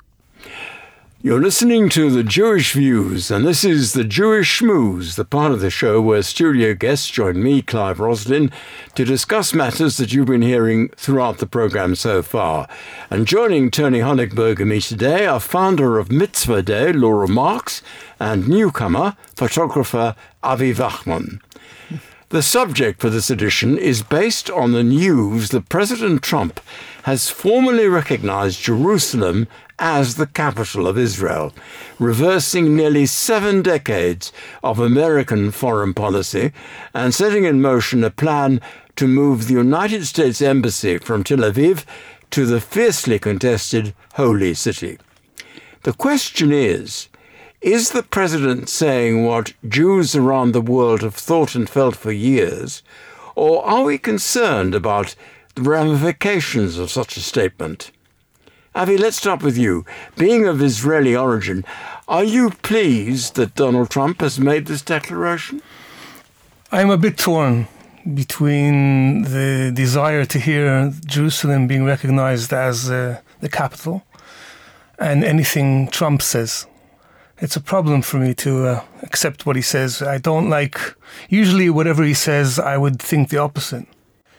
You're 1.26 1.39
listening 1.39 1.88
to 1.91 2.09
The 2.09 2.26
Jewish 2.26 2.74
Views, 2.74 3.32
and 3.32 3.47
this 3.47 3.63
is 3.63 3.93
The 3.93 4.03
Jewish 4.03 4.59
Schmooze, 4.59 5.15
the 5.15 5.24
part 5.24 5.53
of 5.53 5.61
the 5.61 5.69
show 5.69 6.01
where 6.01 6.21
studio 6.21 6.74
guests 6.74 7.09
join 7.09 7.41
me, 7.41 7.61
Clive 7.61 8.01
Roslin, 8.01 8.51
to 8.95 9.05
discuss 9.05 9.53
matters 9.53 9.95
that 9.95 10.11
you've 10.11 10.28
been 10.28 10.41
hearing 10.41 10.89
throughout 10.97 11.38
the 11.38 11.47
program 11.47 11.95
so 11.95 12.24
far. 12.24 12.67
And 13.09 13.26
joining 13.26 13.71
Tony 13.71 13.99
Honigberg 13.99 14.59
and 14.59 14.69
me 14.69 14.82
today 14.82 15.26
are 15.26 15.39
founder 15.39 15.97
of 15.97 16.11
Mitzvah 16.11 16.61
Day, 16.61 16.91
Laura 16.91 17.30
Marks, 17.30 17.82
and 18.19 18.49
newcomer, 18.49 19.15
photographer 19.34 20.17
Avi 20.43 20.74
Wachman. 20.74 21.39
The 22.34 22.41
subject 22.41 22.99
for 22.99 23.09
this 23.09 23.30
edition 23.30 23.78
is 23.78 24.03
based 24.03 24.49
on 24.49 24.74
the 24.74 24.84
news 24.84 25.51
that 25.51 25.69
President 25.69 26.21
Trump 26.21 26.59
has 27.03 27.29
formally 27.29 27.87
recognized 27.87 28.61
Jerusalem 28.61 29.47
as 29.77 30.15
the 30.15 30.27
capital 30.27 30.87
of 30.87 30.97
Israel, 30.97 31.53
reversing 31.99 32.75
nearly 32.75 33.05
seven 33.05 33.61
decades 33.61 34.31
of 34.63 34.79
American 34.79 35.51
foreign 35.51 35.93
policy 35.93 36.53
and 36.93 37.13
setting 37.13 37.43
in 37.43 37.61
motion 37.61 38.03
a 38.03 38.09
plan 38.09 38.61
to 38.95 39.07
move 39.07 39.47
the 39.47 39.53
United 39.53 40.05
States 40.05 40.41
Embassy 40.41 40.97
from 40.97 41.23
Tel 41.23 41.39
Aviv 41.39 41.83
to 42.31 42.45
the 42.45 42.61
fiercely 42.61 43.19
contested 43.19 43.93
Holy 44.13 44.53
City. 44.53 44.97
The 45.83 45.93
question 45.93 46.51
is 46.51 47.09
is 47.59 47.91
the 47.91 48.03
president 48.03 48.67
saying 48.67 49.25
what 49.25 49.53
Jews 49.67 50.15
around 50.15 50.51
the 50.51 50.61
world 50.61 51.01
have 51.01 51.15
thought 51.15 51.55
and 51.55 51.69
felt 51.69 51.95
for 51.95 52.11
years, 52.11 52.83
or 53.35 53.65
are 53.65 53.83
we 53.83 53.97
concerned 53.97 54.75
about 54.75 55.15
the 55.55 55.61
ramifications 55.61 56.77
of 56.77 56.91
such 56.91 57.17
a 57.17 57.19
statement? 57.19 57.91
Avi, 58.75 58.97
let's 58.97 59.17
start 59.17 59.43
with 59.43 59.57
you. 59.57 59.85
Being 60.17 60.47
of 60.47 60.61
Israeli 60.61 61.15
origin, 61.15 61.63
are 62.07 62.23
you 62.23 62.49
pleased 62.49 63.35
that 63.35 63.53
Donald 63.53 63.91
Trump 63.91 64.21
has 64.21 64.39
made 64.39 64.65
this 64.65 64.81
declaration? 64.81 65.61
I'm 66.71 66.89
a 66.89 66.97
bit 66.97 67.17
torn 67.17 67.67
between 68.15 69.23
the 69.23 69.71
desire 69.73 70.25
to 70.25 70.39
hear 70.39 70.91
Jerusalem 71.05 71.67
being 71.67 71.85
recognized 71.85 72.51
as 72.51 72.89
uh, 72.89 73.21
the 73.41 73.49
capital 73.49 74.03
and 74.97 75.23
anything 75.23 75.87
Trump 75.89 76.21
says. 76.21 76.65
It's 77.37 77.55
a 77.55 77.61
problem 77.61 78.01
for 78.01 78.17
me 78.17 78.33
to 78.35 78.65
uh, 78.67 78.83
accept 79.03 79.45
what 79.45 79.55
he 79.55 79.61
says. 79.61 80.01
I 80.01 80.17
don't 80.17 80.49
like, 80.49 80.79
usually, 81.29 81.69
whatever 81.69 82.03
he 82.03 82.13
says, 82.13 82.57
I 82.57 82.77
would 82.77 82.99
think 82.99 83.29
the 83.29 83.37
opposite. 83.37 83.85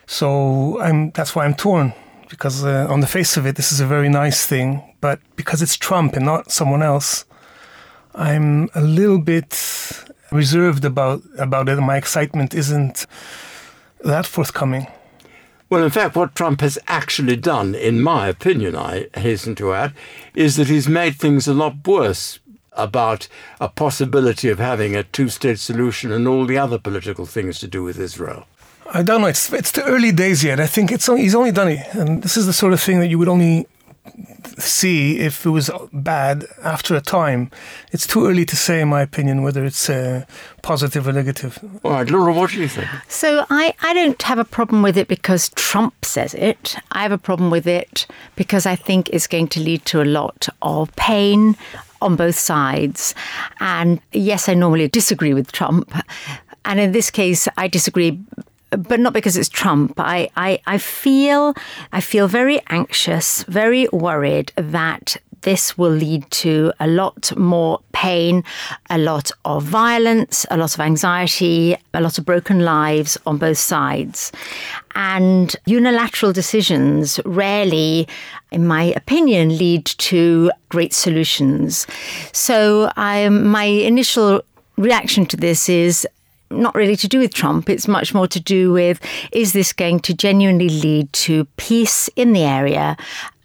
So 0.07 0.80
I'm, 0.80 1.11
that's 1.11 1.34
why 1.34 1.44
I'm 1.44 1.55
torn, 1.55 1.92
because 2.28 2.64
uh, 2.64 2.86
on 2.90 3.00
the 3.00 3.07
face 3.07 3.36
of 3.36 3.46
it, 3.46 3.57
this 3.57 3.72
is 3.72 3.80
a 3.80 3.86
very 3.86 4.09
nice 4.09 4.46
thing. 4.46 4.82
But 5.00 5.20
because 5.36 5.62
it's 5.62 5.76
Trump 5.76 6.14
and 6.14 6.24
not 6.24 6.50
someone 6.50 6.82
else, 6.82 7.24
I'm 8.14 8.68
a 8.74 8.80
little 8.80 9.18
bit 9.18 10.05
reserved 10.30 10.84
about, 10.84 11.22
about 11.38 11.68
it. 11.68 11.76
My 11.76 11.96
excitement 11.96 12.55
isn't 12.55 13.07
that 14.05 14.26
forthcoming. 14.26 14.86
Well, 15.70 15.82
in 15.82 15.90
fact, 15.90 16.14
what 16.14 16.34
Trump 16.34 16.61
has 16.61 16.78
actually 16.86 17.36
done, 17.36 17.74
in 17.74 18.00
my 18.00 18.28
opinion, 18.28 18.76
I 18.76 19.09
hasten 19.16 19.55
to 19.57 19.72
add, 19.72 19.92
is 20.34 20.57
that 20.57 20.68
he's 20.68 20.88
made 20.88 21.16
things 21.16 21.48
a 21.48 21.55
lot 21.55 21.86
worse 21.86 22.38
about 22.72 23.28
a 23.61 23.68
possibility 23.68 24.48
of 24.48 24.59
having 24.59 24.94
a 24.94 25.05
two 25.05 25.28
state 25.28 25.59
solution 25.59 26.12
and 26.12 26.28
all 26.28 26.44
the 26.44 26.59
other 26.59 26.78
political 26.78 27.24
things 27.24 27.59
to 27.61 27.66
do 27.66 27.82
with 27.82 27.98
Israel. 27.98 28.46
I 28.95 29.03
don't 29.03 29.22
know. 29.22 29.26
It's 29.26 29.53
it's 29.53 29.72
the 29.72 29.84
early 29.84 30.12
days 30.12 30.45
yet. 30.45 30.61
I 30.61 30.68
think 30.68 30.92
it's 30.92 31.09
only, 31.09 31.22
he's 31.22 31.34
only 31.34 31.51
done 31.51 31.68
it, 31.68 31.80
and 31.95 32.22
this 32.22 32.36
is 32.36 32.47
the 32.47 32.53
sort 32.53 32.72
of 32.72 32.80
thing 32.80 33.01
that 33.01 33.09
you 33.09 33.18
would 33.18 33.28
only 33.28 33.66
see 34.57 35.18
if 35.18 35.45
it 35.45 35.51
was 35.51 35.68
bad 35.92 36.47
after 36.62 36.95
a 36.95 37.01
time. 37.01 37.51
It's 37.90 38.07
too 38.07 38.26
early 38.26 38.45
to 38.45 38.57
say, 38.57 38.80
in 38.80 38.88
my 38.88 39.03
opinion, 39.03 39.42
whether 39.42 39.64
it's 39.64 39.90
uh, 39.90 40.24
positive 40.62 41.09
or 41.09 41.12
negative. 41.12 41.59
All 41.82 41.92
right, 41.92 42.09
Laura, 42.09 42.32
what 42.32 42.51
do 42.51 42.61
you 42.61 42.68
think? 42.68 42.86
So 43.09 43.45
I, 43.51 43.74
I 43.82 43.95
don't 43.95 44.22
have 44.22 44.38
a 44.38 44.45
problem 44.45 44.82
with 44.82 44.97
it 44.97 45.09
because 45.09 45.49
Trump 45.57 46.05
says 46.05 46.34
it. 46.34 46.76
I 46.92 47.03
have 47.03 47.11
a 47.12 47.18
problem 47.18 47.51
with 47.51 47.66
it 47.66 48.07
because 48.36 48.64
I 48.64 48.76
think 48.76 49.09
it's 49.11 49.26
going 49.26 49.49
to 49.49 49.61
lead 49.61 49.84
to 49.86 50.03
a 50.03 50.05
lot 50.05 50.49
of 50.62 50.95
pain 50.95 51.57
on 52.01 52.14
both 52.14 52.38
sides. 52.38 53.14
And 53.59 54.01
yes, 54.12 54.49
I 54.49 54.55
normally 54.55 54.86
disagree 54.86 55.34
with 55.34 55.51
Trump. 55.51 55.92
And 56.64 56.78
in 56.78 56.92
this 56.92 57.11
case, 57.11 57.49
I 57.57 57.66
disagree 57.66 58.20
but 58.77 59.01
not 59.01 59.12
because 59.12 59.37
it's 59.37 59.49
Trump. 59.49 59.95
I, 59.99 60.29
I, 60.37 60.61
I 60.66 60.79
feel 60.79 61.55
I 61.93 62.01
feel 62.01 62.29
very 62.29 62.61
anxious, 62.68 63.45
very 63.45 63.89
worried 63.93 64.53
that 64.57 65.16
this 65.45 65.79
will 65.79 65.91
lead 65.91 66.29
to 66.31 66.72
a 66.81 66.87
lot 66.87 67.37
more 67.37 67.81
pain, 67.93 68.43
a 68.91 68.99
lot 68.99 69.31
of 69.45 69.62
violence, 69.62 70.45
a 70.51 70.57
lot 70.57 70.75
of 70.75 70.81
anxiety, 70.81 71.77
a 71.93 72.01
lot 72.01 72.18
of 72.18 72.25
broken 72.25 72.64
lives 72.64 73.16
on 73.27 73.37
both 73.37 73.59
sides. 73.59 74.33
And 74.95 75.55
unilateral 75.66 76.33
decisions 76.33 77.20
rarely, 77.27 78.09
in 78.51 78.66
my 78.66 78.85
opinion, 78.97 79.59
lead 79.59 79.85
to 79.85 80.51
great 80.70 80.95
solutions. 80.95 81.87
So 82.33 82.91
I, 82.97 83.29
my 83.29 83.64
initial 83.64 84.43
reaction 84.77 85.27
to 85.27 85.37
this 85.37 85.68
is 85.68 86.09
not 86.55 86.74
really 86.74 86.96
to 86.96 87.09
do 87.09 87.18
with 87.18 87.34
Trump. 87.34 87.68
It's 87.68 87.88
much 87.88 88.14
more 88.14 88.26
to 88.28 88.40
do 88.40 88.72
with 88.72 89.00
is 89.32 89.52
this 89.52 89.72
going 89.72 90.00
to 90.00 90.14
genuinely 90.14 90.68
lead 90.68 91.12
to 91.24 91.44
peace 91.57 92.09
in 92.16 92.32
the 92.32 92.42
area? 92.42 92.96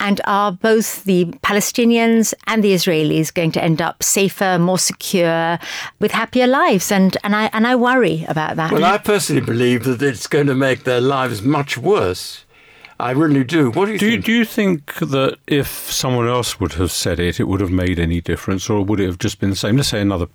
And 0.02 0.22
are 0.26 0.52
both 0.52 1.04
the 1.04 1.26
Palestinians 1.44 2.34
and 2.48 2.64
the 2.64 2.74
Israelis 2.74 3.34
going 3.34 3.52
to 3.52 3.64
end 3.64 3.82
up 3.82 4.02
safer, 4.02 4.58
more 4.58 4.80
secure, 4.80 5.60
with 6.00 6.12
happier 6.12 6.48
lives? 6.48 6.92
And, 6.92 7.18
and, 7.24 7.36
I, 7.36 7.50
and 7.52 7.68
I 7.68 7.76
worry 7.76 8.26
about 8.30 8.56
that. 8.56 8.72
Well, 8.72 8.86
I 8.86 8.98
personally 8.98 9.42
believe 9.42 9.84
that 9.84 10.02
it's 10.02 10.28
going 10.28 10.48
to 10.48 10.56
make 10.56 10.86
their 10.86 11.02
lives 11.02 11.42
much 11.42 11.78
worse. 11.78 12.46
I 13.00 13.12
really 13.12 13.46
do. 13.46 13.72
What 13.72 13.86
do 13.86 13.94
you 13.94 13.98
do, 13.98 14.12
think? 14.12 14.26
do 14.26 14.32
you 14.34 14.46
think 14.46 14.96
that 14.96 15.38
if 15.48 15.68
someone 15.68 16.28
else 16.28 16.60
would 16.60 16.74
have 16.74 16.92
said 16.92 17.20
it, 17.20 17.40
it 17.40 17.46
would 17.46 17.62
have 17.62 17.72
made 17.72 17.98
any 17.98 18.20
difference, 18.20 18.70
or 18.70 18.84
would 18.84 19.00
it 19.00 19.06
have 19.06 19.18
just 19.18 19.40
been 19.40 19.50
the 19.50 19.56
same? 19.56 19.78
Let's 19.78 19.90
say 19.90 20.02
another 20.02 20.28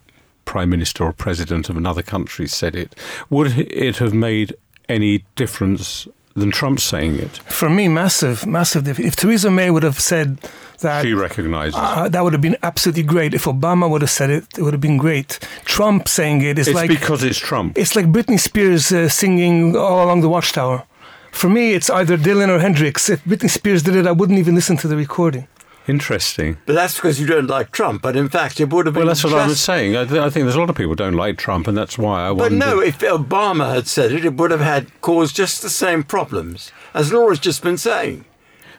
prime 0.44 0.70
minister 0.70 1.04
or 1.04 1.12
president 1.12 1.68
of 1.68 1.76
another 1.76 2.02
country 2.02 2.46
said 2.46 2.74
it, 2.74 2.94
would 3.30 3.58
it 3.58 3.96
have 3.96 4.14
made 4.14 4.54
any 4.88 5.24
difference 5.36 6.06
than 6.34 6.50
Trump 6.50 6.80
saying 6.80 7.16
it? 7.16 7.36
For 7.38 7.70
me, 7.70 7.88
massive, 7.88 8.46
massive. 8.46 8.88
If, 8.88 8.98
if 8.98 9.16
Theresa 9.16 9.50
May 9.50 9.70
would 9.70 9.82
have 9.82 10.00
said 10.00 10.38
that, 10.80 11.04
she 11.04 11.14
recognises 11.14 11.74
uh, 11.76 12.08
that 12.08 12.22
would 12.22 12.32
have 12.32 12.42
been 12.42 12.56
absolutely 12.62 13.04
great. 13.04 13.34
If 13.34 13.44
Obama 13.44 13.88
would 13.88 14.02
have 14.02 14.10
said 14.10 14.30
it, 14.30 14.46
it 14.58 14.62
would 14.62 14.74
have 14.74 14.80
been 14.80 14.98
great. 14.98 15.38
Trump 15.64 16.08
saying 16.08 16.42
it 16.42 16.58
is 16.58 16.68
it's 16.68 16.74
like 16.74 16.88
because 16.88 17.22
it's 17.22 17.38
Trump. 17.38 17.78
It's 17.78 17.94
like 17.96 18.06
Britney 18.06 18.38
Spears 18.38 18.92
uh, 18.92 19.08
singing 19.08 19.76
all 19.76 20.04
along 20.04 20.20
the 20.22 20.28
Watchtower. 20.28 20.84
For 21.30 21.48
me, 21.48 21.72
it's 21.72 21.90
either 21.90 22.16
Dylan 22.16 22.48
or 22.48 22.60
Hendrix. 22.60 23.08
If 23.10 23.24
Britney 23.24 23.50
Spears 23.50 23.82
did 23.82 23.96
it, 23.96 24.06
I 24.06 24.12
wouldn't 24.12 24.38
even 24.38 24.54
listen 24.54 24.76
to 24.78 24.88
the 24.88 24.96
recording. 24.96 25.48
Interesting. 25.86 26.56
But 26.64 26.74
that's 26.74 26.96
because 26.96 27.20
you 27.20 27.26
don't 27.26 27.46
like 27.46 27.70
Trump. 27.70 28.02
But 28.02 28.16
in 28.16 28.28
fact, 28.28 28.58
it 28.60 28.72
would 28.72 28.86
have 28.86 28.94
been. 28.94 29.02
Well, 29.02 29.08
that's 29.08 29.22
what 29.22 29.30
just... 29.30 29.44
I 29.44 29.46
was 29.46 29.60
saying. 29.60 29.96
I, 29.96 30.04
th- 30.04 30.20
I, 30.20 30.30
think 30.30 30.44
there's 30.44 30.56
a 30.56 30.60
lot 30.60 30.70
of 30.70 30.76
people 30.76 30.94
don't 30.94 31.14
like 31.14 31.36
Trump, 31.36 31.68
and 31.68 31.76
that's 31.76 31.98
why 31.98 32.26
I 32.26 32.28
But 32.28 32.36
wondered. 32.36 32.58
no, 32.58 32.80
if 32.80 32.98
Obama 33.00 33.74
had 33.74 33.86
said 33.86 34.12
it, 34.12 34.24
it 34.24 34.34
would 34.34 34.50
have 34.50 34.60
had 34.60 34.88
caused 35.02 35.36
just 35.36 35.62
the 35.62 35.70
same 35.70 36.02
problems 36.02 36.72
as 36.94 37.12
Laura's 37.12 37.38
just 37.38 37.62
been 37.62 37.76
saying. 37.76 38.24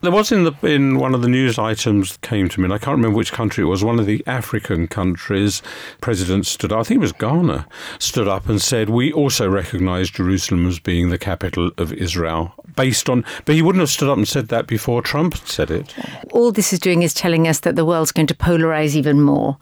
There 0.06 0.12
was 0.12 0.32
in 0.32 0.44
the 0.44 0.54
in 0.62 1.00
one 1.00 1.16
of 1.16 1.24
the 1.24 1.28
news 1.28 1.58
items 1.58 2.12
that 2.12 2.22
came 2.22 2.48
to 2.50 2.60
me, 2.60 2.66
and 2.66 2.74
I 2.74 2.78
can't 2.78 2.96
remember 2.96 3.18
which 3.18 3.32
country 3.32 3.64
it 3.64 3.68
was. 3.68 3.84
One 3.84 3.98
of 3.98 4.06
the 4.06 4.24
African 4.28 4.86
countries, 4.88 5.64
president 6.00 6.46
stood 6.46 6.72
up. 6.72 6.82
I 6.82 6.84
think 6.84 7.00
it 7.00 7.02
was 7.02 7.12
Ghana, 7.12 7.68
stood 7.98 8.28
up 8.28 8.48
and 8.48 8.62
said, 8.62 8.92
"We 8.92 9.12
also 9.12 9.50
recognise 9.50 10.12
Jerusalem 10.12 10.68
as 10.68 10.78
being 10.78 11.10
the 11.10 11.18
capital 11.18 11.72
of 11.80 11.92
Israel." 11.92 12.54
Based 12.76 13.10
on, 13.10 13.24
but 13.46 13.56
he 13.56 13.62
wouldn't 13.62 13.80
have 13.80 13.90
stood 13.90 14.10
up 14.10 14.18
and 14.18 14.28
said 14.28 14.50
that 14.50 14.68
before 14.68 15.02
Trump 15.02 15.38
said 15.48 15.72
it. 15.72 15.96
All 16.34 16.52
this 16.52 16.74
is 16.74 16.80
doing 16.80 17.04
is 17.04 17.14
telling 17.14 17.48
us 17.48 17.62
that 17.62 17.78
the 17.78 17.86
world's 17.86 18.12
going 18.12 18.28
to 18.28 18.36
polarize 18.36 18.96
even 18.96 19.22
more. 19.22 19.58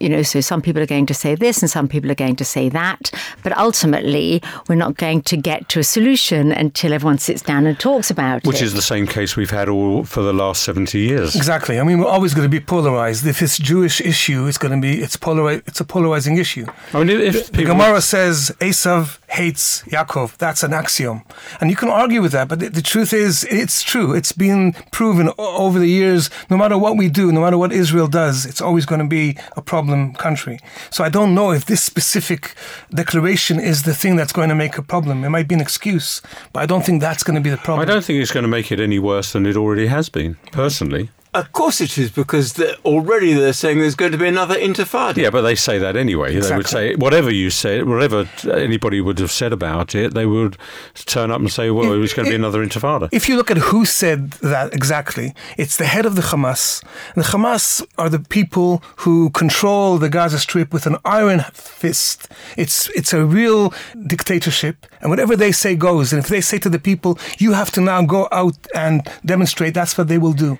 You 0.00 0.08
know, 0.08 0.22
so 0.22 0.40
some 0.40 0.60
people 0.60 0.82
are 0.82 0.86
going 0.86 1.06
to 1.06 1.14
say 1.14 1.36
this 1.36 1.62
and 1.62 1.70
some 1.70 1.86
people 1.86 2.10
are 2.10 2.16
going 2.16 2.34
to 2.36 2.44
say 2.44 2.68
that, 2.70 3.12
but 3.44 3.56
ultimately 3.56 4.42
we're 4.68 4.74
not 4.74 4.96
going 4.96 5.22
to 5.22 5.36
get 5.36 5.68
to 5.68 5.78
a 5.78 5.84
solution 5.84 6.50
until 6.50 6.92
everyone 6.92 7.18
sits 7.18 7.40
down 7.40 7.66
and 7.66 7.78
talks 7.78 8.10
about 8.10 8.38
it. 8.38 8.46
Which 8.46 8.62
is 8.62 8.74
the 8.74 8.82
same 8.82 9.06
case 9.06 9.36
we've 9.36 9.50
had 9.50 9.68
all 9.68 9.85
for 10.04 10.22
the 10.28 10.32
last 10.42 10.62
seventy 10.68 11.00
years. 11.10 11.30
Exactly. 11.42 11.74
I 11.80 11.84
mean, 11.88 11.98
we're 12.00 12.14
always 12.16 12.32
going 12.36 12.48
to 12.50 12.54
be 12.60 12.64
polarized. 12.74 13.26
If 13.26 13.38
it's 13.44 13.56
Jewish 13.72 13.96
issue, 14.12 14.40
it's 14.48 14.58
going 14.58 14.74
to 14.78 14.82
be 14.88 14.92
it's 15.04 15.16
polari- 15.26 15.62
It's 15.68 15.80
a 15.80 15.84
polarizing 15.94 16.36
issue. 16.44 16.66
I 16.94 16.96
mean, 17.04 17.10
if 17.30 17.34
the 17.46 17.52
people- 17.58 17.74
Gemara 17.74 18.00
says 18.14 18.36
Esav 18.60 19.18
hates 19.36 19.82
Yaakov, 19.82 20.36
that's 20.38 20.62
an 20.62 20.72
axiom, 20.72 21.22
and 21.60 21.70
you 21.70 21.76
can 21.76 21.88
argue 21.88 22.22
with 22.22 22.32
that. 22.32 22.48
But 22.48 22.60
the, 22.60 22.68
the 22.68 22.82
truth 22.82 23.12
is, 23.12 23.44
it's 23.50 23.82
true. 23.82 24.14
It's 24.14 24.32
been 24.32 24.72
proven 24.92 25.30
over 25.38 25.78
the 25.78 25.92
years. 26.00 26.30
No 26.50 26.56
matter 26.56 26.78
what 26.78 26.96
we 26.96 27.08
do, 27.08 27.30
no 27.32 27.42
matter 27.42 27.58
what 27.58 27.72
Israel 27.72 28.08
does, 28.08 28.46
it's 28.46 28.60
always 28.60 28.86
going 28.86 29.00
to 29.00 29.06
be 29.06 29.36
a 29.56 29.62
problem 29.62 30.14
country. 30.14 30.58
So 30.90 31.04
I 31.04 31.10
don't 31.10 31.34
know 31.34 31.52
if 31.52 31.66
this 31.66 31.82
specific 31.82 32.54
declaration 32.90 33.60
is 33.60 33.82
the 33.82 33.94
thing 33.94 34.16
that's 34.16 34.32
going 34.32 34.48
to 34.48 34.54
make 34.54 34.78
a 34.78 34.82
problem. 34.82 35.24
It 35.24 35.30
might 35.30 35.48
be 35.48 35.54
an 35.54 35.60
excuse, 35.60 36.22
but 36.52 36.60
I 36.60 36.66
don't 36.66 36.84
think 36.84 37.00
that's 37.00 37.22
going 37.22 37.36
to 37.36 37.42
be 37.42 37.50
the 37.50 37.58
problem. 37.58 37.88
I 37.88 37.92
don't 37.92 38.04
think 38.04 38.20
it's 38.22 38.32
going 38.32 38.44
to 38.44 38.48
make 38.58 38.72
it 38.72 38.80
any 38.80 38.98
worse 38.98 39.32
than 39.32 39.46
it 39.46 39.56
already 39.56 39.86
has 39.86 40.08
been. 40.08 40.36
Personally. 40.52 41.10
Of 41.36 41.52
course 41.52 41.82
it 41.82 41.98
is, 41.98 42.10
because 42.10 42.54
they're, 42.54 42.76
already 42.84 43.34
they're 43.34 43.52
saying 43.52 43.78
there's 43.78 43.94
going 43.94 44.12
to 44.12 44.18
be 44.18 44.26
another 44.26 44.54
intifada. 44.54 45.18
Yeah, 45.18 45.28
but 45.28 45.42
they 45.42 45.54
say 45.54 45.78
that 45.78 45.94
anyway. 45.94 46.38
They 46.38 46.56
would 46.56 46.66
say 46.66 46.94
whatever 46.94 47.30
you 47.30 47.50
say, 47.50 47.82
whatever 47.82 48.26
anybody 48.50 49.02
would 49.02 49.18
have 49.18 49.30
said 49.30 49.52
about 49.52 49.94
it, 49.94 50.14
they 50.14 50.24
would 50.24 50.56
turn 50.94 51.30
up 51.30 51.40
and 51.40 51.52
say, 51.52 51.70
"Well, 51.70 51.92
it 51.92 51.98
was 51.98 52.14
going 52.14 52.24
to 52.24 52.30
be 52.30 52.36
another 52.36 52.64
intifada." 52.66 53.10
If 53.12 53.28
you 53.28 53.36
look 53.36 53.50
at 53.50 53.58
who 53.58 53.84
said 53.84 54.30
that 54.52 54.72
exactly, 54.72 55.34
it's 55.58 55.76
the 55.76 55.84
head 55.84 56.06
of 56.06 56.16
the 56.16 56.22
Hamas. 56.22 56.82
And 57.14 57.22
the 57.24 57.28
Hamas 57.28 57.84
are 57.98 58.08
the 58.08 58.18
people 58.38 58.82
who 59.04 59.30
control 59.30 59.98
the 59.98 60.08
Gaza 60.08 60.38
Strip 60.38 60.72
with 60.72 60.86
an 60.86 60.96
iron 61.04 61.40
fist. 61.52 62.28
It's 62.56 62.88
it's 62.90 63.12
a 63.12 63.24
real 63.24 63.74
dictatorship, 64.06 64.86
and 65.00 65.10
whatever 65.10 65.36
they 65.36 65.52
say 65.52 65.76
goes. 65.76 66.12
And 66.12 66.18
if 66.22 66.28
they 66.28 66.40
say 66.40 66.58
to 66.58 66.70
the 66.70 66.78
people, 66.78 67.18
"You 67.38 67.52
have 67.52 67.70
to 67.72 67.80
now 67.80 68.00
go 68.02 68.26
out 68.32 68.56
and 68.74 69.06
demonstrate," 69.24 69.74
that's 69.74 69.98
what 69.98 70.08
they 70.08 70.18
will 70.18 70.32
do. 70.32 70.58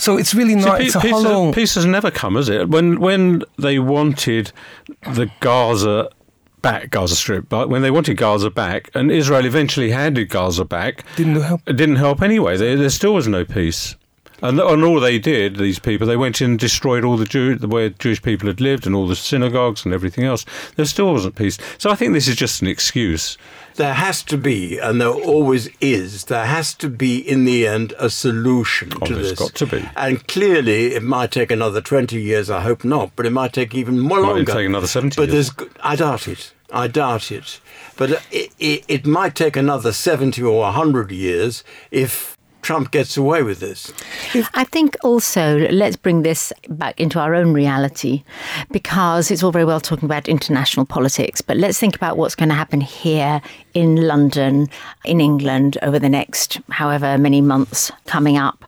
So 0.00 0.16
it's 0.16 0.34
really 0.34 0.54
See, 0.60 0.66
not. 0.66 0.78
pe- 0.78 0.86
it's 0.86 0.94
a 0.94 1.00
peace, 1.00 1.10
hollow. 1.12 1.52
peace 1.52 1.74
has 1.74 1.86
never 1.86 2.10
come, 2.10 2.34
has 2.36 2.48
it? 2.48 2.68
When 2.68 2.98
when 3.00 3.42
they 3.58 3.78
wanted 3.78 4.52
the 5.02 5.30
Gaza 5.40 6.08
back, 6.62 6.90
Gaza 6.90 7.16
Strip, 7.16 7.48
but 7.48 7.68
when 7.68 7.82
they 7.82 7.90
wanted 7.90 8.16
Gaza 8.16 8.50
back, 8.50 8.90
and 8.94 9.10
Israel 9.10 9.44
eventually 9.46 9.90
handed 9.90 10.28
Gaza 10.28 10.64
back, 10.64 11.04
Didn't 11.16 11.40
help. 11.40 11.62
It 11.66 11.76
didn't 11.76 11.96
help 11.96 12.22
anyway. 12.22 12.56
There, 12.56 12.76
there 12.76 12.90
still 12.90 13.14
was 13.14 13.28
no 13.28 13.44
peace. 13.44 13.96
And, 14.42 14.58
and 14.58 14.82
all 14.84 15.00
they 15.00 15.18
did, 15.18 15.56
these 15.56 15.78
people, 15.78 16.06
they 16.06 16.16
went 16.16 16.40
in 16.40 16.52
and 16.52 16.58
destroyed 16.58 17.04
all 17.04 17.18
the 17.18 17.26
Jew, 17.26 17.56
the 17.56 17.68
where 17.68 17.90
Jewish 17.90 18.22
people 18.22 18.46
had 18.48 18.58
lived 18.58 18.86
and 18.86 18.94
all 18.96 19.06
the 19.06 19.14
synagogues 19.14 19.84
and 19.84 19.92
everything 19.92 20.24
else. 20.24 20.46
There 20.76 20.86
still 20.86 21.12
wasn't 21.12 21.36
peace. 21.36 21.58
So 21.76 21.90
I 21.90 21.94
think 21.94 22.14
this 22.14 22.26
is 22.26 22.36
just 22.36 22.62
an 22.62 22.68
excuse. 22.68 23.36
There 23.76 23.94
has 23.94 24.22
to 24.24 24.36
be, 24.36 24.78
and 24.78 25.00
there 25.00 25.08
always 25.08 25.68
is, 25.80 26.24
there 26.24 26.46
has 26.46 26.74
to 26.74 26.88
be 26.88 27.16
in 27.18 27.44
the 27.44 27.66
end 27.66 27.94
a 27.98 28.10
solution 28.10 28.92
Oh, 29.00 29.06
to 29.06 29.14
there's 29.14 29.30
this. 29.30 29.38
got 29.38 29.54
to 29.54 29.66
be. 29.66 29.88
And 29.96 30.26
clearly, 30.28 30.94
it 30.94 31.02
might 31.02 31.30
take 31.30 31.50
another 31.50 31.80
20 31.80 32.20
years, 32.20 32.50
I 32.50 32.60
hope 32.60 32.84
not, 32.84 33.12
but 33.16 33.26
it 33.26 33.30
might 33.30 33.52
take 33.52 33.74
even 33.74 33.98
more 33.98 34.20
Might 34.20 34.28
longer. 34.28 34.52
take 34.52 34.66
another 34.66 34.86
70 34.86 35.16
But 35.16 35.30
years. 35.30 35.50
there's, 35.52 35.68
I 35.80 35.96
doubt 35.96 36.28
it. 36.28 36.52
I 36.72 36.86
doubt 36.88 37.32
it. 37.32 37.60
But 37.96 38.22
it, 38.30 38.50
it, 38.58 38.84
it 38.86 39.06
might 39.06 39.34
take 39.34 39.56
another 39.56 39.92
70 39.92 40.42
or 40.42 40.60
100 40.62 41.10
years 41.10 41.64
if 41.90 42.36
Trump 42.62 42.90
gets 42.90 43.16
away 43.16 43.42
with 43.42 43.60
this. 43.60 43.92
I 44.54 44.64
think 44.64 44.96
also 45.02 45.58
let's 45.70 45.96
bring 45.96 46.22
this 46.22 46.52
back 46.68 47.00
into 47.00 47.18
our 47.18 47.34
own 47.34 47.52
reality 47.52 48.22
because 48.70 49.30
it's 49.30 49.42
all 49.42 49.52
very 49.52 49.64
well 49.64 49.80
talking 49.80 50.04
about 50.04 50.28
international 50.28 50.86
politics, 50.86 51.40
but 51.40 51.56
let's 51.56 51.78
think 51.78 51.96
about 51.96 52.16
what's 52.16 52.34
going 52.34 52.48
to 52.48 52.54
happen 52.54 52.80
here 52.80 53.40
in 53.74 53.96
London, 53.96 54.68
in 55.04 55.20
England 55.20 55.78
over 55.82 55.98
the 55.98 56.08
next 56.08 56.60
however 56.70 57.16
many 57.18 57.40
months 57.40 57.90
coming 58.06 58.36
up. 58.36 58.64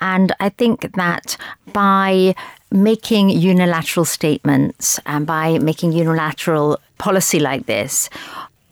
And 0.00 0.32
I 0.40 0.48
think 0.48 0.92
that 0.94 1.36
by 1.72 2.34
making 2.70 3.30
unilateral 3.30 4.04
statements 4.04 4.98
and 5.06 5.26
by 5.26 5.58
making 5.58 5.92
unilateral 5.92 6.78
policy 6.98 7.38
like 7.38 7.66
this, 7.66 8.08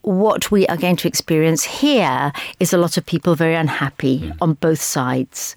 what 0.02 0.50
we 0.50 0.66
are 0.68 0.76
going 0.76 0.96
to 0.96 1.08
experience 1.08 1.64
here 1.64 2.32
is 2.58 2.72
a 2.72 2.78
lot 2.78 2.96
of 2.96 3.04
people 3.06 3.34
very 3.34 3.54
unhappy 3.54 4.20
mm. 4.20 4.36
on 4.40 4.54
both 4.54 4.80
sides. 4.80 5.54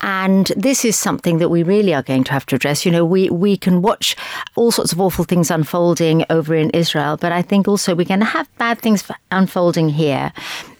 And 0.00 0.46
this 0.56 0.84
is 0.84 0.96
something 0.96 1.38
that 1.38 1.48
we 1.48 1.62
really 1.62 1.94
are 1.94 2.02
going 2.02 2.24
to 2.24 2.32
have 2.32 2.46
to 2.46 2.56
address. 2.56 2.84
You 2.84 2.92
know, 2.92 3.04
we, 3.04 3.30
we 3.30 3.56
can 3.56 3.82
watch 3.82 4.16
all 4.56 4.70
sorts 4.70 4.92
of 4.92 5.00
awful 5.00 5.24
things 5.24 5.50
unfolding 5.50 6.24
over 6.30 6.54
in 6.54 6.70
Israel, 6.70 7.16
but 7.16 7.32
I 7.32 7.42
think 7.42 7.66
also 7.66 7.94
we're 7.94 8.04
going 8.04 8.20
to 8.20 8.26
have 8.26 8.48
bad 8.58 8.78
things 8.80 9.08
unfolding 9.30 9.88
here. 9.88 10.32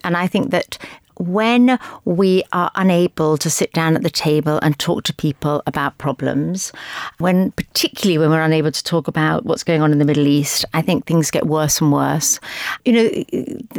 And 0.04 0.16
I 0.16 0.26
think 0.26 0.50
that 0.50 0.78
when 1.18 1.78
we 2.04 2.42
are 2.52 2.70
unable 2.74 3.36
to 3.38 3.50
sit 3.50 3.72
down 3.72 3.96
at 3.96 4.02
the 4.02 4.10
table 4.10 4.58
and 4.62 4.78
talk 4.78 5.04
to 5.04 5.14
people 5.14 5.62
about 5.66 5.98
problems, 5.98 6.72
when 7.18 7.52
particularly 7.52 8.18
when 8.18 8.30
we're 8.30 8.42
unable 8.42 8.72
to 8.72 8.84
talk 8.84 9.08
about 9.08 9.44
what's 9.44 9.64
going 9.64 9.82
on 9.82 9.92
in 9.92 9.98
the 9.98 10.04
Middle 10.04 10.26
East, 10.26 10.64
I 10.74 10.82
think 10.82 11.06
things 11.06 11.30
get 11.30 11.46
worse 11.46 11.80
and 11.80 11.92
worse. 11.92 12.40
You 12.84 12.92
know, 12.92 13.24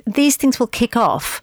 these 0.06 0.36
things 0.36 0.60
will 0.60 0.68
kick 0.68 0.96
off 0.96 1.42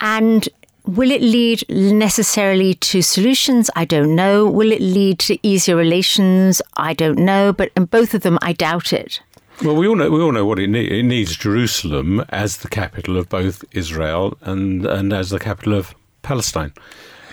and 0.00 0.48
Will 0.86 1.10
it 1.10 1.20
lead 1.20 1.62
necessarily 1.68 2.74
to 2.74 3.02
solutions? 3.02 3.70
I 3.76 3.84
don't 3.84 4.14
know. 4.16 4.46
Will 4.46 4.72
it 4.72 4.80
lead 4.80 5.18
to 5.20 5.38
easier 5.46 5.76
relations? 5.76 6.62
I 6.78 6.94
don't 6.94 7.18
know. 7.18 7.52
But 7.52 7.70
in 7.76 7.84
both 7.84 8.14
of 8.14 8.22
them, 8.22 8.38
I 8.40 8.54
doubt 8.54 8.92
it. 8.92 9.20
Well, 9.62 9.76
we 9.76 9.86
all 9.86 9.96
know 9.96 10.10
we 10.10 10.22
all 10.22 10.32
know 10.32 10.46
what 10.46 10.58
it 10.58 10.68
needs. 10.68 10.90
It 10.90 11.02
needs 11.02 11.36
Jerusalem 11.36 12.24
as 12.30 12.58
the 12.58 12.68
capital 12.68 13.18
of 13.18 13.28
both 13.28 13.62
Israel 13.72 14.38
and 14.40 14.86
and 14.86 15.12
as 15.12 15.28
the 15.28 15.38
capital 15.38 15.74
of 15.74 15.94
Palestine. 16.22 16.72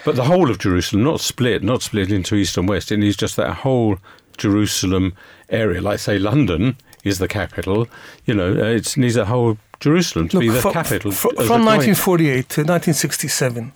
But 0.04 0.16
the 0.16 0.26
whole 0.26 0.52
of 0.52 0.60
Jerusalem, 0.60 1.04
not 1.04 1.22
split, 1.22 1.64
not 1.64 1.82
split 1.82 2.12
into 2.12 2.36
east 2.36 2.58
and 2.58 2.68
west. 2.68 2.92
It 2.92 2.98
needs 2.98 3.16
just 3.16 3.38
that 3.38 3.54
whole 3.54 3.98
Jerusalem 4.38 5.14
area. 5.50 5.82
Like 5.82 6.00
say 6.00 6.20
London 6.20 6.76
is 7.06 7.20
the 7.20 7.30
capital. 7.30 7.88
You 8.26 8.34
know, 8.34 8.52
uh, 8.52 8.76
it 8.76 8.98
needs 8.98 9.16
a 9.16 9.26
whole 9.26 9.58
Jerusalem 9.80 10.28
to 10.30 10.38
Look, 10.38 10.42
be 10.42 10.50
the 10.50 10.62
from, 10.62 10.74
capital. 10.74 11.12
From, 11.12 11.32
from 11.36 11.66
1948 11.66 12.34
to 12.34 12.62
1967, 12.62 13.72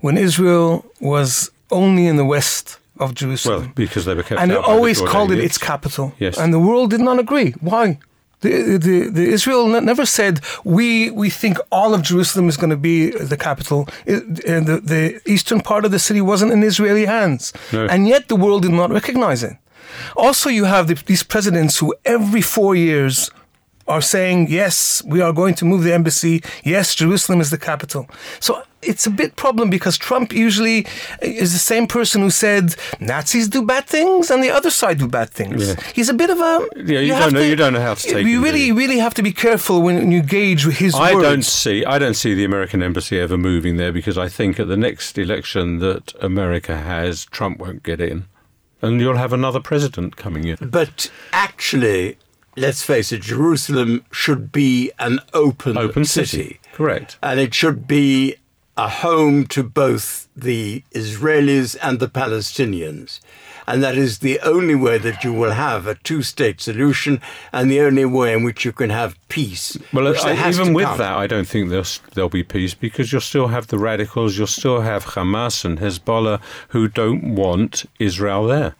when 0.00 0.16
Israel 0.16 0.86
was 1.00 1.50
only 1.70 2.06
in 2.06 2.16
the 2.16 2.24
west 2.24 2.78
of 3.00 3.14
Jerusalem. 3.14 3.62
Well, 3.62 3.72
because 3.74 4.04
they 4.04 4.14
were 4.14 4.22
kept 4.22 4.40
and 4.40 4.52
it 4.52 4.58
always 4.58 5.00
called 5.00 5.30
it 5.32 5.38
its 5.38 5.58
capital. 5.58 6.12
Yes, 6.18 6.38
and 6.38 6.52
the 6.52 6.60
world 6.60 6.90
did 6.90 7.00
not 7.00 7.18
agree. 7.18 7.52
Why? 7.60 7.98
The, 8.42 8.78
the, 8.78 9.10
the 9.10 9.26
Israel 9.36 9.66
never 9.92 10.06
said 10.06 10.40
we 10.64 11.10
we 11.10 11.28
think 11.28 11.58
all 11.70 11.92
of 11.92 12.00
Jerusalem 12.02 12.48
is 12.48 12.56
going 12.56 12.70
to 12.70 12.82
be 12.92 13.10
the 13.10 13.36
capital. 13.36 13.86
It, 14.06 14.22
uh, 14.48 14.60
the, 14.60 14.80
the 14.94 15.20
eastern 15.34 15.60
part 15.60 15.84
of 15.84 15.90
the 15.90 15.98
city 15.98 16.22
wasn't 16.22 16.52
in 16.52 16.62
Israeli 16.62 17.04
hands, 17.04 17.52
no. 17.72 17.86
and 17.86 18.08
yet 18.08 18.28
the 18.28 18.36
world 18.36 18.62
did 18.62 18.72
not 18.72 18.90
recognize 18.90 19.42
it. 19.42 19.56
Also, 20.16 20.48
you 20.48 20.64
have 20.64 20.86
the, 20.86 20.94
these 21.04 21.22
presidents 21.22 21.78
who 21.78 21.94
every 22.04 22.40
four 22.40 22.74
years 22.74 23.30
are 23.88 24.00
saying, 24.00 24.46
yes, 24.48 25.02
we 25.04 25.20
are 25.20 25.32
going 25.32 25.54
to 25.56 25.64
move 25.64 25.82
the 25.82 25.92
embassy. 25.92 26.42
Yes, 26.64 26.94
Jerusalem 26.94 27.40
is 27.40 27.50
the 27.50 27.58
capital. 27.58 28.08
So 28.38 28.62
it's 28.82 29.06
a 29.06 29.10
bit 29.10 29.36
problem 29.36 29.70
because 29.70 29.98
Trump 29.98 30.32
usually 30.32 30.86
is 31.20 31.52
the 31.52 31.58
same 31.58 31.86
person 31.86 32.22
who 32.22 32.30
said 32.30 32.74
Nazis 32.98 33.48
do 33.48 33.62
bad 33.62 33.86
things 33.86 34.30
and 34.30 34.42
the 34.42 34.50
other 34.50 34.70
side 34.70 34.98
do 34.98 35.08
bad 35.08 35.30
things. 35.30 35.68
Yeah. 35.68 35.74
He's 35.94 36.08
a 36.08 36.14
bit 36.14 36.30
of 36.30 36.38
a 36.38 36.66
yeah. 36.76 37.00
You, 37.00 37.00
you 37.00 37.12
don't 37.12 37.32
know. 37.32 37.40
To, 37.40 37.46
you 37.46 37.56
don't 37.56 37.72
know 37.72 37.80
how 37.80 37.94
to 37.94 38.02
take. 38.02 38.26
You 38.26 38.42
really, 38.42 38.72
really 38.72 38.98
have 38.98 39.14
to 39.14 39.22
be 39.22 39.32
careful 39.32 39.82
when 39.82 40.10
you 40.10 40.22
gauge 40.22 40.66
his. 40.66 40.94
I 40.94 41.14
words. 41.14 41.24
don't 41.24 41.44
see. 41.44 41.84
I 41.84 41.98
don't 41.98 42.14
see 42.14 42.34
the 42.34 42.44
American 42.44 42.82
embassy 42.82 43.18
ever 43.18 43.36
moving 43.36 43.76
there 43.76 43.92
because 43.92 44.16
I 44.16 44.28
think 44.28 44.58
at 44.58 44.68
the 44.68 44.76
next 44.76 45.18
election 45.18 45.78
that 45.80 46.14
America 46.20 46.76
has, 46.76 47.26
Trump 47.26 47.58
won't 47.58 47.82
get 47.82 48.00
in, 48.00 48.26
and 48.80 49.00
you'll 49.00 49.16
have 49.16 49.32
another 49.32 49.60
president 49.60 50.16
coming 50.16 50.44
in. 50.44 50.56
But 50.60 51.10
actually, 51.32 52.16
let's 52.56 52.82
face 52.82 53.12
it, 53.12 53.20
Jerusalem 53.20 54.04
should 54.10 54.52
be 54.52 54.90
an 54.98 55.20
open, 55.34 55.76
open 55.76 56.04
city. 56.04 56.26
city. 56.26 56.60
Correct. 56.72 57.18
And 57.22 57.38
it 57.38 57.52
should 57.52 57.86
be 57.86 58.36
a 58.80 58.88
home 58.88 59.46
to 59.46 59.62
both 59.62 60.26
the 60.34 60.82
Israelis 60.94 61.76
and 61.82 62.00
the 62.00 62.08
Palestinians. 62.08 63.20
And 63.66 63.82
that 63.82 63.94
is 63.98 64.20
the 64.20 64.40
only 64.40 64.74
way 64.74 64.96
that 64.96 65.22
you 65.22 65.34
will 65.34 65.50
have 65.50 65.86
a 65.86 65.96
two 65.96 66.22
state 66.22 66.62
solution 66.62 67.20
and 67.52 67.70
the 67.70 67.82
only 67.82 68.06
way 68.06 68.32
in 68.32 68.42
which 68.42 68.64
you 68.64 68.72
can 68.72 68.88
have 68.88 69.18
peace. 69.28 69.76
Well, 69.92 70.08
even 70.08 70.72
with 70.72 70.86
come. 70.86 70.96
that, 70.96 71.12
I 71.12 71.26
don't 71.26 71.46
think 71.46 71.68
there'll, 71.68 71.84
there'll 72.14 72.30
be 72.30 72.42
peace 72.42 72.72
because 72.72 73.12
you'll 73.12 73.20
still 73.20 73.48
have 73.48 73.66
the 73.66 73.78
radicals, 73.78 74.38
you'll 74.38 74.46
still 74.46 74.80
have 74.80 75.04
Hamas 75.04 75.62
and 75.62 75.78
Hezbollah 75.78 76.40
who 76.68 76.88
don't 76.88 77.34
want 77.34 77.84
Israel 77.98 78.46
there. 78.46 78.74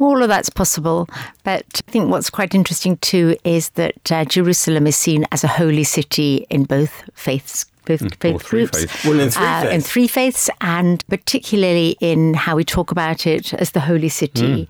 All 0.00 0.22
of 0.22 0.28
that's 0.28 0.50
possible, 0.50 1.08
but 1.44 1.66
I 1.86 1.90
think 1.92 2.10
what's 2.10 2.30
quite 2.30 2.52
interesting 2.52 2.96
too 2.96 3.36
is 3.44 3.68
that 3.70 4.10
uh, 4.10 4.24
Jerusalem 4.24 4.88
is 4.88 4.96
seen 4.96 5.24
as 5.30 5.44
a 5.44 5.48
holy 5.48 5.84
city 5.84 6.46
in 6.50 6.64
both 6.64 7.04
faiths 7.14 7.69
both 7.84 8.16
faith 8.16 8.44
groups. 8.44 8.78
Faiths. 8.78 9.04
Well, 9.04 9.20
in 9.20 9.30
three, 9.30 9.44
uh, 9.44 9.68
in 9.70 9.80
three 9.80 10.06
faiths, 10.06 10.50
and 10.60 11.06
particularly 11.08 11.96
in 12.00 12.34
how 12.34 12.56
we 12.56 12.64
talk 12.64 12.90
about 12.90 13.26
it 13.26 13.54
as 13.54 13.72
the 13.72 13.80
holy 13.80 14.08
city. 14.08 14.66
Mm. 14.66 14.68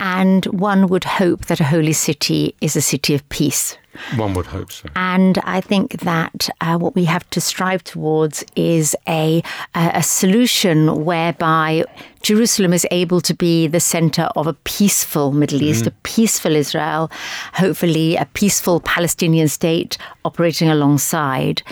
And 0.00 0.46
one 0.46 0.88
would 0.88 1.04
hope 1.04 1.46
that 1.46 1.60
a 1.60 1.64
holy 1.64 1.92
city 1.92 2.54
is 2.60 2.76
a 2.76 2.82
city 2.82 3.14
of 3.14 3.28
peace 3.28 3.76
one 4.16 4.34
would 4.34 4.46
hope 4.46 4.72
so. 4.72 4.88
And 4.96 5.38
I 5.44 5.60
think 5.60 6.00
that 6.00 6.48
uh, 6.60 6.78
what 6.78 6.94
we 6.94 7.04
have 7.04 7.28
to 7.30 7.40
strive 7.40 7.84
towards 7.84 8.44
is 8.56 8.96
a, 9.06 9.42
a 9.74 10.02
solution 10.02 11.04
whereby 11.04 11.84
Jerusalem 12.22 12.72
is 12.72 12.86
able 12.90 13.20
to 13.20 13.34
be 13.34 13.66
the 13.66 13.80
center 13.80 14.28
of 14.36 14.46
a 14.46 14.54
peaceful 14.54 15.32
Middle 15.32 15.62
East, 15.62 15.84
mm. 15.84 15.88
a 15.88 15.90
peaceful 16.02 16.54
Israel, 16.54 17.10
hopefully 17.54 18.16
a 18.16 18.24
peaceful 18.26 18.80
Palestinian 18.80 19.48
state 19.48 19.98
operating 20.24 20.68
alongside. 20.68 21.62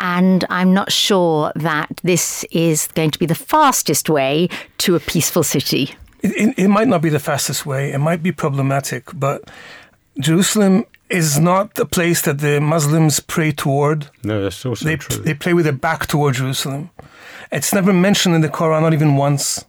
And 0.00 0.44
I'm 0.50 0.74
not 0.74 0.92
sure 0.92 1.52
that 1.54 2.00
this 2.02 2.44
is 2.50 2.88
going 2.88 3.12
to 3.12 3.18
be 3.18 3.26
the 3.26 3.34
fastest 3.34 4.10
way 4.10 4.48
to 4.78 4.96
a 4.96 5.00
peaceful 5.00 5.42
city. 5.42 5.94
It, 6.22 6.32
it, 6.36 6.58
it 6.64 6.68
might 6.68 6.88
not 6.88 7.00
be 7.00 7.08
the 7.08 7.20
fastest 7.20 7.64
way, 7.64 7.92
it 7.92 7.98
might 7.98 8.22
be 8.22 8.32
problematic, 8.32 9.08
but 9.14 9.48
Jerusalem 10.18 10.84
is 11.12 11.38
not 11.38 11.78
a 11.78 11.84
place 11.84 12.22
that 12.22 12.38
the 12.38 12.60
Muslims 12.60 13.20
pray 13.20 13.52
toward. 13.52 14.08
No, 14.24 14.42
that's 14.42 14.64
also 14.64 14.84
they, 14.84 14.96
true. 14.96 15.22
They 15.22 15.34
play 15.34 15.54
with 15.54 15.64
their 15.66 15.74
back 15.74 16.06
toward 16.06 16.34
Jerusalem. 16.34 16.90
It's 17.50 17.74
never 17.74 17.92
mentioned 17.92 18.34
in 18.34 18.40
the 18.40 18.48
Quran, 18.48 18.80
not 18.80 18.94
even 18.94 19.16
once. 19.16 19.64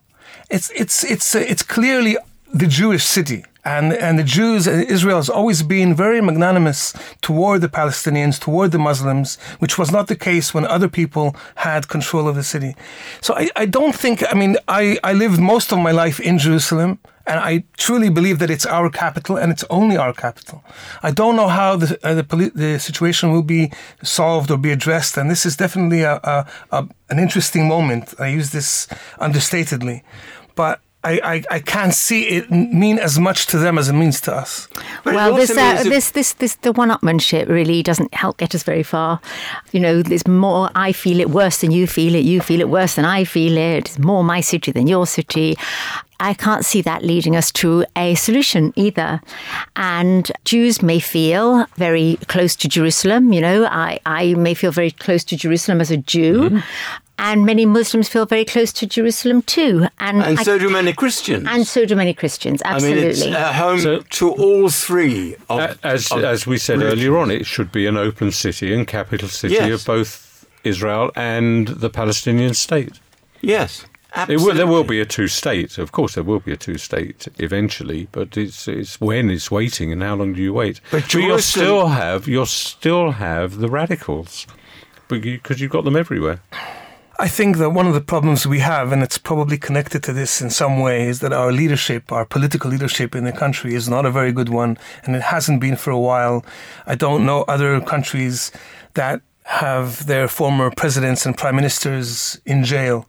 It's 0.49 0.69
it's 0.71 1.03
it's 1.03 1.35
uh, 1.35 1.39
it's 1.39 1.63
clearly 1.63 2.17
the 2.53 2.67
Jewish 2.67 3.03
city. 3.03 3.43
And, 3.65 3.93
and 3.93 4.19
the 4.19 4.23
Jews, 4.23 4.67
Israel 4.67 5.17
has 5.17 5.29
always 5.29 5.63
been 5.63 5.95
very 5.95 6.19
magnanimous 6.21 6.93
toward 7.21 7.61
the 7.61 7.69
Palestinians, 7.69 8.37
toward 8.39 8.71
the 8.71 8.79
Muslims, 8.79 9.37
which 9.59 9.77
was 9.77 9.89
not 9.89 10.07
the 10.07 10.17
case 10.17 10.53
when 10.53 10.65
other 10.65 10.89
people 10.89 11.35
had 11.55 11.87
control 11.87 12.27
of 12.27 12.35
the 12.35 12.43
city. 12.43 12.75
So 13.21 13.35
I, 13.35 13.49
I 13.55 13.65
don't 13.65 13.95
think, 13.95 14.23
I 14.29 14.35
mean, 14.35 14.57
I, 14.67 14.97
I 15.03 15.13
lived 15.13 15.39
most 15.39 15.71
of 15.71 15.79
my 15.79 15.91
life 15.91 16.19
in 16.19 16.37
Jerusalem, 16.39 16.99
and 17.25 17.39
I 17.39 17.63
truly 17.77 18.09
believe 18.09 18.39
that 18.39 18.49
it's 18.49 18.65
our 18.65 18.89
capital 18.89 19.37
and 19.37 19.49
it's 19.49 19.63
only 19.69 19.95
our 19.95 20.13
capital. 20.13 20.61
I 21.01 21.11
don't 21.11 21.37
know 21.37 21.47
how 21.47 21.77
the, 21.77 21.97
uh, 22.03 22.15
the, 22.15 22.51
the, 22.53 22.79
situation 22.79 23.31
will 23.31 23.43
be 23.43 23.71
solved 24.03 24.51
or 24.51 24.57
be 24.57 24.71
addressed, 24.71 25.15
and 25.15 25.31
this 25.31 25.45
is 25.45 25.55
definitely 25.55 26.01
a, 26.01 26.15
a, 26.15 26.45
a 26.71 26.87
an 27.09 27.19
interesting 27.19 27.67
moment. 27.67 28.13
I 28.19 28.27
use 28.27 28.51
this 28.51 28.87
understatedly. 29.21 30.01
But 30.55 30.81
I, 31.03 31.19
I, 31.23 31.43
I, 31.55 31.59
can't 31.59 31.93
see 31.93 32.29
it 32.29 32.49
mean 32.49 32.97
as 32.97 33.19
much 33.19 33.47
to 33.47 33.57
them 33.57 33.77
as 33.77 33.89
it 33.89 33.93
means 33.93 34.21
to 34.21 34.33
us. 34.33 34.69
But 35.03 35.15
well, 35.15 35.35
this, 35.35 35.51
uh, 35.51 35.83
this, 35.83 36.11
this, 36.11 36.33
this, 36.33 36.55
the 36.55 36.71
one-upmanship 36.71 37.49
really 37.49 37.83
doesn't 37.83 38.13
help 38.13 38.37
get 38.37 38.55
us 38.55 38.63
very 38.63 38.83
far. 38.83 39.19
You 39.71 39.81
know, 39.81 40.01
there's 40.01 40.27
more. 40.27 40.69
I 40.75 40.93
feel 40.93 41.19
it 41.19 41.29
worse 41.29 41.61
than 41.61 41.71
you 41.71 41.87
feel 41.87 42.15
it. 42.15 42.23
You 42.23 42.39
feel 42.39 42.61
it 42.61 42.69
worse 42.69 42.95
than 42.95 43.05
I 43.05 43.25
feel 43.25 43.57
it. 43.57 43.89
It's 43.89 43.99
more 43.99 44.23
my 44.23 44.39
city 44.39 44.71
than 44.71 44.87
your 44.87 45.05
city. 45.05 45.57
I 46.19 46.33
can't 46.33 46.63
see 46.63 46.81
that 46.83 47.03
leading 47.03 47.35
us 47.35 47.51
to 47.53 47.85
a 47.97 48.15
solution 48.15 48.71
either. 48.77 49.19
And 49.75 50.31
Jews 50.45 50.81
may 50.81 50.99
feel 50.99 51.65
very 51.75 52.17
close 52.27 52.55
to 52.57 52.69
Jerusalem. 52.69 53.33
You 53.33 53.41
know, 53.41 53.65
I, 53.65 53.99
I 54.05 54.33
may 54.35 54.53
feel 54.53 54.71
very 54.71 54.91
close 54.91 55.25
to 55.25 55.35
Jerusalem 55.35 55.81
as 55.81 55.91
a 55.91 55.97
Jew. 55.97 56.49
Mm-hmm. 56.49 56.59
And 57.19 57.45
many 57.45 57.65
Muslims 57.65 58.09
feel 58.09 58.25
very 58.25 58.45
close 58.45 58.73
to 58.73 58.85
Jerusalem 58.87 59.41
too. 59.43 59.87
And, 59.99 60.21
And 60.23 60.39
I- 60.39 60.43
so 60.43 60.57
do 60.57 60.69
many 60.69 60.93
Christians. 60.93 61.47
And 61.49 61.65
so 61.67 61.85
do 61.85 61.95
many 61.95 62.13
Christians, 62.13 62.61
absolutely. 62.65 63.01
I 63.01 63.03
mean, 63.03 63.09
it's 63.11 63.25
a 63.25 63.53
home 63.53 64.03
to 64.09 64.31
all 64.31 64.69
three. 64.69 65.35
Of, 65.49 65.59
A- 65.59 65.77
As, 65.83 66.11
of 66.11 66.23
as 66.23 66.45
we 66.47 66.57
said 66.57 66.77
religions. 66.79 67.01
earlier 67.01 67.17
on, 67.17 67.31
it 67.31 67.45
should 67.45 67.71
be 67.71 67.85
an 67.87 67.97
open 67.97 68.31
city 68.31 68.73
and 68.73 68.87
capital 68.87 69.29
city 69.29 69.53
Yes. 69.55 69.81
of 69.81 69.85
both 69.85 70.45
Israel 70.63 71.11
and 71.15 71.67
the 71.67 71.89
Palestinian 71.89 72.53
state. 72.53 72.99
Yes, 73.41 73.85
It 74.29 74.39
will, 74.41 74.53
there 74.53 74.67
will 74.67 74.83
be 74.83 74.99
a 75.01 75.05
two-state. 75.05 75.77
Of 75.79 75.91
course, 75.91 76.13
there 76.13 76.23
will 76.23 76.39
be 76.39 76.51
a 76.53 76.57
two-state 76.57 77.27
eventually, 77.39 78.07
but 78.11 78.37
it's 78.37 78.67
it's 78.67 79.01
when 79.01 79.29
it's 79.31 79.49
waiting 79.49 79.91
and 79.91 80.01
how 80.03 80.15
long 80.15 80.33
do 80.33 80.41
you 80.41 80.53
wait? 80.53 80.79
But 80.91 81.13
you'll 81.13 81.39
still 81.39 81.87
have 81.87 82.27
you'll 82.27 82.45
still 82.45 83.11
have 83.11 83.57
the 83.57 83.67
radicals, 83.69 84.45
because 85.07 85.59
you've 85.59 85.71
got 85.71 85.83
them 85.83 85.95
everywhere. 85.95 86.39
I 87.19 87.27
think 87.27 87.57
that 87.57 87.69
one 87.69 87.85
of 87.85 87.93
the 87.93 88.01
problems 88.01 88.47
we 88.47 88.59
have, 88.59 88.91
and 88.91 89.03
it's 89.03 89.19
probably 89.19 89.57
connected 89.57 90.01
to 90.03 90.13
this 90.13 90.41
in 90.41 90.49
some 90.49 90.79
way, 90.79 91.07
is 91.07 91.19
that 91.19 91.31
our 91.31 91.51
leadership, 91.51 92.11
our 92.11 92.25
political 92.25 92.71
leadership 92.71 93.13
in 93.15 93.23
the 93.23 93.31
country, 93.31 93.75
is 93.75 93.87
not 93.87 94.05
a 94.05 94.11
very 94.11 94.31
good 94.31 94.49
one, 94.49 94.79
and 95.03 95.15
it 95.15 95.21
hasn't 95.21 95.61
been 95.61 95.75
for 95.75 95.91
a 95.91 95.99
while. 95.99 96.43
I 96.87 96.95
don't 96.95 97.23
know 97.23 97.43
other 97.43 97.79
countries 97.81 98.51
that 98.95 99.21
have 99.45 100.07
their 100.07 100.27
former 100.27 100.71
presidents 100.71 101.25
and 101.25 101.37
prime 101.37 101.55
ministers 101.55 102.41
in 102.45 102.63
jail. 102.63 103.05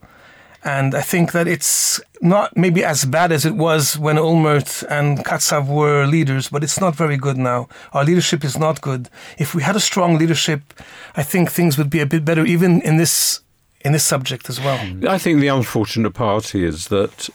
And 0.64 0.94
I 0.94 1.00
think 1.00 1.32
that 1.32 1.46
it's 1.46 2.00
not 2.20 2.56
maybe 2.56 2.84
as 2.84 3.04
bad 3.06 3.32
as 3.32 3.44
it 3.46 3.54
was 3.54 3.98
when 3.98 4.16
Olmert 4.16 4.84
and 4.90 5.24
Katsav 5.24 5.66
were 5.66 6.06
leaders, 6.06 6.48
but 6.48 6.62
it's 6.62 6.80
not 6.80 6.94
very 6.94 7.16
good 7.16 7.36
now. 7.36 7.68
Our 7.92 8.04
leadership 8.04 8.44
is 8.44 8.58
not 8.58 8.80
good. 8.80 9.08
If 9.38 9.54
we 9.54 9.62
had 9.62 9.76
a 9.76 9.80
strong 9.80 10.18
leadership, 10.18 10.74
I 11.16 11.22
think 11.22 11.50
things 11.50 11.78
would 11.78 11.90
be 11.90 12.00
a 12.00 12.06
bit 12.06 12.24
better, 12.24 12.44
even 12.44 12.80
in 12.82 12.96
this 12.96 13.40
in 13.84 13.92
this 13.92 14.04
subject 14.04 14.48
as 14.48 14.60
well. 14.60 14.80
I 15.08 15.18
think 15.18 15.40
the 15.40 15.48
unfortunate 15.48 16.12
part 16.12 16.54
is 16.54 16.88
that, 16.88 17.28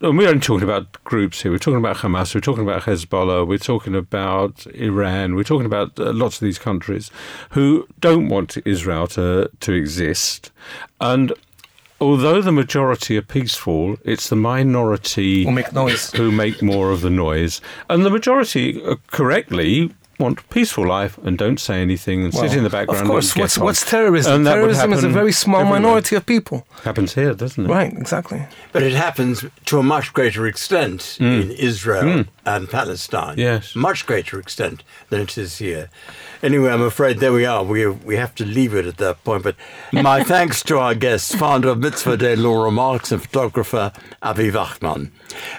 and 0.00 0.18
we're 0.18 0.28
only 0.28 0.40
talking 0.40 0.64
about 0.64 1.02
groups 1.04 1.42
here. 1.42 1.52
We're 1.52 1.58
talking 1.58 1.78
about 1.78 1.98
Hamas. 1.98 2.34
We're 2.34 2.40
talking 2.40 2.64
about 2.64 2.82
Hezbollah. 2.82 3.46
We're 3.46 3.58
talking 3.58 3.94
about 3.94 4.66
Iran. 4.74 5.36
We're 5.36 5.44
talking 5.44 5.66
about 5.66 5.98
uh, 5.98 6.12
lots 6.12 6.36
of 6.36 6.40
these 6.40 6.58
countries 6.58 7.10
who 7.50 7.86
don't 8.00 8.28
want 8.28 8.58
Israel 8.64 9.06
to 9.08 9.50
to 9.60 9.72
exist, 9.72 10.50
and. 11.00 11.32
Although 11.98 12.42
the 12.42 12.52
majority 12.52 13.16
are 13.16 13.22
peaceful, 13.22 13.96
it's 14.04 14.28
the 14.28 14.36
minority 14.36 15.44
who 15.44 15.50
make 15.50 15.72
noise, 15.72 16.10
who 16.12 16.30
make 16.30 16.60
more 16.60 16.90
of 16.90 17.00
the 17.00 17.08
noise, 17.08 17.62
and 17.88 18.04
the 18.04 18.10
majority, 18.10 18.84
uh, 18.84 18.96
correctly, 19.06 19.90
want 20.18 20.48
peaceful 20.50 20.86
life 20.86 21.18
and 21.18 21.36
don't 21.36 21.60
say 21.60 21.82
anything 21.82 22.24
and 22.24 22.32
sit 22.34 22.52
in 22.54 22.62
the 22.64 22.70
background. 22.70 23.02
Of 23.02 23.08
course, 23.08 23.32
and 23.34 23.40
what's, 23.42 23.58
what's 23.58 23.90
terrorism? 23.90 24.32
And 24.34 24.44
terrorism 24.46 24.92
is 24.92 25.04
a 25.04 25.08
very 25.08 25.32
small 25.32 25.60
everywhere. 25.60 25.80
minority 25.80 26.16
of 26.16 26.24
people. 26.26 26.66
Happens 26.84 27.14
here, 27.14 27.34
doesn't 27.34 27.64
it? 27.64 27.68
Right, 27.68 27.92
exactly. 27.92 28.44
But 28.72 28.82
it 28.82 28.92
happens 28.94 29.44
to 29.66 29.78
a 29.78 29.82
much 29.82 30.12
greater 30.12 30.46
extent 30.46 31.18
in 31.20 31.50
Israel 31.52 32.04
Mm. 32.04 32.28
And 32.46 32.70
Palestine. 32.70 33.36
Yes. 33.36 33.74
Much 33.74 34.06
greater 34.06 34.38
extent 34.38 34.84
than 35.10 35.20
it 35.20 35.36
is 35.36 35.58
here. 35.58 35.90
Anyway, 36.42 36.70
I'm 36.70 36.82
afraid 36.82 37.18
there 37.18 37.32
we 37.32 37.44
are. 37.44 37.64
We, 37.64 37.88
we 37.88 38.16
have 38.16 38.34
to 38.36 38.44
leave 38.44 38.74
it 38.74 38.86
at 38.86 38.98
that 38.98 39.24
point. 39.24 39.42
But 39.42 39.56
my 39.92 40.22
thanks 40.32 40.62
to 40.64 40.78
our 40.78 40.94
guests, 40.94 41.34
founder 41.34 41.70
of 41.70 41.78
Mitzvah 41.78 42.16
Day, 42.16 42.36
Laura 42.36 42.70
Marks, 42.70 43.10
and 43.10 43.20
photographer 43.20 43.92
Avi 44.22 44.52
Wachman. 44.52 45.10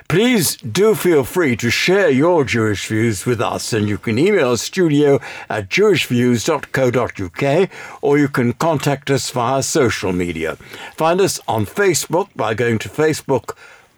Please 0.07 0.55
do 0.57 0.95
feel 0.95 1.23
free 1.23 1.55
to 1.57 1.69
share 1.69 2.09
your 2.09 2.45
Jewish 2.45 2.87
views 2.87 3.25
with 3.25 3.41
us, 3.41 3.73
and 3.73 3.89
you 3.89 3.97
can 3.97 4.17
email 4.17 4.55
studio 4.55 5.19
at 5.49 5.69
jewishviews.co.uk 5.69 7.69
or 8.01 8.17
you 8.17 8.27
can 8.27 8.53
contact 8.53 9.11
us 9.11 9.29
via 9.29 9.61
social 9.61 10.13
media. 10.13 10.55
Find 10.95 11.19
us 11.19 11.39
on 11.47 11.65
Facebook 11.65 12.29
by 12.35 12.53
going 12.53 12.79
to 12.79 12.89
Facebook 12.89 13.55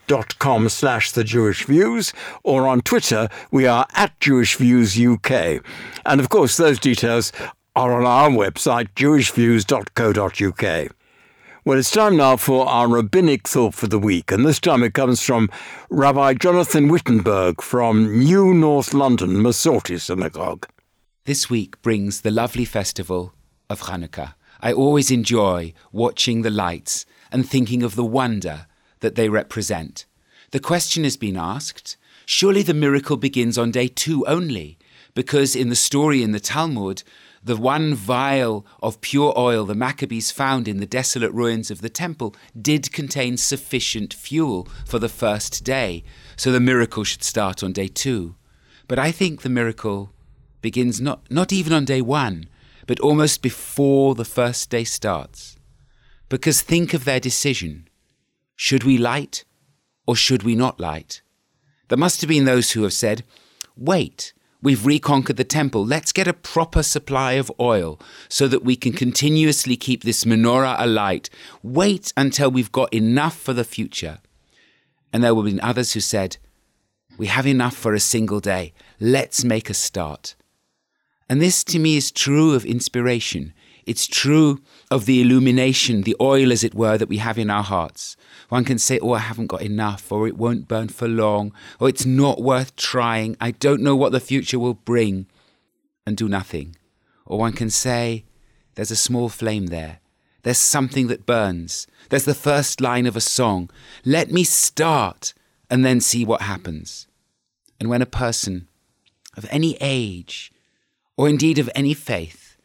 dot 0.10 0.38
com 0.40 0.68
slash 0.68 1.12
the 1.12 1.24
Jewish 1.24 1.66
Views, 1.66 2.12
or 2.44 2.68
on 2.68 2.82
Twitter, 2.82 3.30
we 3.52 3.68
are 3.68 3.86
at 3.94 4.20
Jewish 4.20 4.56
Views 4.56 5.00
UK. 5.00 5.64
And 6.04 6.20
of 6.20 6.30
course, 6.30 6.58
those 6.58 6.80
details 6.80 7.32
are 7.76 7.94
on 7.94 8.06
our 8.06 8.30
website, 8.30 8.90
jewishviews.co.uk. 8.96 10.92
Well, 11.64 11.78
it's 11.78 11.92
time 11.92 12.18
now 12.18 12.38
for 12.38 12.68
our 12.68 12.88
rabbinic 12.88 13.48
thought 13.48 13.76
for 13.76 13.86
the 13.86 14.00
week, 14.00 14.32
and 14.32 14.44
this 14.44 14.60
time 14.60 14.82
it 14.82 14.96
comes 14.96 15.22
from 15.22 15.50
Rabbi 15.92 16.34
Jonathan 16.34 16.88
Wittenberg 16.88 17.62
from 17.62 18.18
New 18.18 18.56
North 18.56 18.96
London 18.96 19.36
Masorti 19.44 20.02
Synagogue. 20.02 20.66
This 21.26 21.52
week 21.52 21.80
brings 21.84 22.22
the 22.22 22.32
lovely 22.32 22.66
festival 22.66 23.34
of 23.70 23.82
Hanukkah. 23.82 24.34
I 24.60 24.74
always 24.74 25.12
enjoy 25.12 25.74
watching 25.92 26.42
the 26.42 26.50
lights 26.50 27.06
and 27.32 27.48
thinking 27.48 27.84
of 27.84 27.96
the 27.96 28.04
wonder 28.04 28.66
that 29.00 29.16
they 29.16 29.30
represent. 29.30 30.06
The 30.52 30.60
question 30.60 31.04
has 31.04 31.18
been 31.18 31.38
asked 31.38 31.98
surely 32.26 32.62
the 32.62 32.76
miracle 32.76 33.18
begins 33.18 33.58
on 33.58 33.72
day 33.72 33.88
two 33.88 34.24
only, 34.28 34.78
because 35.16 35.56
in 35.56 35.70
the 35.70 35.76
story 35.76 36.22
in 36.22 36.32
the 36.32 36.40
Talmud, 36.40 37.02
the 37.44 37.58
one 37.58 37.96
vial 37.96 38.66
of 38.84 39.02
pure 39.02 39.34
oil 39.36 39.66
the 39.66 39.74
Maccabees 39.74 40.30
found 40.30 40.68
in 40.68 40.78
the 40.78 40.86
desolate 40.86 41.32
ruins 41.32 41.72
of 41.72 41.82
the 41.82 41.90
temple 41.90 42.36
did 42.62 42.92
contain 42.92 43.36
sufficient 43.36 44.14
fuel 44.14 44.68
for 44.86 45.00
the 45.00 45.10
first 45.10 45.64
day, 45.64 46.04
so 46.36 46.52
the 46.52 46.60
miracle 46.60 47.04
should 47.04 47.24
start 47.24 47.64
on 47.64 47.74
day 47.74 47.88
two. 47.88 48.36
But 48.88 49.00
I 49.00 49.12
think 49.12 49.42
the 49.42 49.50
miracle 49.50 50.12
begins 50.62 51.02
not, 51.02 51.22
not 51.32 51.52
even 51.52 51.74
on 51.74 51.86
day 51.86 52.02
one, 52.02 52.48
but 52.86 53.00
almost 53.00 53.42
before 53.42 54.14
the 54.14 54.26
first 54.26 54.70
day 54.70 54.84
starts. 54.84 55.58
Because 56.28 56.62
think 56.62 56.94
of 56.94 57.06
their 57.06 57.20
decision. 57.20 57.89
Should 58.62 58.84
we 58.84 58.98
light 58.98 59.46
or 60.06 60.18
should 60.18 60.44
we 60.44 60.54
not 60.54 60.82
light? 60.82 61.22
There 61.88 61.98
must 61.98 62.20
have 62.20 62.28
been 62.28 62.44
those 62.44 62.72
who 62.72 62.84
have 62.84 62.92
said, 62.92 63.24
Wait, 63.78 64.34
we've 64.62 64.86
reconquered 64.86 65.38
the 65.38 65.46
temple. 65.46 65.86
Let's 65.86 66.12
get 66.12 66.28
a 66.28 66.34
proper 66.34 66.84
supply 66.84 67.34
of 67.34 67.50
oil 67.58 68.02
so 68.28 68.50
that 68.50 68.66
we 68.66 68.76
can 68.76 68.92
continuously 68.92 69.78
keep 69.78 70.04
this 70.04 70.26
menorah 70.26 70.76
alight. 70.78 71.30
Wait 71.64 72.12
until 72.18 72.52
we've 72.52 72.74
got 72.74 72.94
enough 72.94 73.40
for 73.40 73.54
the 73.54 73.64
future. 73.64 74.20
And 75.14 75.24
there 75.24 75.34
will 75.34 75.44
be 75.44 75.62
others 75.62 75.94
who 75.94 76.02
said, 76.02 76.36
We 77.18 77.28
have 77.28 77.48
enough 77.48 77.78
for 77.78 77.94
a 77.94 78.00
single 78.02 78.42
day. 78.42 78.74
Let's 79.00 79.46
make 79.46 79.70
a 79.70 79.74
start. 79.74 80.36
And 81.30 81.42
this 81.42 81.64
to 81.64 81.80
me 81.80 81.96
is 81.96 82.12
true 82.12 82.54
of 82.56 82.66
inspiration. 82.66 83.54
It's 83.86 84.06
true 84.06 84.62
of 84.92 85.06
the 85.06 85.22
illumination, 85.22 86.02
the 86.02 86.18
oil, 86.20 86.52
as 86.52 86.64
it 86.66 86.76
were, 86.76 86.98
that 86.98 87.10
we 87.10 87.18
have 87.18 87.40
in 87.40 87.50
our 87.50 87.64
hearts. 87.64 88.18
One 88.50 88.66
can 88.66 88.80
say, 88.80 89.00
Oh, 89.00 89.14
I 89.14 89.20
haven't 89.20 89.48
got 89.48 89.62
enough, 89.62 90.12
or 90.12 90.28
it 90.28 90.38
won't 90.38 90.68
burn 90.68 90.90
for 90.90 91.08
long, 91.08 91.54
or 91.80 91.88
it's 91.88 92.06
not 92.06 92.42
worth 92.42 92.76
trying, 92.76 93.38
I 93.40 93.52
don't 93.52 93.82
know 93.82 93.96
what 93.96 94.12
the 94.12 94.20
future 94.20 94.60
will 94.60 94.74
bring, 94.74 95.28
and 96.06 96.18
do 96.18 96.28
nothing. 96.28 96.76
Or 97.26 97.38
one 97.40 97.54
can 97.54 97.70
say, 97.70 98.26
There's 98.76 98.92
a 98.92 98.96
small 98.96 99.30
flame 99.30 99.68
there. 99.68 100.00
There's 100.44 100.58
something 100.58 101.08
that 101.08 101.26
burns. 101.26 101.86
There's 102.10 102.26
the 102.26 102.34
first 102.34 102.82
line 102.82 103.06
of 103.06 103.16
a 103.16 103.22
song. 103.22 103.70
Let 104.04 104.32
me 104.32 104.44
start 104.44 105.34
and 105.70 105.86
then 105.86 106.02
see 106.02 106.26
what 106.26 106.42
happens. 106.42 107.08
And 107.80 107.90
when 107.90 108.02
a 108.02 108.08
person 108.08 108.68
of 109.38 109.46
any 109.52 109.78
age, 109.80 110.52
or 111.18 111.30
indeed 111.30 111.60
of 111.60 111.70
any 111.76 111.94
faith, 111.94 112.58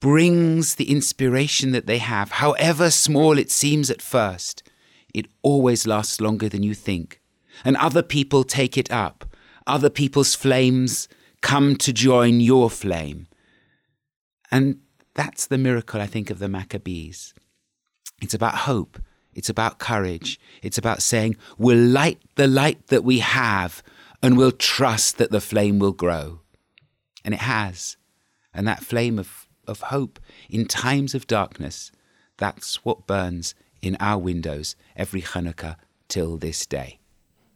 brings 0.00 0.74
the 0.74 0.90
inspiration 0.90 1.70
that 1.70 1.86
they 1.86 1.98
have, 1.98 2.32
however 2.32 2.90
small 2.90 3.38
it 3.38 3.50
seems 3.50 3.88
at 3.88 4.02
first, 4.02 4.62
it 5.14 5.26
always 5.42 5.86
lasts 5.86 6.20
longer 6.20 6.48
than 6.48 6.62
you 6.62 6.74
think. 6.74 7.20
And 7.64 7.76
other 7.76 8.02
people 8.02 8.44
take 8.44 8.78
it 8.78 8.90
up. 8.90 9.24
Other 9.66 9.90
people's 9.90 10.34
flames 10.34 11.08
come 11.40 11.76
to 11.76 11.92
join 11.92 12.40
your 12.40 12.70
flame. 12.70 13.26
And 14.50 14.80
that's 15.14 15.46
the 15.46 15.58
miracle, 15.58 16.00
I 16.00 16.06
think, 16.06 16.30
of 16.30 16.38
the 16.38 16.48
Maccabees. 16.48 17.34
It's 18.20 18.34
about 18.34 18.54
hope. 18.54 18.98
It's 19.34 19.48
about 19.48 19.78
courage. 19.78 20.38
It's 20.62 20.78
about 20.78 21.02
saying, 21.02 21.36
we'll 21.58 21.78
light 21.78 22.20
the 22.36 22.46
light 22.46 22.88
that 22.88 23.04
we 23.04 23.20
have 23.20 23.82
and 24.22 24.36
we'll 24.36 24.52
trust 24.52 25.18
that 25.18 25.30
the 25.30 25.40
flame 25.40 25.78
will 25.78 25.92
grow. 25.92 26.40
And 27.24 27.34
it 27.34 27.40
has. 27.40 27.96
And 28.54 28.66
that 28.68 28.84
flame 28.84 29.18
of, 29.18 29.48
of 29.66 29.80
hope 29.80 30.20
in 30.50 30.66
times 30.66 31.14
of 31.14 31.26
darkness, 31.26 31.90
that's 32.36 32.84
what 32.84 33.06
burns 33.06 33.54
in 33.82 33.96
our 34.00 34.18
windows 34.18 34.76
every 34.96 35.20
Hanukkah 35.22 35.76
till 36.08 36.38
this 36.38 36.64
day. 36.64 37.01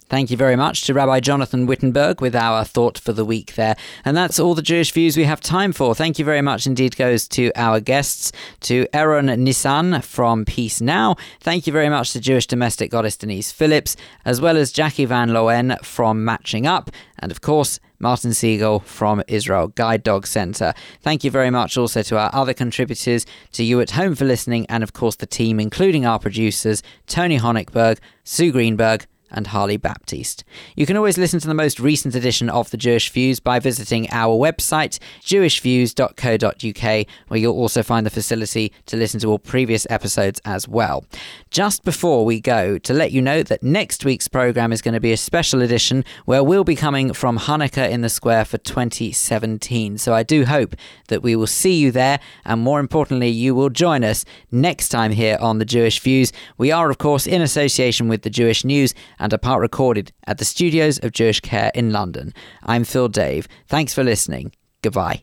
Thank 0.08 0.30
you 0.30 0.36
very 0.36 0.54
much 0.54 0.82
to 0.82 0.94
Rabbi 0.94 1.18
Jonathan 1.18 1.66
Wittenberg 1.66 2.20
with 2.20 2.36
our 2.36 2.64
thought 2.64 2.96
for 2.96 3.12
the 3.12 3.24
week 3.24 3.56
there. 3.56 3.74
And 4.04 4.16
that's 4.16 4.38
all 4.38 4.54
the 4.54 4.62
Jewish 4.62 4.92
views 4.92 5.16
we 5.16 5.24
have 5.24 5.40
time 5.40 5.72
for. 5.72 5.96
Thank 5.96 6.20
you 6.20 6.24
very 6.24 6.42
much 6.42 6.64
indeed 6.64 6.96
goes 6.96 7.26
to 7.28 7.50
our 7.56 7.80
guests, 7.80 8.30
to 8.60 8.86
Eran 8.92 9.26
Nissan 9.26 10.04
from 10.04 10.44
Peace 10.44 10.80
Now. 10.80 11.16
Thank 11.40 11.66
you 11.66 11.72
very 11.72 11.88
much 11.88 12.12
to 12.12 12.20
Jewish 12.20 12.46
domestic 12.46 12.88
goddess 12.92 13.16
Denise 13.16 13.50
Phillips, 13.50 13.96
as 14.24 14.40
well 14.40 14.56
as 14.56 14.72
Jacqui 14.72 15.08
Van 15.08 15.30
Loen 15.30 15.76
from 15.84 16.24
Matching 16.24 16.68
Up, 16.68 16.92
and 17.18 17.32
of 17.32 17.40
course, 17.40 17.80
Martin 17.98 18.30
Segal 18.30 18.84
from 18.84 19.24
Israel 19.26 19.68
Guide 19.68 20.04
Dog 20.04 20.26
Centre. 20.28 20.72
Thank 21.00 21.24
you 21.24 21.32
very 21.32 21.50
much 21.50 21.76
also 21.76 22.02
to 22.02 22.18
our 22.18 22.30
other 22.32 22.54
contributors, 22.54 23.26
to 23.52 23.64
you 23.64 23.80
at 23.80 23.90
home 23.90 24.14
for 24.14 24.24
listening, 24.24 24.66
and 24.68 24.84
of 24.84 24.92
course 24.92 25.16
the 25.16 25.26
team, 25.26 25.58
including 25.58 26.06
our 26.06 26.20
producers, 26.20 26.82
Tony 27.06 27.38
Honigberg, 27.38 27.98
Sue 28.22 28.52
Greenberg, 28.52 29.06
and 29.30 29.48
Harley 29.48 29.76
Baptiste. 29.76 30.44
You 30.76 30.86
can 30.86 30.96
always 30.96 31.18
listen 31.18 31.40
to 31.40 31.48
the 31.48 31.54
most 31.54 31.80
recent 31.80 32.14
edition 32.14 32.48
of 32.48 32.70
The 32.70 32.76
Jewish 32.76 33.10
Views 33.10 33.40
by 33.40 33.58
visiting 33.58 34.08
our 34.10 34.36
website, 34.36 34.98
jewishviews.co.uk, 35.22 37.06
where 37.28 37.40
you'll 37.40 37.56
also 37.56 37.82
find 37.82 38.06
the 38.06 38.10
facility 38.10 38.72
to 38.86 38.96
listen 38.96 39.20
to 39.20 39.28
all 39.28 39.38
previous 39.38 39.86
episodes 39.90 40.40
as 40.44 40.68
well. 40.68 41.04
Just 41.50 41.84
before 41.84 42.24
we 42.24 42.40
go, 42.40 42.78
to 42.78 42.92
let 42.92 43.12
you 43.12 43.20
know 43.20 43.42
that 43.42 43.62
next 43.62 44.04
week's 44.04 44.28
programme 44.28 44.72
is 44.72 44.82
going 44.82 44.94
to 44.94 45.00
be 45.00 45.12
a 45.12 45.16
special 45.16 45.62
edition 45.62 46.04
where 46.24 46.44
we'll 46.44 46.64
be 46.64 46.76
coming 46.76 47.12
from 47.12 47.38
Hanukkah 47.38 47.90
in 47.90 48.02
the 48.02 48.08
Square 48.08 48.46
for 48.46 48.58
2017. 48.58 49.98
So 49.98 50.14
I 50.14 50.22
do 50.22 50.44
hope 50.44 50.74
that 51.08 51.22
we 51.22 51.36
will 51.36 51.46
see 51.46 51.74
you 51.74 51.90
there, 51.90 52.20
and 52.44 52.60
more 52.60 52.80
importantly, 52.80 53.28
you 53.28 53.54
will 53.54 53.70
join 53.70 54.04
us 54.04 54.24
next 54.50 54.88
time 54.88 55.12
here 55.12 55.38
on 55.40 55.58
The 55.58 55.64
Jewish 55.64 56.00
Views. 56.00 56.32
We 56.58 56.70
are, 56.70 56.90
of 56.90 56.98
course, 56.98 57.26
in 57.26 57.42
association 57.42 58.08
with 58.08 58.22
The 58.22 58.30
Jewish 58.30 58.64
News 58.64 58.94
and 59.18 59.32
are 59.32 59.38
part 59.38 59.60
recorded 59.60 60.12
at 60.26 60.38
the 60.38 60.44
studios 60.44 60.98
of 60.98 61.12
Jewish 61.12 61.40
Care 61.40 61.70
in 61.74 61.92
London. 61.92 62.32
I'm 62.62 62.84
Phil 62.84 63.08
Dave. 63.08 63.48
Thanks 63.68 63.94
for 63.94 64.04
listening. 64.04 64.52
Goodbye. 64.82 65.22